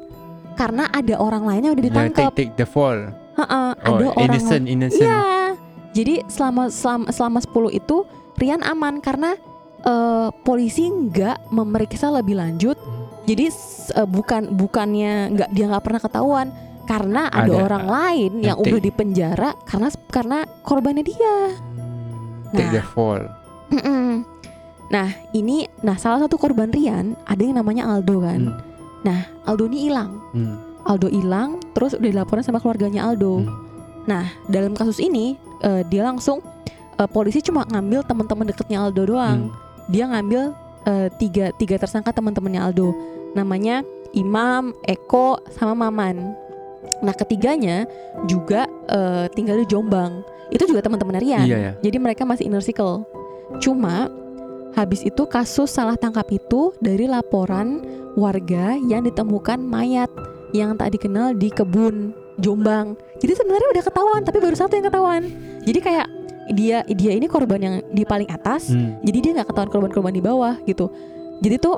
Karena 0.55 0.87
ada 0.89 1.15
orang 1.17 1.47
lain 1.47 1.63
yang 1.63 1.75
udah 1.75 1.87
ditangkap. 1.87 2.31
take, 2.35 2.51
take 2.51 2.55
the 2.57 2.67
fall. 2.67 2.99
Ha-ha, 3.37 3.79
Oh, 3.81 3.95
ada 3.95 4.11
orang 4.11 4.25
innocent, 4.29 4.65
innocent. 4.67 5.07
Iya. 5.07 5.55
Jadi 5.93 6.27
selama 6.27 6.67
selama 6.69 7.07
selama 7.09 7.39
10 7.41 7.71
itu 7.73 7.97
Rian 8.35 8.63
aman 8.63 8.99
karena 8.99 9.35
eh, 9.81 10.29
polisi 10.43 10.87
nggak 10.87 11.51
memeriksa 11.51 12.11
lebih 12.11 12.35
lanjut. 12.35 12.75
Jadi 13.25 13.47
s- 13.47 13.91
eh, 13.91 14.03
bukan 14.03 14.51
bukannya 14.53 15.31
nggak 15.33 15.51
dia 15.53 15.65
nggak 15.67 15.85
pernah 15.85 15.99
ketahuan 16.01 16.49
karena 16.89 17.29
ada, 17.29 17.53
Ada, 17.53 17.65
orang 17.69 17.85
lain 17.87 18.31
yang 18.41 18.57
yang 18.57 18.59
udah 18.65 18.81
take- 18.81 18.87
di 18.89 18.93
penjara 18.93 19.51
karena 19.69 19.89
karena 20.09 20.39
korbannya 20.65 21.05
dia. 21.05 21.37
Take 22.49 22.65
Nah. 22.65 22.73
the 22.73 22.83
fall. 22.83 23.23
Nah 24.89 25.09
ini 25.37 25.69
nah 25.85 26.01
salah 26.01 26.25
satu 26.25 26.41
korban 26.41 26.73
Rian 26.73 27.13
ada 27.29 27.43
yang 27.45 27.61
namanya 27.61 27.85
Aldo 27.85 28.25
kan. 28.25 28.41
Hmm. 28.49 28.57
Nah 29.05 29.21
Aldo 29.45 29.69
ini 29.69 29.85
hilang. 29.85 30.17
Hmm. 30.33 30.57
Aldo 30.89 31.13
hilang 31.13 31.61
terus 31.77 31.93
udah 31.93 32.09
dilaporin 32.09 32.41
sama 32.41 32.57
keluarganya 32.57 33.05
Aldo. 33.05 33.45
Hmm. 33.45 33.53
Nah 34.09 34.33
dalam 34.49 34.73
kasus 34.73 34.97
ini 34.97 35.37
eh, 35.61 35.85
dia 35.85 36.01
langsung 36.01 36.41
eh, 36.97 37.09
polisi 37.13 37.45
cuma 37.45 37.69
ngambil 37.69 38.01
teman-teman 38.09 38.49
deketnya 38.49 38.81
Aldo 38.81 39.05
doang. 39.05 39.53
Hmm. 39.53 39.93
Dia 39.93 40.09
ngambil 40.09 40.57
eh, 40.89 41.09
tiga 41.21 41.53
tiga 41.53 41.77
tersangka 41.77 42.17
teman-temannya 42.17 42.65
Aldo. 42.65 42.97
Namanya 43.37 43.85
Imam, 44.17 44.73
Eko, 44.89 45.37
sama 45.53 45.77
Maman. 45.77 46.33
Nah 47.03 47.15
ketiganya 47.15 47.87
juga 48.27 48.67
eh, 48.91 49.27
tinggal 49.33 49.61
di 49.63 49.67
Jombang. 49.69 50.23
Itu 50.49 50.65
juga 50.65 50.81
teman-teman 50.81 51.21
Rian. 51.21 51.45
Iya 51.45 51.59
ya. 51.59 51.73
Jadi 51.81 51.97
mereka 52.01 52.25
masih 52.25 52.49
inner 52.49 52.65
circle. 52.65 53.05
Cuma 53.61 54.09
habis 54.77 55.03
itu 55.03 55.23
kasus 55.27 55.73
salah 55.73 55.97
tangkap 55.99 56.29
itu 56.31 56.73
dari 56.79 57.09
laporan 57.09 57.83
warga 58.15 58.77
yang 58.79 59.05
ditemukan 59.07 59.59
mayat 59.61 60.11
yang 60.57 60.75
tak 60.79 60.97
dikenal 60.97 61.37
di 61.37 61.53
kebun 61.53 62.17
Jombang. 62.39 62.95
Jadi 63.19 63.35
sebenarnya 63.35 63.69
udah 63.75 63.85
ketahuan 63.85 64.23
tapi 64.23 64.39
baru 64.39 64.57
satu 64.57 64.73
yang 64.79 64.87
ketahuan. 64.87 65.23
Jadi 65.67 65.79
kayak 65.83 66.07
dia 66.55 66.81
dia 66.89 67.13
ini 67.13 67.27
korban 67.29 67.61
yang 67.61 67.75
di 67.93 68.07
paling 68.07 68.31
atas. 68.31 68.73
Hmm. 68.73 68.97
Jadi 69.05 69.19
dia 69.21 69.31
nggak 69.37 69.49
ketahuan 69.53 69.71
korban-korban 69.71 70.15
di 70.15 70.23
bawah 70.23 70.55
gitu. 70.65 70.89
Jadi 71.43 71.57
tuh 71.61 71.77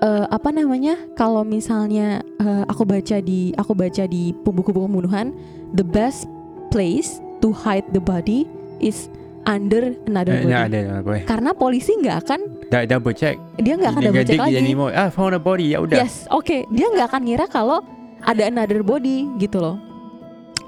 eh, 0.00 0.26
apa 0.26 0.48
namanya? 0.50 0.96
Kalau 1.14 1.44
misalnya 1.44 2.20
eh, 2.36 2.64
aku 2.66 2.82
baca 2.82 3.16
di 3.18 3.52
aku 3.54 3.72
baca 3.72 4.04
di 4.04 4.32
buku-buku 4.32 4.84
pembunuhan, 4.84 5.32
the 5.72 5.84
best 5.84 6.26
place 6.68 7.20
to 7.38 7.50
hide 7.50 7.84
the 7.92 8.00
body 8.00 8.44
is 8.78 9.08
under 9.48 9.96
another 10.04 10.36
Eh, 10.36 10.44
body. 10.44 10.52
Ada 10.52 10.78
ada 10.80 11.00
boy. 11.00 11.20
Karena 11.24 11.50
polisi 11.52 11.96
nggak 11.96 12.16
akan 12.26 12.40
double 12.86 13.16
check. 13.16 13.36
dia 13.56 13.74
nggak 13.76 13.90
akan 13.96 14.02
double 14.08 14.26
check 14.26 14.40
lagi. 14.40 14.56
anymore. 14.56 14.92
Ah, 14.92 15.08
found 15.08 15.32
a 15.32 15.40
body. 15.40 15.72
Ya 15.72 15.80
udah. 15.80 16.00
Yes, 16.00 16.28
oke. 16.28 16.68
Dia 16.68 16.86
nggak 16.92 17.08
akan 17.08 17.22
ngira 17.24 17.46
kalau 17.48 17.80
ada 18.20 18.42
another 18.44 18.84
body 18.84 19.24
gitu 19.40 19.58
loh. 19.58 19.80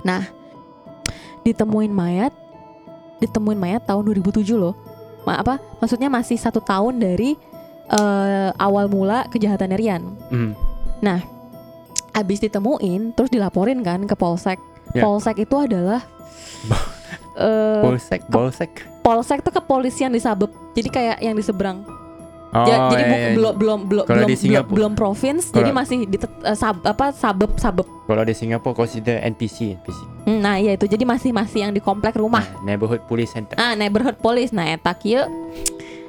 Nah, 0.02 0.24
ditemuin 1.44 1.92
mayat, 1.92 2.32
ditemuin 3.20 3.60
mayat 3.60 3.84
tahun 3.84 4.02
2007 4.08 4.56
loh. 4.56 4.74
Ma 5.22 5.38
apa? 5.38 5.62
Maksudnya 5.78 6.10
masih 6.10 6.34
satu 6.34 6.58
tahun 6.58 6.98
dari 6.98 7.38
eh, 7.92 8.50
awal 8.56 8.88
mula 8.88 9.28
kejahatannya 9.28 9.76
Rian. 9.76 10.02
Hmm. 10.28 10.52
Abis 12.12 12.40
ditemuin, 12.40 13.12
terus 13.12 13.28
dilaporin 13.28 13.80
kan 13.80 14.04
ke 14.04 14.12
polsek. 14.12 14.60
Ya. 14.92 15.00
Polsek 15.02 15.38
itu 15.38 15.56
adalah 15.56 16.04
eh, 17.40 17.80
Bolsek, 17.80 18.28
bolsek. 18.28 18.70
polsek 19.00 19.40
tuh 19.40 19.50
kepolisian 19.50 20.12
di 20.12 20.20
Sabep. 20.20 20.52
Jadi 20.72 20.88
kayak 20.88 21.18
yang 21.18 21.32
di 21.32 21.40
seberang. 21.40 21.80
Oh, 22.52 22.68
Ja- 22.68 22.92
jadi 22.92 23.02
bu- 23.02 23.08
iya, 23.10 23.24
iya. 23.24 23.32
belum 23.32 23.54
belum 23.56 23.78
belum 23.88 24.04
belum, 24.04 24.28
di 24.28 24.36
belum, 24.68 24.92
province, 24.92 25.48
Kalau- 25.48 25.56
jadi 25.58 25.70
masih 25.72 25.98
di 26.04 26.20
eh, 26.20 26.52
sab, 26.52 26.84
apa 26.84 27.08
sabep 27.10 27.56
sabep. 27.56 27.88
Kalau 28.04 28.22
di 28.22 28.34
Singapura 28.36 28.76
consider 28.76 29.24
NPC, 29.24 29.72
NPC. 29.74 30.00
Hmm, 30.22 30.38
Nah, 30.38 30.60
iya 30.60 30.76
itu. 30.76 30.84
Jadi 30.84 31.00
masih 31.02 31.32
masih 31.32 31.64
yang 31.64 31.72
di 31.72 31.80
komplek 31.80 32.12
rumah. 32.12 32.44
Nah, 32.60 32.68
neighborhood 32.68 33.08
police 33.08 33.32
center. 33.32 33.56
Ah, 33.56 33.72
neighborhood 33.72 34.20
police. 34.20 34.52
Nah, 34.52 34.68
eta 34.68 34.92
kieu. 34.92 35.24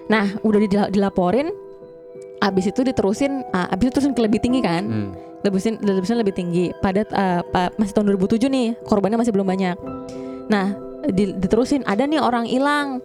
Nah, 0.06 0.36
udah 0.44 0.60
dila- 0.62 0.92
dilaporin. 0.92 1.48
Abis 2.44 2.68
itu 2.68 2.84
diterusin, 2.84 3.48
ah, 3.50 3.72
abis 3.72 3.88
itu 3.88 3.94
terusin 3.96 4.12
ke 4.12 4.20
lebih 4.20 4.38
tinggi 4.38 4.60
kan? 4.60 4.84
Hmm. 4.84 5.10
Lebisin, 5.42 5.80
lebisin 5.80 6.16
lebih 6.16 6.32
tinggi. 6.32 6.76
Pada 6.78 7.04
eh, 7.04 7.42
pa- 7.46 7.72
masih 7.78 7.94
tahun 7.94 8.12
2007 8.12 8.48
nih, 8.48 8.76
korbannya 8.84 9.16
masih 9.18 9.32
belum 9.32 9.44
banyak. 9.46 9.76
Nah, 10.46 10.76
di- 11.06 11.32
diterusin 11.34 11.84
ada 11.84 12.04
nih 12.04 12.20
orang 12.20 12.44
hilang, 12.44 13.00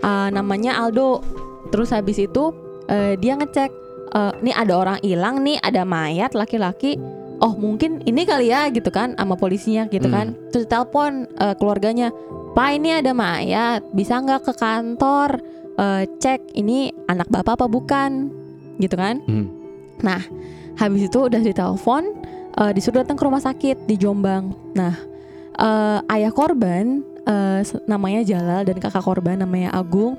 ah, 0.00 0.28
namanya 0.28 0.76
Aldo. 0.78 1.24
Terus 1.68 1.88
habis 1.90 2.16
itu 2.16 2.52
eh, 2.86 3.16
dia 3.16 3.32
ngecek, 3.32 3.70
eh, 4.10 4.32
nih 4.40 4.54
ada 4.54 4.72
orang 4.74 4.98
hilang 5.00 5.40
nih, 5.40 5.56
ada 5.58 5.84
mayat 5.84 6.32
laki-laki. 6.32 7.00
Oh 7.38 7.52
mungkin 7.52 8.04
ini 8.04 8.22
kali 8.22 8.48
ya 8.48 8.68
gitu 8.68 8.88
kan, 8.88 9.16
sama 9.16 9.34
polisinya 9.34 9.88
gitu 9.88 10.06
Hmm. 10.06 10.14
kan. 10.14 10.26
Terus 10.48 10.64
telepon 10.66 11.24
eh, 11.34 11.54
keluarganya, 11.56 12.12
Pak 12.52 12.68
ini 12.72 12.92
ada 12.94 13.12
mayat, 13.12 13.80
bisa 13.90 14.16
nggak 14.16 14.44
ke 14.44 14.52
kantor 14.54 15.40
eh, 15.74 16.04
cek 16.18 16.52
ini 16.52 16.92
anak 17.06 17.28
bapak 17.28 17.56
apa 17.56 17.66
bukan, 17.66 18.28
gitu 18.76 18.94
kan? 18.94 19.20
Hmm. 19.22 19.48
Nah, 20.00 20.20
habis 20.74 21.06
itu 21.06 21.18
udah 21.18 21.38
ditelepon, 21.38 22.04
eh, 22.54 22.72
disuruh 22.72 23.00
datang 23.00 23.14
ke 23.14 23.24
rumah 23.24 23.40
sakit 23.40 23.84
di 23.84 23.96
Jombang. 23.96 24.52
Nah, 24.72 24.94
eh, 25.54 25.98
ayah 26.10 26.30
korban 26.30 27.04
s- 27.60 27.78
namanya 27.84 28.20
Jalal 28.20 28.64
dan 28.64 28.76
kakak 28.76 29.00
korban 29.00 29.38
namanya 29.38 29.70
Agung 29.70 30.18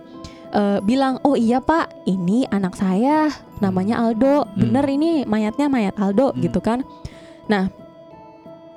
eh, 0.49 0.79
bilang 0.79 1.19
oh 1.21 1.33
iya 1.33 1.57
pak 1.57 1.91
ini 2.05 2.45
anak 2.47 2.73
saya 2.73 3.27
namanya 3.59 3.99
Aldo 3.99 4.45
bener 4.55 4.85
ini 4.87 5.25
mayatnya 5.25 5.67
mayat 5.67 5.97
Aldo 5.97 6.29
Hmm. 6.29 6.39
gitu 6.39 6.61
kan 6.61 6.79
nah 7.43 7.67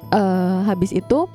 eh 0.09 0.59
habis 0.65 0.91
itu 0.91 1.27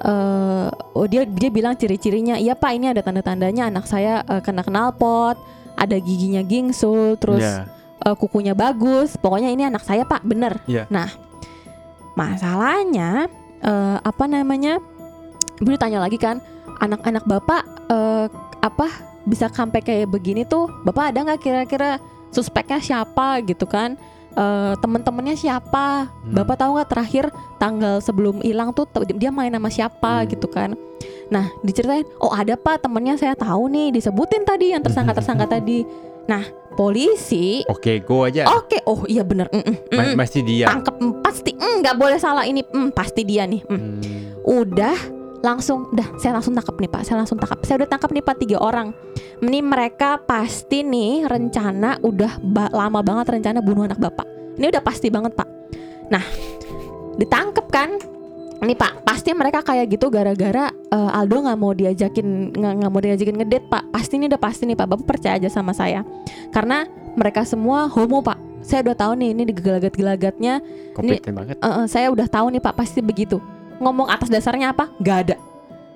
eh 0.00 0.68
oh 0.94 1.06
dia 1.06 1.24
dia 1.24 1.48
bilang 1.48 1.74
ciri-cirinya 1.74 2.36
iya 2.36 2.52
pak 2.52 2.72
ini 2.72 2.88
ada 2.88 3.00
tanda-tandanya 3.00 3.66
anak 3.66 3.84
saya 3.84 4.22
eh, 4.22 4.40
kena 4.40 4.62
knalpot 4.62 5.36
ada 5.74 5.96
giginya 5.96 6.40
gingsul 6.40 7.16
terus 7.16 7.42
Ya. 7.42 7.66
eh, 8.00 8.14
kukunya 8.14 8.52
bagus 8.52 9.14
pokoknya 9.14 9.48
ini 9.48 9.64
anak 9.64 9.82
saya 9.82 10.02
pak 10.02 10.22
bener 10.22 10.58
Iya. 10.64 10.86
nah 10.88 11.08
masalahnya 12.14 13.26
eh, 13.60 13.98
apa 14.00 14.24
namanya 14.24 14.78
ibu 15.56 15.68
ditanya 15.68 16.02
lagi 16.02 16.16
kan 16.16 16.38
anak-anak 16.78 17.24
bapak 17.24 17.62
eh, 17.88 18.26
apa 18.60 18.86
bisa 19.24 19.48
sampai 19.48 19.80
kayak 19.80 20.06
begini 20.06 20.44
tuh 20.44 20.68
bapak 20.84 21.10
ada 21.10 21.24
nggak 21.24 21.40
kira-kira 21.40 21.96
suspeknya 22.30 22.80
siapa 22.80 23.42
gitu 23.42 23.64
kan 23.64 23.94
Eh, 24.34 24.74
temen-temennya 24.82 25.38
siapa 25.38 26.10
Hmm. 26.10 26.34
bapak 26.34 26.58
tahu 26.58 26.74
nggak 26.74 26.90
terakhir 26.90 27.24
tanggal 27.54 28.02
sebelum 28.02 28.42
hilang 28.42 28.74
tuh 28.74 28.82
dia 29.14 29.30
main 29.30 29.46
sama 29.46 29.70
siapa 29.70 30.10
Hmm. 30.18 30.26
gitu 30.26 30.50
kan 30.50 30.74
nah 31.28 31.48
diceritain 31.60 32.04
oh 32.18 32.30
ada 32.30 32.54
pak 32.54 32.84
temennya 32.84 33.16
saya 33.16 33.34
tahu 33.34 33.68
nih 33.68 33.88
disebutin 33.90 34.44
tadi 34.44 34.72
yang 34.72 34.82
tersangka-tersangka 34.82 35.46
tadi 35.48 35.84
nah 36.24 36.44
polisi 36.74 37.62
Oke, 37.70 38.02
go 38.02 38.26
aja. 38.26 38.50
Oke, 38.50 38.82
oh 38.84 39.06
iya 39.06 39.22
bener, 39.22 39.46
mm, 39.46 39.62
mm, 39.62 39.76
Ma- 39.94 40.10
mm. 40.10 40.16
Masih 40.18 40.42
dia. 40.42 40.66
tangkep 40.66 40.94
mm, 40.98 41.12
pasti, 41.22 41.54
mm, 41.54 41.74
nggak 41.80 41.96
boleh 41.96 42.18
salah 42.18 42.42
ini, 42.42 42.66
mm, 42.66 42.90
pasti 42.90 43.22
dia 43.22 43.46
nih. 43.46 43.62
mm. 43.62 43.78
Hmm. 43.78 43.98
Udah, 44.42 44.96
langsung, 45.40 45.86
udah, 45.94 46.18
saya 46.18 46.34
langsung 46.34 46.50
tangkap 46.52 46.74
nih 46.74 46.90
pak, 46.90 47.02
saya 47.06 47.22
langsung 47.22 47.38
tangkap, 47.38 47.62
saya 47.62 47.78
udah 47.78 47.88
tangkap 47.88 48.10
nih 48.10 48.24
pak 48.26 48.36
tiga 48.42 48.58
orang. 48.58 48.90
Ini 49.38 49.58
mereka 49.62 50.18
pasti 50.18 50.82
nih 50.82 51.30
rencana 51.30 52.02
udah 52.02 52.42
ba- 52.42 52.72
lama 52.74 53.06
banget 53.06 53.38
rencana 53.38 53.62
bunuh 53.62 53.86
anak 53.86 54.02
bapak. 54.02 54.26
Ini 54.58 54.66
udah 54.74 54.82
pasti 54.82 55.14
banget 55.14 55.38
pak. 55.38 55.46
Nah, 56.10 56.24
ditangkep 57.14 57.66
kan? 57.70 57.90
Ini 58.64 58.74
pak, 58.80 59.04
pasti 59.04 59.36
mereka 59.36 59.60
kayak 59.60 59.92
gitu 59.92 60.08
gara-gara 60.08 60.72
eh, 60.72 61.16
Aldo 61.20 61.44
nggak 61.44 61.58
mau 61.60 61.76
diajakin 61.76 62.56
nggak 62.56 62.90
mau 62.90 63.00
diajakin 63.04 63.36
ngedate 63.36 63.68
pak. 63.68 63.84
Pasti 63.92 64.16
ini 64.16 64.26
udah 64.32 64.40
pasti 64.40 64.64
nih 64.64 64.76
pak, 64.76 64.88
bapak 64.88 65.04
percaya 65.04 65.36
aja 65.36 65.52
sama 65.52 65.76
saya. 65.76 66.00
Karena 66.48 66.88
mereka 67.14 67.44
semua 67.44 67.86
homo 67.92 68.24
pak. 68.24 68.40
Saya 68.64 68.80
udah 68.80 68.96
tahu 68.96 69.12
nih 69.20 69.36
ini 69.36 69.42
di 69.44 69.52
gelagat-gelagatnya 69.52 70.64
Kompeten 70.96 71.36
banget. 71.36 71.60
Eh, 71.60 71.68
eh, 71.68 71.84
saya 71.84 72.08
udah 72.08 72.24
tahu 72.24 72.48
nih 72.48 72.64
Pak 72.64 72.72
pasti 72.80 73.04
begitu. 73.04 73.36
Ngomong 73.76 74.08
atas 74.08 74.32
dasarnya 74.32 74.72
apa? 74.72 74.88
Gak 75.04 75.18
ada. 75.28 75.36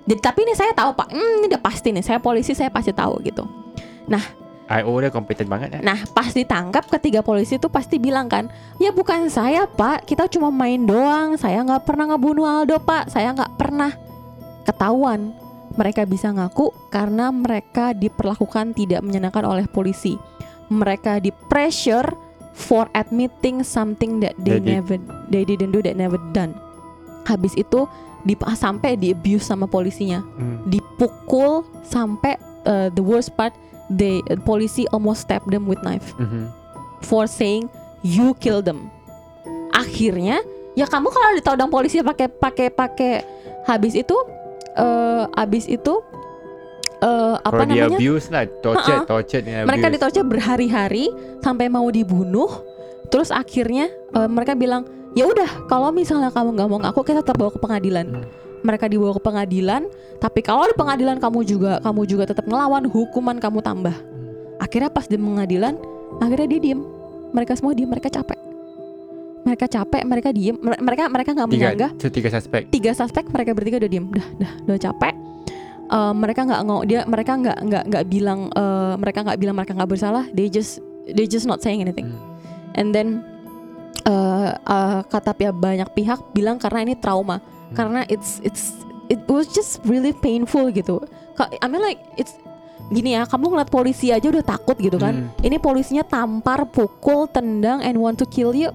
Jadi 0.04 0.20
tapi 0.20 0.44
ini 0.44 0.52
saya 0.52 0.76
tahu 0.76 0.92
Pak. 0.92 1.08
Hmm, 1.08 1.40
ini 1.40 1.48
udah 1.48 1.62
pasti 1.64 1.96
nih. 1.96 2.04
Saya 2.04 2.20
polisi 2.20 2.52
saya 2.52 2.68
pasti 2.68 2.92
tahu 2.92 3.24
gitu. 3.24 3.48
IO 4.68 4.92
dia 5.00 5.08
kompeten 5.08 5.48
banget 5.48 5.68
ya. 5.74 5.80
Nah 5.80 5.96
pas 6.12 6.28
ditangkap 6.28 6.84
ketiga 6.92 7.24
polisi 7.24 7.56
itu 7.56 7.66
pasti 7.66 7.96
bilang 7.96 8.28
kan, 8.28 8.52
ya 8.76 8.92
bukan 8.92 9.26
saya 9.28 9.64
Pak. 9.64 10.04
Kita 10.04 10.28
cuma 10.28 10.52
main 10.52 10.84
doang. 10.84 11.34
Saya 11.34 11.64
nggak 11.64 11.88
pernah 11.88 12.12
ngebunuh 12.12 12.44
Aldo 12.44 12.76
Pak. 12.76 13.08
Saya 13.08 13.32
nggak 13.32 13.56
pernah 13.56 13.96
ketahuan. 14.62 15.32
Mereka 15.72 16.04
bisa 16.04 16.28
ngaku 16.28 16.74
karena 16.90 17.30
mereka 17.30 17.94
diperlakukan 17.94 18.74
tidak 18.74 19.00
menyenangkan 19.00 19.46
oleh 19.46 19.64
polisi. 19.64 20.18
Mereka 20.68 21.22
di 21.22 21.30
pressure 21.48 22.12
for 22.52 22.90
admitting 22.92 23.62
something 23.62 24.18
that 24.18 24.34
they, 24.36 24.58
They 24.58 24.60
did. 24.60 24.74
never 24.74 24.96
they 25.30 25.46
didn't 25.46 25.70
do 25.70 25.80
that 25.80 25.94
never 25.94 26.18
done. 26.34 26.52
Habis 27.24 27.54
itu 27.54 27.86
di, 28.20 28.34
sampai 28.34 28.98
di 28.98 29.14
abuse 29.14 29.46
sama 29.46 29.64
polisinya, 29.64 30.20
Hmm. 30.20 30.66
dipukul 30.66 31.62
sampai 31.86 32.34
uh, 32.66 32.90
the 32.90 33.00
worst 33.00 33.32
part 33.32 33.54
they 33.88 34.20
polisi 34.42 34.84
almost 34.88 35.24
stab 35.24 35.42
them 35.48 35.64
with 35.64 35.80
knife 35.80 36.12
Mhm. 36.16 36.48
for 37.00 37.24
saying 37.24 37.66
you 38.00 38.36
kill 38.36 38.60
them. 38.60 38.88
Akhirnya 39.70 40.40
ya 40.74 40.84
kamu 40.84 41.08
kalau 41.08 41.30
ditodong 41.34 41.68
polisi 41.68 41.98
pakai 42.00 42.28
pakai 42.28 42.68
pakai 42.68 43.12
habis 43.64 43.92
itu 43.92 44.14
eh 44.74 45.24
habis 45.34 45.66
itu 45.66 45.94
eh 46.98 47.34
apa 47.38 47.62
namanya? 47.62 47.94
abuse 47.94 48.26
lah, 48.28 48.44
torture, 48.58 49.02
Ha-ha. 49.02 49.06
torture 49.06 49.42
dengan 49.42 49.66
mereka 49.66 49.86
ditorture 49.88 50.26
berhari-hari 50.26 51.10
sampai 51.40 51.70
mau 51.70 51.86
dibunuh. 51.88 52.50
Terus 53.08 53.30
akhirnya 53.30 53.86
eh, 53.88 54.28
mereka 54.28 54.52
bilang, 54.52 54.82
"Ya 55.14 55.24
udah, 55.24 55.66
kalau 55.66 55.88
misalnya 55.90 56.28
kamu 56.28 56.58
nggak 56.58 56.68
mau 56.68 56.78
ngaku, 56.78 57.00
kita 57.02 57.22
tetap 57.22 57.38
bawa 57.38 57.50
ke 57.50 57.58
pengadilan." 57.58 58.06
Hmm. 58.12 58.26
Mereka 58.60 58.86
dibawa 58.86 59.12
ke 59.12 59.22
pengadilan, 59.22 59.82
tapi 60.16 60.40
kalau 60.40 60.64
di 60.64 60.74
pengadilan 60.74 61.16
kamu 61.16 61.40
juga 61.42 61.78
kamu 61.78 62.02
juga 62.04 62.24
tetap 62.26 62.44
ngelawan, 62.44 62.84
hukuman 62.84 63.36
kamu 63.36 63.58
tambah. 63.60 63.94
Akhirnya 64.58 64.88
pas 64.88 65.04
di 65.04 65.14
pengadilan, 65.14 65.78
akhirnya 66.18 66.46
dia 66.48 66.60
diem. 66.62 66.80
Mereka 67.28 67.54
semua 67.54 67.72
diem, 67.72 67.86
mereka 67.86 68.08
capek. 68.08 68.38
Mereka 69.40 69.66
capek, 69.66 70.02
mereka 70.02 70.28
diem. 70.30 70.56
Mere- 70.56 70.78
Mereka 70.78 71.02
mereka 71.06 71.30
nggak 71.32 71.48
Tiga, 71.48 71.56
menyanggah 71.56 71.90
so, 71.96 72.06
tiga 72.08 72.28
suspek. 72.28 72.62
tiga 72.68 72.90
suspek 72.92 73.24
mereka 73.28 73.50
bertiga 73.52 73.76
udah 73.78 73.88
diem 73.88 74.06
udah 74.06 74.26
udah 74.34 74.50
udah 74.64 74.78
capek 74.82 75.14
Eh, 75.88 76.12
mereka 76.12 76.44
nggak 76.44 76.60
ngomong 76.62 76.84
dia 76.84 77.00
mereka 77.02 77.32
nggak 77.32 77.58
nggak 77.64 77.84
nggak 77.88 78.04
bilang 78.06 78.52
eh, 78.52 78.92
mereka 78.96 79.24
nggak 79.24 79.38
bilang 79.38 79.56
mereka 79.56 79.72
nggak 79.72 79.88
bersalah 79.88 80.24
they 80.30 80.44
just 80.46 80.84
they 81.08 81.24
just 81.24 81.48
not 81.48 81.64
saying 81.64 81.80
anything 81.80 82.12
Hmm. 82.12 82.20
and 82.76 82.92
then 82.92 83.24
eh 84.04 84.48
eh, 84.52 85.00
kata 85.02 85.32
pihak 85.32 85.54
banyak 85.54 85.88
pihak 85.90 86.20
bilang 86.30 86.56
karena 86.56 86.82
ini 86.82 86.94
trauma. 86.94 87.40
Karena 87.72 88.04
it's 88.06 88.40
it's 88.40 88.72
it 89.06 89.20
was 89.26 89.46
just 89.46 89.80
really 89.82 90.12
painful 90.14 90.68
gitu 90.68 91.00
I 91.38 91.66
mean 91.66 91.80
like 91.80 92.00
it's 92.14 92.32
gini 92.88 93.12
ya 93.12 93.24
kamu 93.24 93.50
ngeliat 93.50 93.68
polisi 93.68 94.08
aja 94.08 94.24
udah 94.24 94.40
takut 94.42 94.76
gitu 94.76 94.96
kan 94.96 95.28
Hmm. 95.28 95.44
ini 95.44 95.56
polisinya 95.56 96.00
tampar 96.00 96.64
pukul 96.64 97.26
tendang 97.26 97.80
and 97.80 97.96
want 97.96 98.16
to 98.16 98.24
kill 98.24 98.52
you 98.52 98.72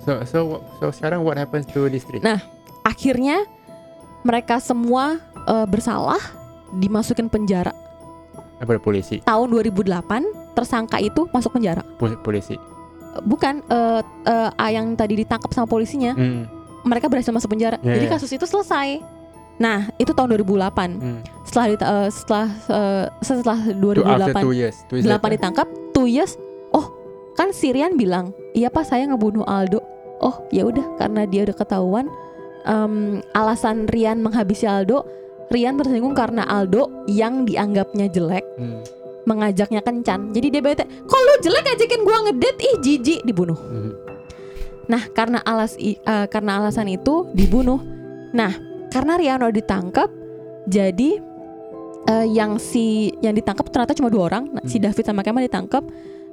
So, 0.00 0.20
so, 0.22 0.38
so 0.78 0.88
sekarang 0.90 1.20
what 1.20 1.34
happens 1.34 1.64
to 1.66 1.88
this 1.88 2.04
three? 2.04 2.20
Nah. 2.20 2.36
akhirnya 2.82 3.48
mereka 4.20 4.56
semua 4.58 5.16
eh, 5.42 5.66
bersalah 5.66 6.20
dimasukin 6.74 7.26
penjara 7.26 7.72
Apa 8.56 8.76
polisi? 8.76 9.20
tahun 9.20 9.48
2008 9.50 10.52
tersangka 10.52 10.96
itu 10.98 11.24
masuk 11.28 11.52
penjara 11.52 11.80
Pol- 11.96 12.16
Polisi. 12.16 12.56
Bukan 13.20 13.60
eh, 13.64 14.00
ah, 14.26 14.70
yang 14.70 14.92
tadi 14.92 15.16
ditangkap 15.18 15.48
sama 15.50 15.64
polisinya 15.64 16.12
Hmm. 16.12 16.44
Mereka 16.84 17.08
berhasil 17.08 17.30
masuk 17.30 17.50
penjara 17.50 17.80
Ya, 17.80 17.96
jadi 17.96 18.06
ya. 18.06 18.12
kasus 18.12 18.30
itu 18.30 18.44
selesai 18.44 19.00
nah 19.54 19.86
itu 19.96 20.10
tahun 20.10 20.34
2008 20.36 20.98
Hmm. 20.98 21.18
setelah 21.42 21.66
eh, 21.70 22.08
setelah 22.10 22.46
eh, 22.68 23.06
setelah 23.20 23.58
Two, 23.62 24.02
after 24.02 24.34
2008 24.34 24.42
two 24.42 24.52
years. 24.52 24.76
Two 24.86 24.96
years 24.98 25.06
8 25.06 25.14
later. 25.14 25.30
ditangkap 25.32 25.66
two 25.92 26.06
years 26.06 26.34
oh 26.70 26.90
kan 27.32 27.50
Sirian 27.50 27.94
bilang 27.94 28.30
iya 28.50 28.66
pak 28.66 28.82
saya 28.84 29.06
ngebunuh 29.06 29.42
Aldo 29.42 29.78
oh 30.20 30.42
ya 30.48 30.62
udah 30.62 30.96
karena 30.96 31.22
dia 31.24 31.42
udah 31.42 31.54
ketahuan 31.54 32.06
em, 32.64 32.94
alasan 33.30 33.86
Rian 33.86 34.18
menghabisi 34.18 34.64
Aldo 34.64 35.06
Rian 35.46 35.76
tersinggung 35.76 36.12
karena 36.12 36.42
Aldo 36.42 37.06
yang 37.06 37.42
dianggapnya 37.42 38.06
jelek 38.08 38.42
Hmm. 38.54 38.82
mengajaknya 39.24 39.80
kencan 39.80 40.30
jadi 40.30 40.46
dia 40.50 40.62
bete 40.62 40.82
kok 40.84 41.16
lu 41.16 41.34
jelek 41.40 41.64
ajakin 41.70 42.00
gua 42.02 42.16
ngedate 42.24 42.60
ih 42.60 42.76
jijik 42.80 43.20
dibunuh 43.22 43.56
Hmm. 43.56 43.94
Nah 44.84 45.02
karena 45.10 45.40
alas 45.40 45.74
eh, 45.76 45.96
karena 46.28 46.60
alasan 46.60 46.88
itu 46.88 47.28
dibunuh 47.32 47.80
nah 48.30 48.52
karena 48.90 49.16
Rian 49.16 49.40
udah 49.40 49.50
ditangkap 49.50 50.08
jadi 50.64 51.20
eh, 52.06 52.26
yang 52.28 52.56
si 52.56 53.10
yang 53.20 53.32
ditangkap 53.32 53.68
ternyata 53.68 53.92
cuma 53.92 54.08
dua 54.08 54.28
orang 54.28 54.44
Nah, 54.50 54.62
si 54.64 54.76
Hmm. 54.76 54.84
David 54.86 55.04
sama 55.04 55.20
Kemal 55.20 55.44
ditangkap 55.44 55.84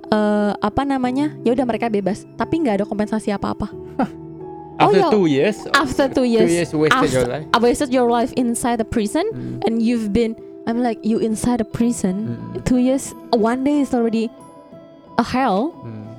eh, 0.08 0.52
apa 0.54 0.82
namanya 0.84 1.32
ya 1.42 1.52
udah 1.52 1.64
mereka 1.64 1.88
bebas 1.88 2.28
tapi 2.36 2.60
nggak 2.60 2.82
ada 2.82 2.86
kompensasi 2.86 3.32
apa-apa 3.32 3.72
Oh, 4.82 4.90
After 4.90 4.98
yeah. 4.98 5.14
two 5.14 5.26
years. 5.30 5.58
after 5.78 6.10
two 6.10 6.26
Two 6.26 6.26
years, 6.26 6.50
years 6.50 6.72
wasted 6.74 7.06
after- 7.06 7.22
your 7.22 7.30
life. 7.30 7.46
I 7.54 7.58
wasted 7.62 7.94
your 7.94 8.10
life 8.10 8.34
inside 8.34 8.82
the 8.82 8.88
prison 8.88 9.30
Hmm. 9.30 9.62
and 9.62 9.78
you've 9.78 10.10
been 10.10 10.34
I'm 10.66 10.82
like 10.82 10.98
you 11.06 11.22
inside 11.22 11.62
a 11.62 11.68
prison 11.68 12.38
Hmm. 12.42 12.66
two 12.66 12.82
years 12.82 13.14
one 13.30 13.62
day 13.62 13.86
is 13.86 13.94
already 13.94 14.34
a 15.16 15.26
hell 15.26 15.74
Hmm. 15.86 16.11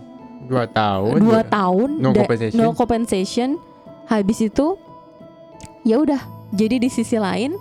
Dua 0.43 0.65
tahun. 0.67 1.17
dua 1.19 1.41
je. 1.41 1.49
tahun 1.49 1.89
No 1.97 2.11
compensation. 2.13 2.59
no 2.59 2.73
compensation 2.73 3.49
habis 4.05 4.39
itu 4.41 4.75
ya 5.83 5.97
udah 5.97 6.21
jadi 6.51 6.77
di 6.77 6.89
sisi 6.89 7.17
lain 7.17 7.55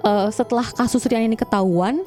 eh, 0.00 0.28
setelah 0.30 0.64
kasus 0.68 1.02
Rian 1.02 1.24
ini 1.24 1.34
ketahuan 1.34 2.04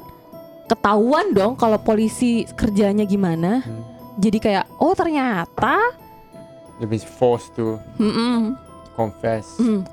ketahuan 0.64 1.30
dong 1.30 1.52
kalau 1.54 1.76
polisi 1.76 2.46
kerjanya 2.50 3.02
gimana 3.02 3.60
Hmm. 3.60 3.82
jadi 4.16 4.38
kayak 4.38 4.64
oh 4.76 4.92
ternyata 4.92 5.76
been 6.80 6.98
forced 6.98 7.52
to 7.52 7.78
mm-mm, 7.94 8.58
confess. 8.92 9.54
mm. 9.56 9.86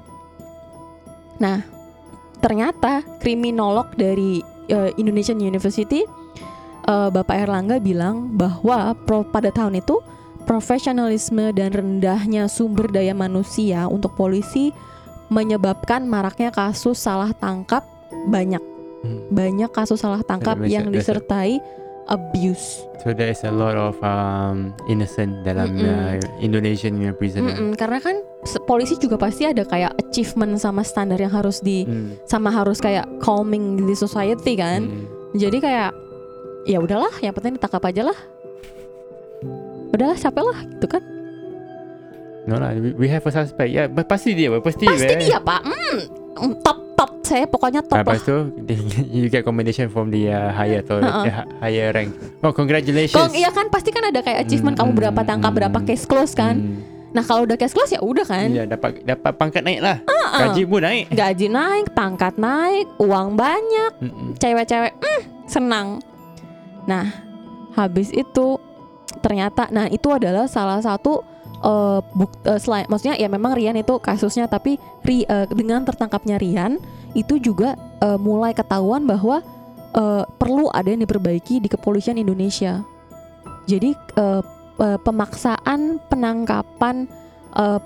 nah 1.37 1.61
ternyata 2.37 3.01
kriminolog 3.17 3.93
dari 3.93 4.39
eh, 4.65 4.89
Indonesian 4.95 5.37
University 5.37 6.01
eh, 6.83 7.09
Bapak 7.09 7.35
Erlangga 7.37 7.77
bilang 7.77 8.31
bahwa 8.31 8.95
pro- 8.97 9.23
pada 9.23 9.49
tahun 9.49 9.77
itu 9.77 9.99
profesionalisme 10.43 11.51
dan 11.51 11.71
rendahnya 11.71 12.47
sumber 12.47 12.87
daya 12.87 13.11
manusia 13.11 13.87
untuk 13.87 14.15
polisi 14.15 14.71
menyebabkan 15.29 16.05
maraknya 16.05 16.49
kasus 16.49 16.99
salah 16.99 17.31
tangkap 17.35 17.85
banyak 18.27 18.61
Hmm. 18.99 19.31
banyak 19.31 19.71
kasus 19.71 20.03
salah 20.03 20.19
tangkap 20.27 20.59
yang 20.67 20.91
disertai 20.91 21.63
abuse. 22.11 22.83
So 22.99 23.15
there 23.15 23.31
is 23.31 23.47
a 23.47 23.53
lot 23.53 23.79
of 23.79 23.95
um, 24.03 24.75
innocent 24.91 25.47
dalam 25.47 25.71
Mm-mm. 25.79 25.87
uh, 25.87 26.19
Indonesian 26.43 26.99
uh, 27.07 27.15
prisoner. 27.15 27.55
Mm-mm, 27.55 27.79
karena 27.79 28.03
kan 28.03 28.19
polisi 28.67 28.99
juga 28.99 29.15
pasti 29.15 29.47
ada 29.47 29.63
kayak 29.63 29.95
achievement 30.03 30.59
sama 30.59 30.83
standar 30.83 31.15
yang 31.15 31.31
harus 31.31 31.63
di 31.63 31.87
Hmm. 31.87 32.19
sama 32.27 32.51
harus 32.51 32.83
kayak 32.83 33.07
calming 33.23 33.79
di 33.87 33.95
society 33.95 34.59
kan. 34.59 34.83
Hmm. 34.83 35.07
Jadi 35.31 35.63
kayak 35.63 35.95
ya 36.67 36.83
udahlah, 36.83 37.13
yang 37.23 37.31
penting 37.31 37.55
ditangkap 37.55 37.79
aja 37.87 38.11
lah. 38.11 38.19
Udahlah, 39.89 40.17
capek 40.17 40.43
lah 40.43 40.59
gitu 40.77 40.87
kan. 40.87 41.03
No 42.49 42.57
lah, 42.57 42.73
we, 42.73 43.05
have 43.11 43.25
a 43.25 43.31
suspect. 43.33 43.69
Ya, 43.69 43.85
yeah, 43.85 44.05
pasti 44.05 44.33
dia, 44.33 44.49
pasti. 44.57 44.85
Pasti 44.89 45.13
eh. 45.13 45.19
dia, 45.21 45.37
Pak. 45.37 45.61
Hmm, 45.65 46.53
top 46.65 46.89
top 46.99 47.11
saya 47.23 47.45
pokoknya 47.47 47.79
top 47.85 48.03
lah. 48.03 48.15
Lepas 48.15 48.21
tu 48.27 48.35
you 49.15 49.31
get 49.31 49.47
commendation 49.47 49.87
from 49.87 50.11
the 50.11 50.27
uh, 50.27 50.51
higher 50.51 50.83
authority, 50.83 51.07
Ha-ha. 51.07 51.43
uh, 51.43 51.45
higher 51.63 51.95
rank. 51.95 52.11
Oh, 52.43 52.51
congratulations. 52.51 53.15
Kong, 53.15 53.31
iya 53.31 53.53
kan 53.53 53.71
pasti 53.71 53.93
kan 53.95 54.03
ada 54.07 54.19
kayak 54.19 54.43
achievement 54.43 54.75
Hmm, 54.75 54.91
kamu 54.91 54.99
berapa 54.99 55.21
tangkap, 55.23 55.51
hmm, 55.51 55.59
berapa 55.63 55.79
case 55.87 56.05
close 56.09 56.33
kan. 56.35 56.55
Hmm. 56.59 56.99
Nah, 57.09 57.23
kalau 57.25 57.47
udah 57.47 57.57
case 57.57 57.73
close 57.73 57.95
ya 57.95 58.01
udah 58.03 58.25
kan. 58.27 58.53
Ya, 58.53 58.69
dapat 58.69 59.01
dapat 59.01 59.33
pangkat 59.33 59.65
naik 59.65 59.81
lah. 59.81 59.97
Heeh. 60.05 60.39
Gaji 60.45 60.61
pun 60.69 60.81
naik. 60.83 61.05
Gaji 61.09 61.47
naik, 61.49 61.85
pangkat 61.97 62.35
naik, 62.37 62.85
uang 63.01 63.33
banyak, 63.33 63.91
cewek-cewek 64.37 64.93
mm, 64.93 65.21
senang. 65.49 65.97
Nah, 66.85 67.09
habis 67.73 68.13
itu 68.13 68.61
ternyata 69.19 69.67
nah 69.73 69.89
itu 69.89 70.09
adalah 70.13 70.45
salah 70.45 70.79
satu 70.79 71.25
eh, 71.61 71.99
buk- 72.13 72.41
eh, 72.45 72.59
selain 72.61 72.85
maksudnya 72.87 73.17
ya 73.17 73.27
memang 73.27 73.57
Rian 73.57 73.75
itu 73.75 73.97
kasusnya 73.97 74.45
tapi 74.45 74.77
Ri, 75.01 75.25
eh, 75.25 75.45
dengan 75.49 75.83
tertangkapnya 75.83 76.37
Rian 76.37 76.77
itu 77.17 77.41
juga 77.41 77.73
eh, 77.99 78.19
mulai 78.21 78.53
ketahuan 78.53 79.09
bahwa 79.09 79.41
eh, 79.95 80.23
perlu 80.37 80.69
ada 80.69 80.89
yang 80.89 81.01
diperbaiki 81.03 81.61
di 81.63 81.69
kepolisian 81.69 82.21
Indonesia. 82.21 82.85
Jadi 83.65 83.93
eh, 83.93 84.41
eh, 84.81 84.99
pemaksaan 85.01 86.01
penangkapan 86.09 87.09
eh, 87.57 87.79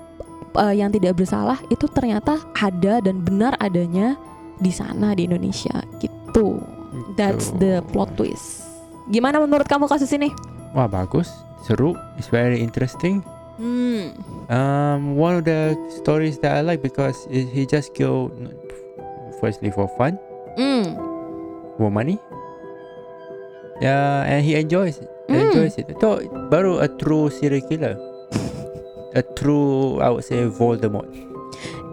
eh, 0.60 0.74
yang 0.76 0.92
tidak 0.92 1.18
bersalah 1.20 1.58
itu 1.72 1.88
ternyata 1.88 2.40
ada 2.56 3.00
dan 3.00 3.20
benar 3.24 3.56
adanya 3.60 4.16
di 4.60 4.70
sana 4.70 5.16
di 5.16 5.26
Indonesia 5.26 5.82
gitu. 5.98 6.62
That's 7.18 7.50
the 7.58 7.82
plot 7.90 8.14
twist. 8.14 8.62
Gimana 9.10 9.42
menurut 9.42 9.66
kamu 9.66 9.90
kasus 9.90 10.08
ini? 10.14 10.30
Wah, 10.74 10.86
bagus. 10.86 11.30
Seru. 11.62 11.94
It's 12.18 12.28
very 12.28 12.60
interesting. 12.60 13.22
Hmm. 13.56 14.10
Um, 14.50 15.14
one 15.14 15.38
of 15.38 15.44
the 15.46 15.72
stories 15.94 16.42
that 16.42 16.58
I 16.58 16.60
like 16.60 16.82
because 16.82 17.14
it, 17.30 17.46
he 17.48 17.64
just 17.64 17.94
go 17.94 18.26
firstly 19.38 19.70
for 19.70 19.86
fun, 19.94 20.18
Hmm. 20.58 20.98
for 21.78 21.88
money. 21.88 22.18
Yeah, 23.80 24.26
and 24.26 24.44
he 24.44 24.54
enjoys 24.54 24.98
it. 24.98 25.10
Mm. 25.26 25.50
Enjoys 25.50 25.74
it. 25.78 25.86
Itu 25.90 26.26
baru 26.46 26.78
a 26.78 26.88
true 26.90 27.30
serial 27.30 27.62
killer. 27.66 27.94
a 29.14 29.22
true, 29.38 30.02
I 30.02 30.10
would 30.10 30.26
say, 30.26 30.42
Voldemort. 30.50 31.06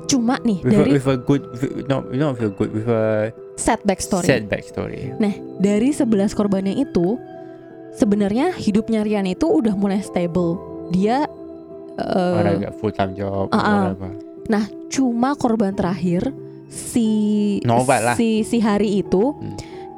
Cuma 0.10 0.42
nih 0.42 0.60
With, 0.66 0.74
a, 0.74 0.78
dari 0.82 0.92
with 0.98 1.08
a 1.08 1.18
good, 1.22 1.44
with, 1.54 1.86
not 1.86 2.10
not 2.12 2.36
with 2.36 2.50
a 2.50 2.52
good, 2.52 2.70
with 2.74 2.90
a 2.90 3.30
setback 3.56 4.02
story. 4.02 4.26
sad 4.26 4.50
backstory. 4.50 5.14
Nah, 5.22 5.32
dari 5.62 5.94
11 5.94 6.34
korbannya 6.34 6.76
itu 6.76 7.16
sebenarnya 7.94 8.54
hidupnya 8.54 9.04
Rian 9.04 9.26
itu 9.26 9.46
udah 9.46 9.74
mulai 9.74 10.00
stable. 10.00 10.58
Dia 10.90 11.28
eh, 11.96 12.36
Orang 12.36 12.60
agak 12.60 12.74
full 12.78 12.92
time 12.92 13.14
job, 13.14 13.48
uh-uh. 13.50 13.94
whatever. 13.94 14.12
nah 14.50 14.64
cuma 14.90 15.32
korban 15.34 15.72
terakhir 15.72 16.34
si 16.68 17.08
Nobat 17.62 18.02
lah. 18.04 18.16
si 18.16 18.42
si 18.42 18.58
hari 18.60 19.00
itu 19.00 19.36
Hmm. 19.38 19.56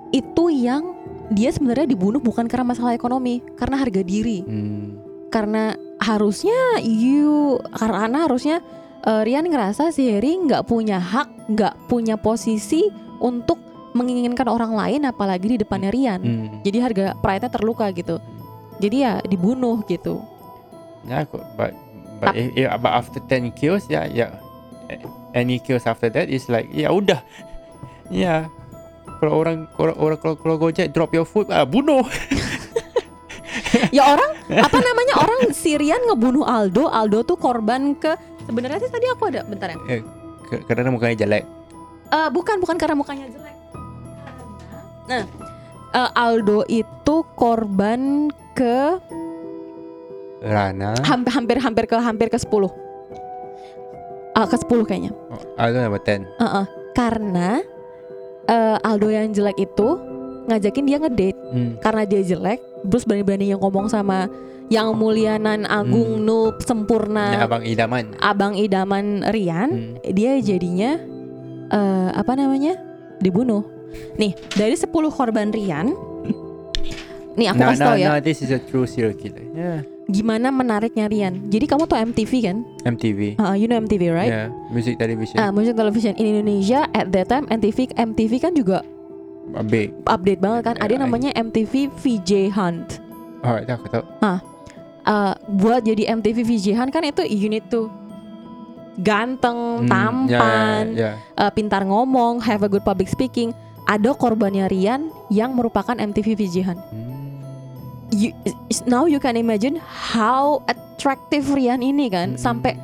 itu 0.10 0.46
yang 0.52 0.94
dia 1.32 1.50
sebenarnya 1.50 1.88
dibunuh 1.88 2.20
bukan 2.20 2.46
karena 2.46 2.68
masalah 2.68 2.94
ekonomi, 2.94 3.41
karena 3.56 3.80
harga 3.80 4.04
diri. 4.04 4.44
Hmm. 4.44 5.00
Karena 5.32 5.74
harusnya 5.98 6.54
you 6.84 7.58
karena 7.72 8.28
harusnya 8.28 8.60
eh, 9.02 9.22
Rian 9.24 9.48
ngerasa 9.48 9.89
si 9.89 10.12
Harry 10.12 10.38
nggak 10.38 10.68
punya 10.68 11.00
hak, 11.00 11.50
nggak 11.50 11.88
punya 11.88 12.20
posisi 12.20 12.86
untuk 13.18 13.62
menginginkan 13.94 14.46
orang 14.46 14.74
lain 14.74 15.06
apalagi 15.06 15.54
di 15.54 15.58
depannya 15.58 15.89
Rian. 15.89 16.20
Hmm. 16.20 16.48
Jadi 16.62 16.78
harga 16.78 17.06
pride-nya 17.16 17.50
terluka 17.50 17.89
gitu. 17.89 18.18
Jadi 18.78 18.96
ya 19.00 19.22
dibunuh 19.22 19.86
gitu. 19.86 20.20
Yeah, 21.04 21.24
aku- 21.24 21.41
but 21.56 21.72
but, 22.18 22.32
Tap- 22.32 22.36
if, 22.36 22.48
if, 22.56 22.68
but 22.78 22.91
after 22.91 23.20
10 23.20 23.54
kills, 23.54 23.86
yeah, 23.88 24.06
yeah. 24.06 24.32
A- 24.88 25.02
Any 25.34 25.58
kills 25.58 25.84
after 25.84 26.08
that 26.08 26.28
is 26.28 26.46
like, 26.46 26.70
ya 26.70 26.89
udah. 26.89 27.22
Ya. 28.12 28.46
Kalau 29.18 29.39
orang 29.39 29.66
kalau 29.72 29.96
orang 29.96 30.20
kalau, 30.20 30.36
kalau 30.36 30.56
Gojek 30.58 30.91
drop 30.91 31.10
your 31.12 31.24
food, 31.24 31.48
ah, 31.50 31.64
bunuh. 31.64 32.04
Ya 33.89 34.06
orang 34.08 34.32
apa 34.66 34.78
namanya 34.78 35.16
orang 35.18 35.50
Sirian 35.52 36.02
ngebunuh 36.04 36.44
Aldo, 36.44 36.86
Aldo 36.88 37.22
tuh 37.24 37.36
korban 37.36 37.94
ke 37.94 38.14
sebenarnya 38.44 38.78
sih 38.80 38.89
tadi 38.89 39.06
aku 39.08 39.30
ada 39.30 39.41
bentar 39.44 39.70
ya. 39.70 39.78
Ke- 40.44 40.62
Karena 40.64 40.89
mukanya 40.89 41.18
jelek. 41.20 41.44
Eh, 42.08 42.30
bukan 42.30 42.58
bukan 42.60 42.78
karena 42.78 42.94
mukanya 42.94 43.26
jelek. 43.28 43.43
Nah, 45.04 45.24
eh, 45.91 46.10
Aldo 46.16 46.64
itu 46.66 47.16
korban 47.34 48.32
ke 48.54 48.97
Rana. 50.39 50.91
hampir 51.04 51.58
hampir 51.58 51.86
ke 51.86 51.95
hampir 51.95 52.28
ke 52.28 52.36
10. 52.36 52.68
Ah, 54.34 54.43
ke 54.43 54.58
10 54.58 54.84
kayaknya. 54.84 55.12
Oh, 55.30 55.39
Aldo 55.56 55.78
number 55.80 56.01
10. 56.01 56.26
Heeh. 56.38 56.66
Karena 56.93 57.62
eh, 58.43 58.78
Aldo 58.82 59.08
yang 59.08 59.32
jelek 59.32 59.56
itu 59.58 59.88
ngajakin 60.43 60.84
dia 60.84 60.97
ngedate 60.99 61.39
Hmm. 61.54 61.80
karena 61.80 62.04
dia 62.04 62.20
jelek, 62.22 62.60
terus 62.84 63.08
berani-beraninya 63.08 63.56
ngomong 63.56 63.88
sama 63.88 64.28
yang 64.68 64.91
mulianan 64.91 65.64
agung 65.64 66.20
Hmm. 66.20 66.26
noob 66.26 66.56
sempurna 66.60 67.32
Ya, 67.32 67.47
abang 67.47 67.64
idaman. 67.64 68.06
abang 68.20 68.54
idaman 68.54 69.24
Rian, 69.26 69.70
Hmm. 69.72 69.93
dia 70.06 70.36
jadinya 70.39 70.99
eh, 71.70 72.10
apa 72.12 72.36
namanya 72.36 72.76
dibunuh. 73.18 73.64
Nih 74.16 74.32
dari 74.54 74.74
10 74.74 74.89
korban 75.10 75.50
Rian, 75.50 75.94
nih 77.34 77.48
aku 77.50 77.60
Nah, 77.60 77.70
kasih 77.74 77.82
tau 77.82 77.96
ya 77.96 78.08
nah, 78.08 78.20
this 78.20 78.41
is 78.41 78.50
a 78.50 78.60
true 78.60 78.86
serial 78.86 79.14
killer. 79.14 79.41
Yeah. 79.52 79.80
gimana 80.04 80.52
menariknya 80.52 81.08
Rian. 81.08 81.48
Jadi 81.48 81.64
kamu 81.64 81.88
tuh 81.88 81.96
MTV 81.96 82.32
kan? 82.44 82.58
MTV. 82.84 83.39
Uh, 83.39 83.56
you 83.56 83.72
know 83.72 83.80
MTV 83.80 84.12
right? 84.12 84.28
Yeah, 84.28 84.48
music 84.68 85.00
television. 85.00 85.39
Ah, 85.39 85.48
music 85.48 85.74
television 85.74 86.12
in 86.14 86.28
Indonesia 86.30 86.91
at 86.91 87.08
that 87.10 87.32
time 87.32 87.48
MTV 87.48 87.96
MTV 87.96 88.32
kan 88.38 88.52
juga 88.52 88.84
big. 89.64 89.96
update 90.04 90.44
banget 90.44 90.62
kan. 90.66 90.76
Ada 90.76 90.84
Yeah, 90.84 90.94
yang 90.94 91.04
namanya 91.08 91.32
MTV 91.34 91.88
VJ 91.96 92.52
Hunt. 92.52 93.00
Oh, 93.44 93.56
itu 93.56 93.72
aku 93.72 93.88
tahu. 93.88 94.04
Uh, 95.04 95.32
buat 95.56 95.84
jadi 95.84 96.12
MTV 96.12 96.44
VJ 96.44 96.68
Hunt 96.76 96.91
kan 96.91 97.04
itu 97.04 97.24
unit 97.24 97.64
tuh 97.68 97.88
ganteng, 98.94 99.84
Hmm, 99.84 99.89
tampan, 99.89 100.84
Ya, 100.94 101.16
ya, 101.16 101.39
uh, 101.39 101.50
pintar 101.50 101.82
ngomong, 101.82 102.39
have 102.39 102.62
a 102.62 102.70
good 102.70 102.84
public 102.84 103.08
speaking. 103.08 103.56
Ada 103.84 104.15
korbannya 104.15 104.71
Rian 104.71 105.11
yang 105.27 105.53
merupakan 105.53 105.93
MTV 105.93 106.39
ya. 106.39 106.71
Hmm. 106.71 107.11
You, 108.13 108.29
now 108.86 109.09
you 109.09 109.17
can 109.17 109.36
imagine 109.36 109.81
how 109.81 110.61
attractive 110.69 111.49
Rian 111.49 111.81
ini 111.81 112.07
kan 112.07 112.38
Hmm. 112.38 112.39
sampai 112.39 112.77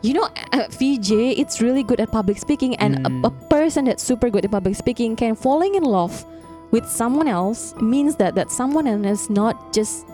you 0.00 0.14
know 0.14 0.30
uh, 0.54 0.70
VJ 0.70 1.34
it's 1.34 1.58
really 1.58 1.82
good 1.82 1.98
at 1.98 2.08
public 2.08 2.38
speaking 2.38 2.78
and 2.78 3.02
Hmm. 3.02 3.26
a, 3.26 3.28
a 3.28 3.32
person 3.50 3.90
that's 3.90 4.00
super 4.00 4.30
good 4.30 4.46
at 4.46 4.52
public 4.54 4.78
speaking 4.78 5.18
can 5.18 5.34
falling 5.34 5.74
in 5.74 5.82
love 5.82 6.22
with 6.70 6.86
someone 6.86 7.26
else 7.26 7.74
means 7.82 8.14
that 8.22 8.38
that 8.38 8.48
someone 8.54 8.86
else 8.86 9.02
is 9.04 9.24
not 9.26 9.58
just 9.74 10.06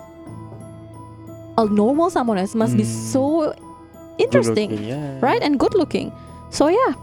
a 1.60 1.68
normal 1.68 2.08
someone 2.08 2.40
else 2.40 2.56
must 2.56 2.74
be 2.74 2.82
Hmm. 2.82 2.96
so 3.12 3.22
Good 4.16 4.32
interesting 4.32 4.70
looking, 4.72 4.88
yeah. 4.88 5.20
right 5.20 5.42
and 5.44 5.60
good 5.60 5.76
looking 5.76 6.08
so 6.48 6.72
yeah 6.72 6.96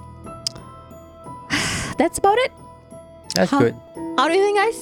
that's 2.01 2.17
about 2.17 2.41
it 2.41 2.51
That's 3.35 3.51
How- 3.51 3.59
good. 3.59 3.75
how 4.17 4.27
do 4.27 4.33
you 4.35 4.43
think 4.43 4.57
guys 4.57 4.79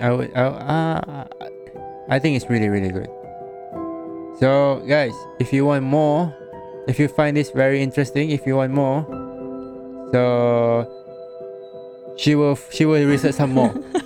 I 0.00 0.12
would, 0.12 0.30
I, 0.36 0.42
uh, 0.44 1.24
I 2.08 2.18
think 2.18 2.36
it's 2.36 2.50
really, 2.50 2.68
really 2.68 2.90
good. 2.90 3.08
So, 4.38 4.82
guys, 4.86 5.12
if 5.40 5.52
you 5.52 5.64
want 5.64 5.84
more, 5.84 6.36
if 6.86 6.98
you 6.98 7.08
find 7.08 7.36
this 7.36 7.50
very 7.50 7.82
interesting, 7.82 8.28
if 8.30 8.46
you 8.46 8.56
want 8.56 8.72
more, 8.72 9.06
so 10.12 10.84
she 12.18 12.34
will, 12.34 12.56
she 12.70 12.84
will 12.84 13.06
research 13.08 13.34
some 13.34 13.52
more. 13.56 13.72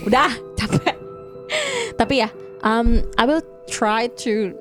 udah 0.00 0.32
capek 0.56 0.96
tapi 2.00 2.24
ya 2.24 2.28
um 2.64 3.04
I 3.20 3.28
will 3.28 3.44
try 3.68 4.08
to 4.24 4.56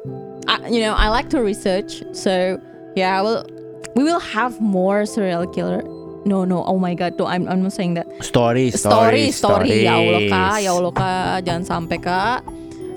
uh, 0.51 0.59
you 0.67 0.83
know 0.83 0.93
I 0.93 1.07
like 1.09 1.31
to 1.31 1.39
research 1.39 2.03
so 2.11 2.59
yeah 2.99 3.17
I 3.17 3.21
will 3.23 3.47
we 3.95 4.03
will 4.03 4.19
have 4.19 4.59
more 4.59 5.07
serial 5.07 5.47
killer 5.47 5.79
no 6.25 6.43
no 6.43 6.63
oh 6.63 6.77
my 6.79 6.95
god 6.95 7.15
no, 7.15 7.27
I'm 7.27 7.47
I'm 7.47 7.63
not 7.63 7.71
saying 7.71 7.95
that 7.95 8.07
story, 8.19 8.71
story 8.75 9.31
story, 9.31 9.71
story 9.71 9.87
ya 9.87 9.95
Allah 9.95 10.21
kak 10.27 10.55
ya 10.63 10.71
Allah 10.75 10.93
kak 10.93 11.35
jangan 11.45 11.63
sampai 11.65 11.97
kak 11.99 12.39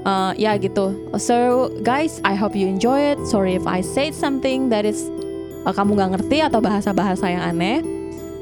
Uh, 0.02 0.34
ya 0.34 0.58
gitu 0.58 1.14
so 1.14 1.70
guys 1.86 2.18
I 2.26 2.34
hope 2.34 2.58
you 2.58 2.66
enjoy 2.66 3.14
it 3.14 3.22
sorry 3.22 3.54
if 3.54 3.70
I 3.70 3.86
said 3.86 4.18
something 4.18 4.66
that 4.74 4.82
is 4.82 5.06
uh, 5.62 5.70
kamu 5.70 5.94
nggak 5.94 6.18
ngerti 6.18 6.42
atau 6.42 6.58
bahasa-bahasa 6.58 7.30
yang 7.30 7.54
aneh 7.54 7.86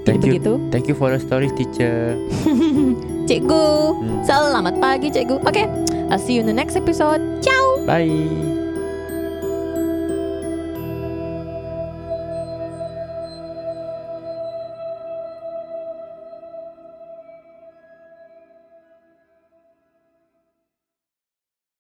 Thank 0.09 0.25
you. 0.25 0.41
begitu. 0.41 0.53
Thank 0.73 0.89
you 0.89 0.97
for 0.97 1.13
the 1.13 1.21
story, 1.21 1.53
teacher. 1.53 2.17
Cikgu. 3.29 3.69
Hmm. 4.01 4.25
Selamat 4.25 4.81
pagi, 4.81 5.13
Cikgu. 5.13 5.45
Oke, 5.45 5.69
I'll 6.09 6.17
see 6.17 6.41
you 6.41 6.41
in 6.41 6.49
the 6.49 6.57
next 6.57 6.75
episode. 6.75 7.21
Ciao. 7.45 7.85
Bye. 7.85 8.60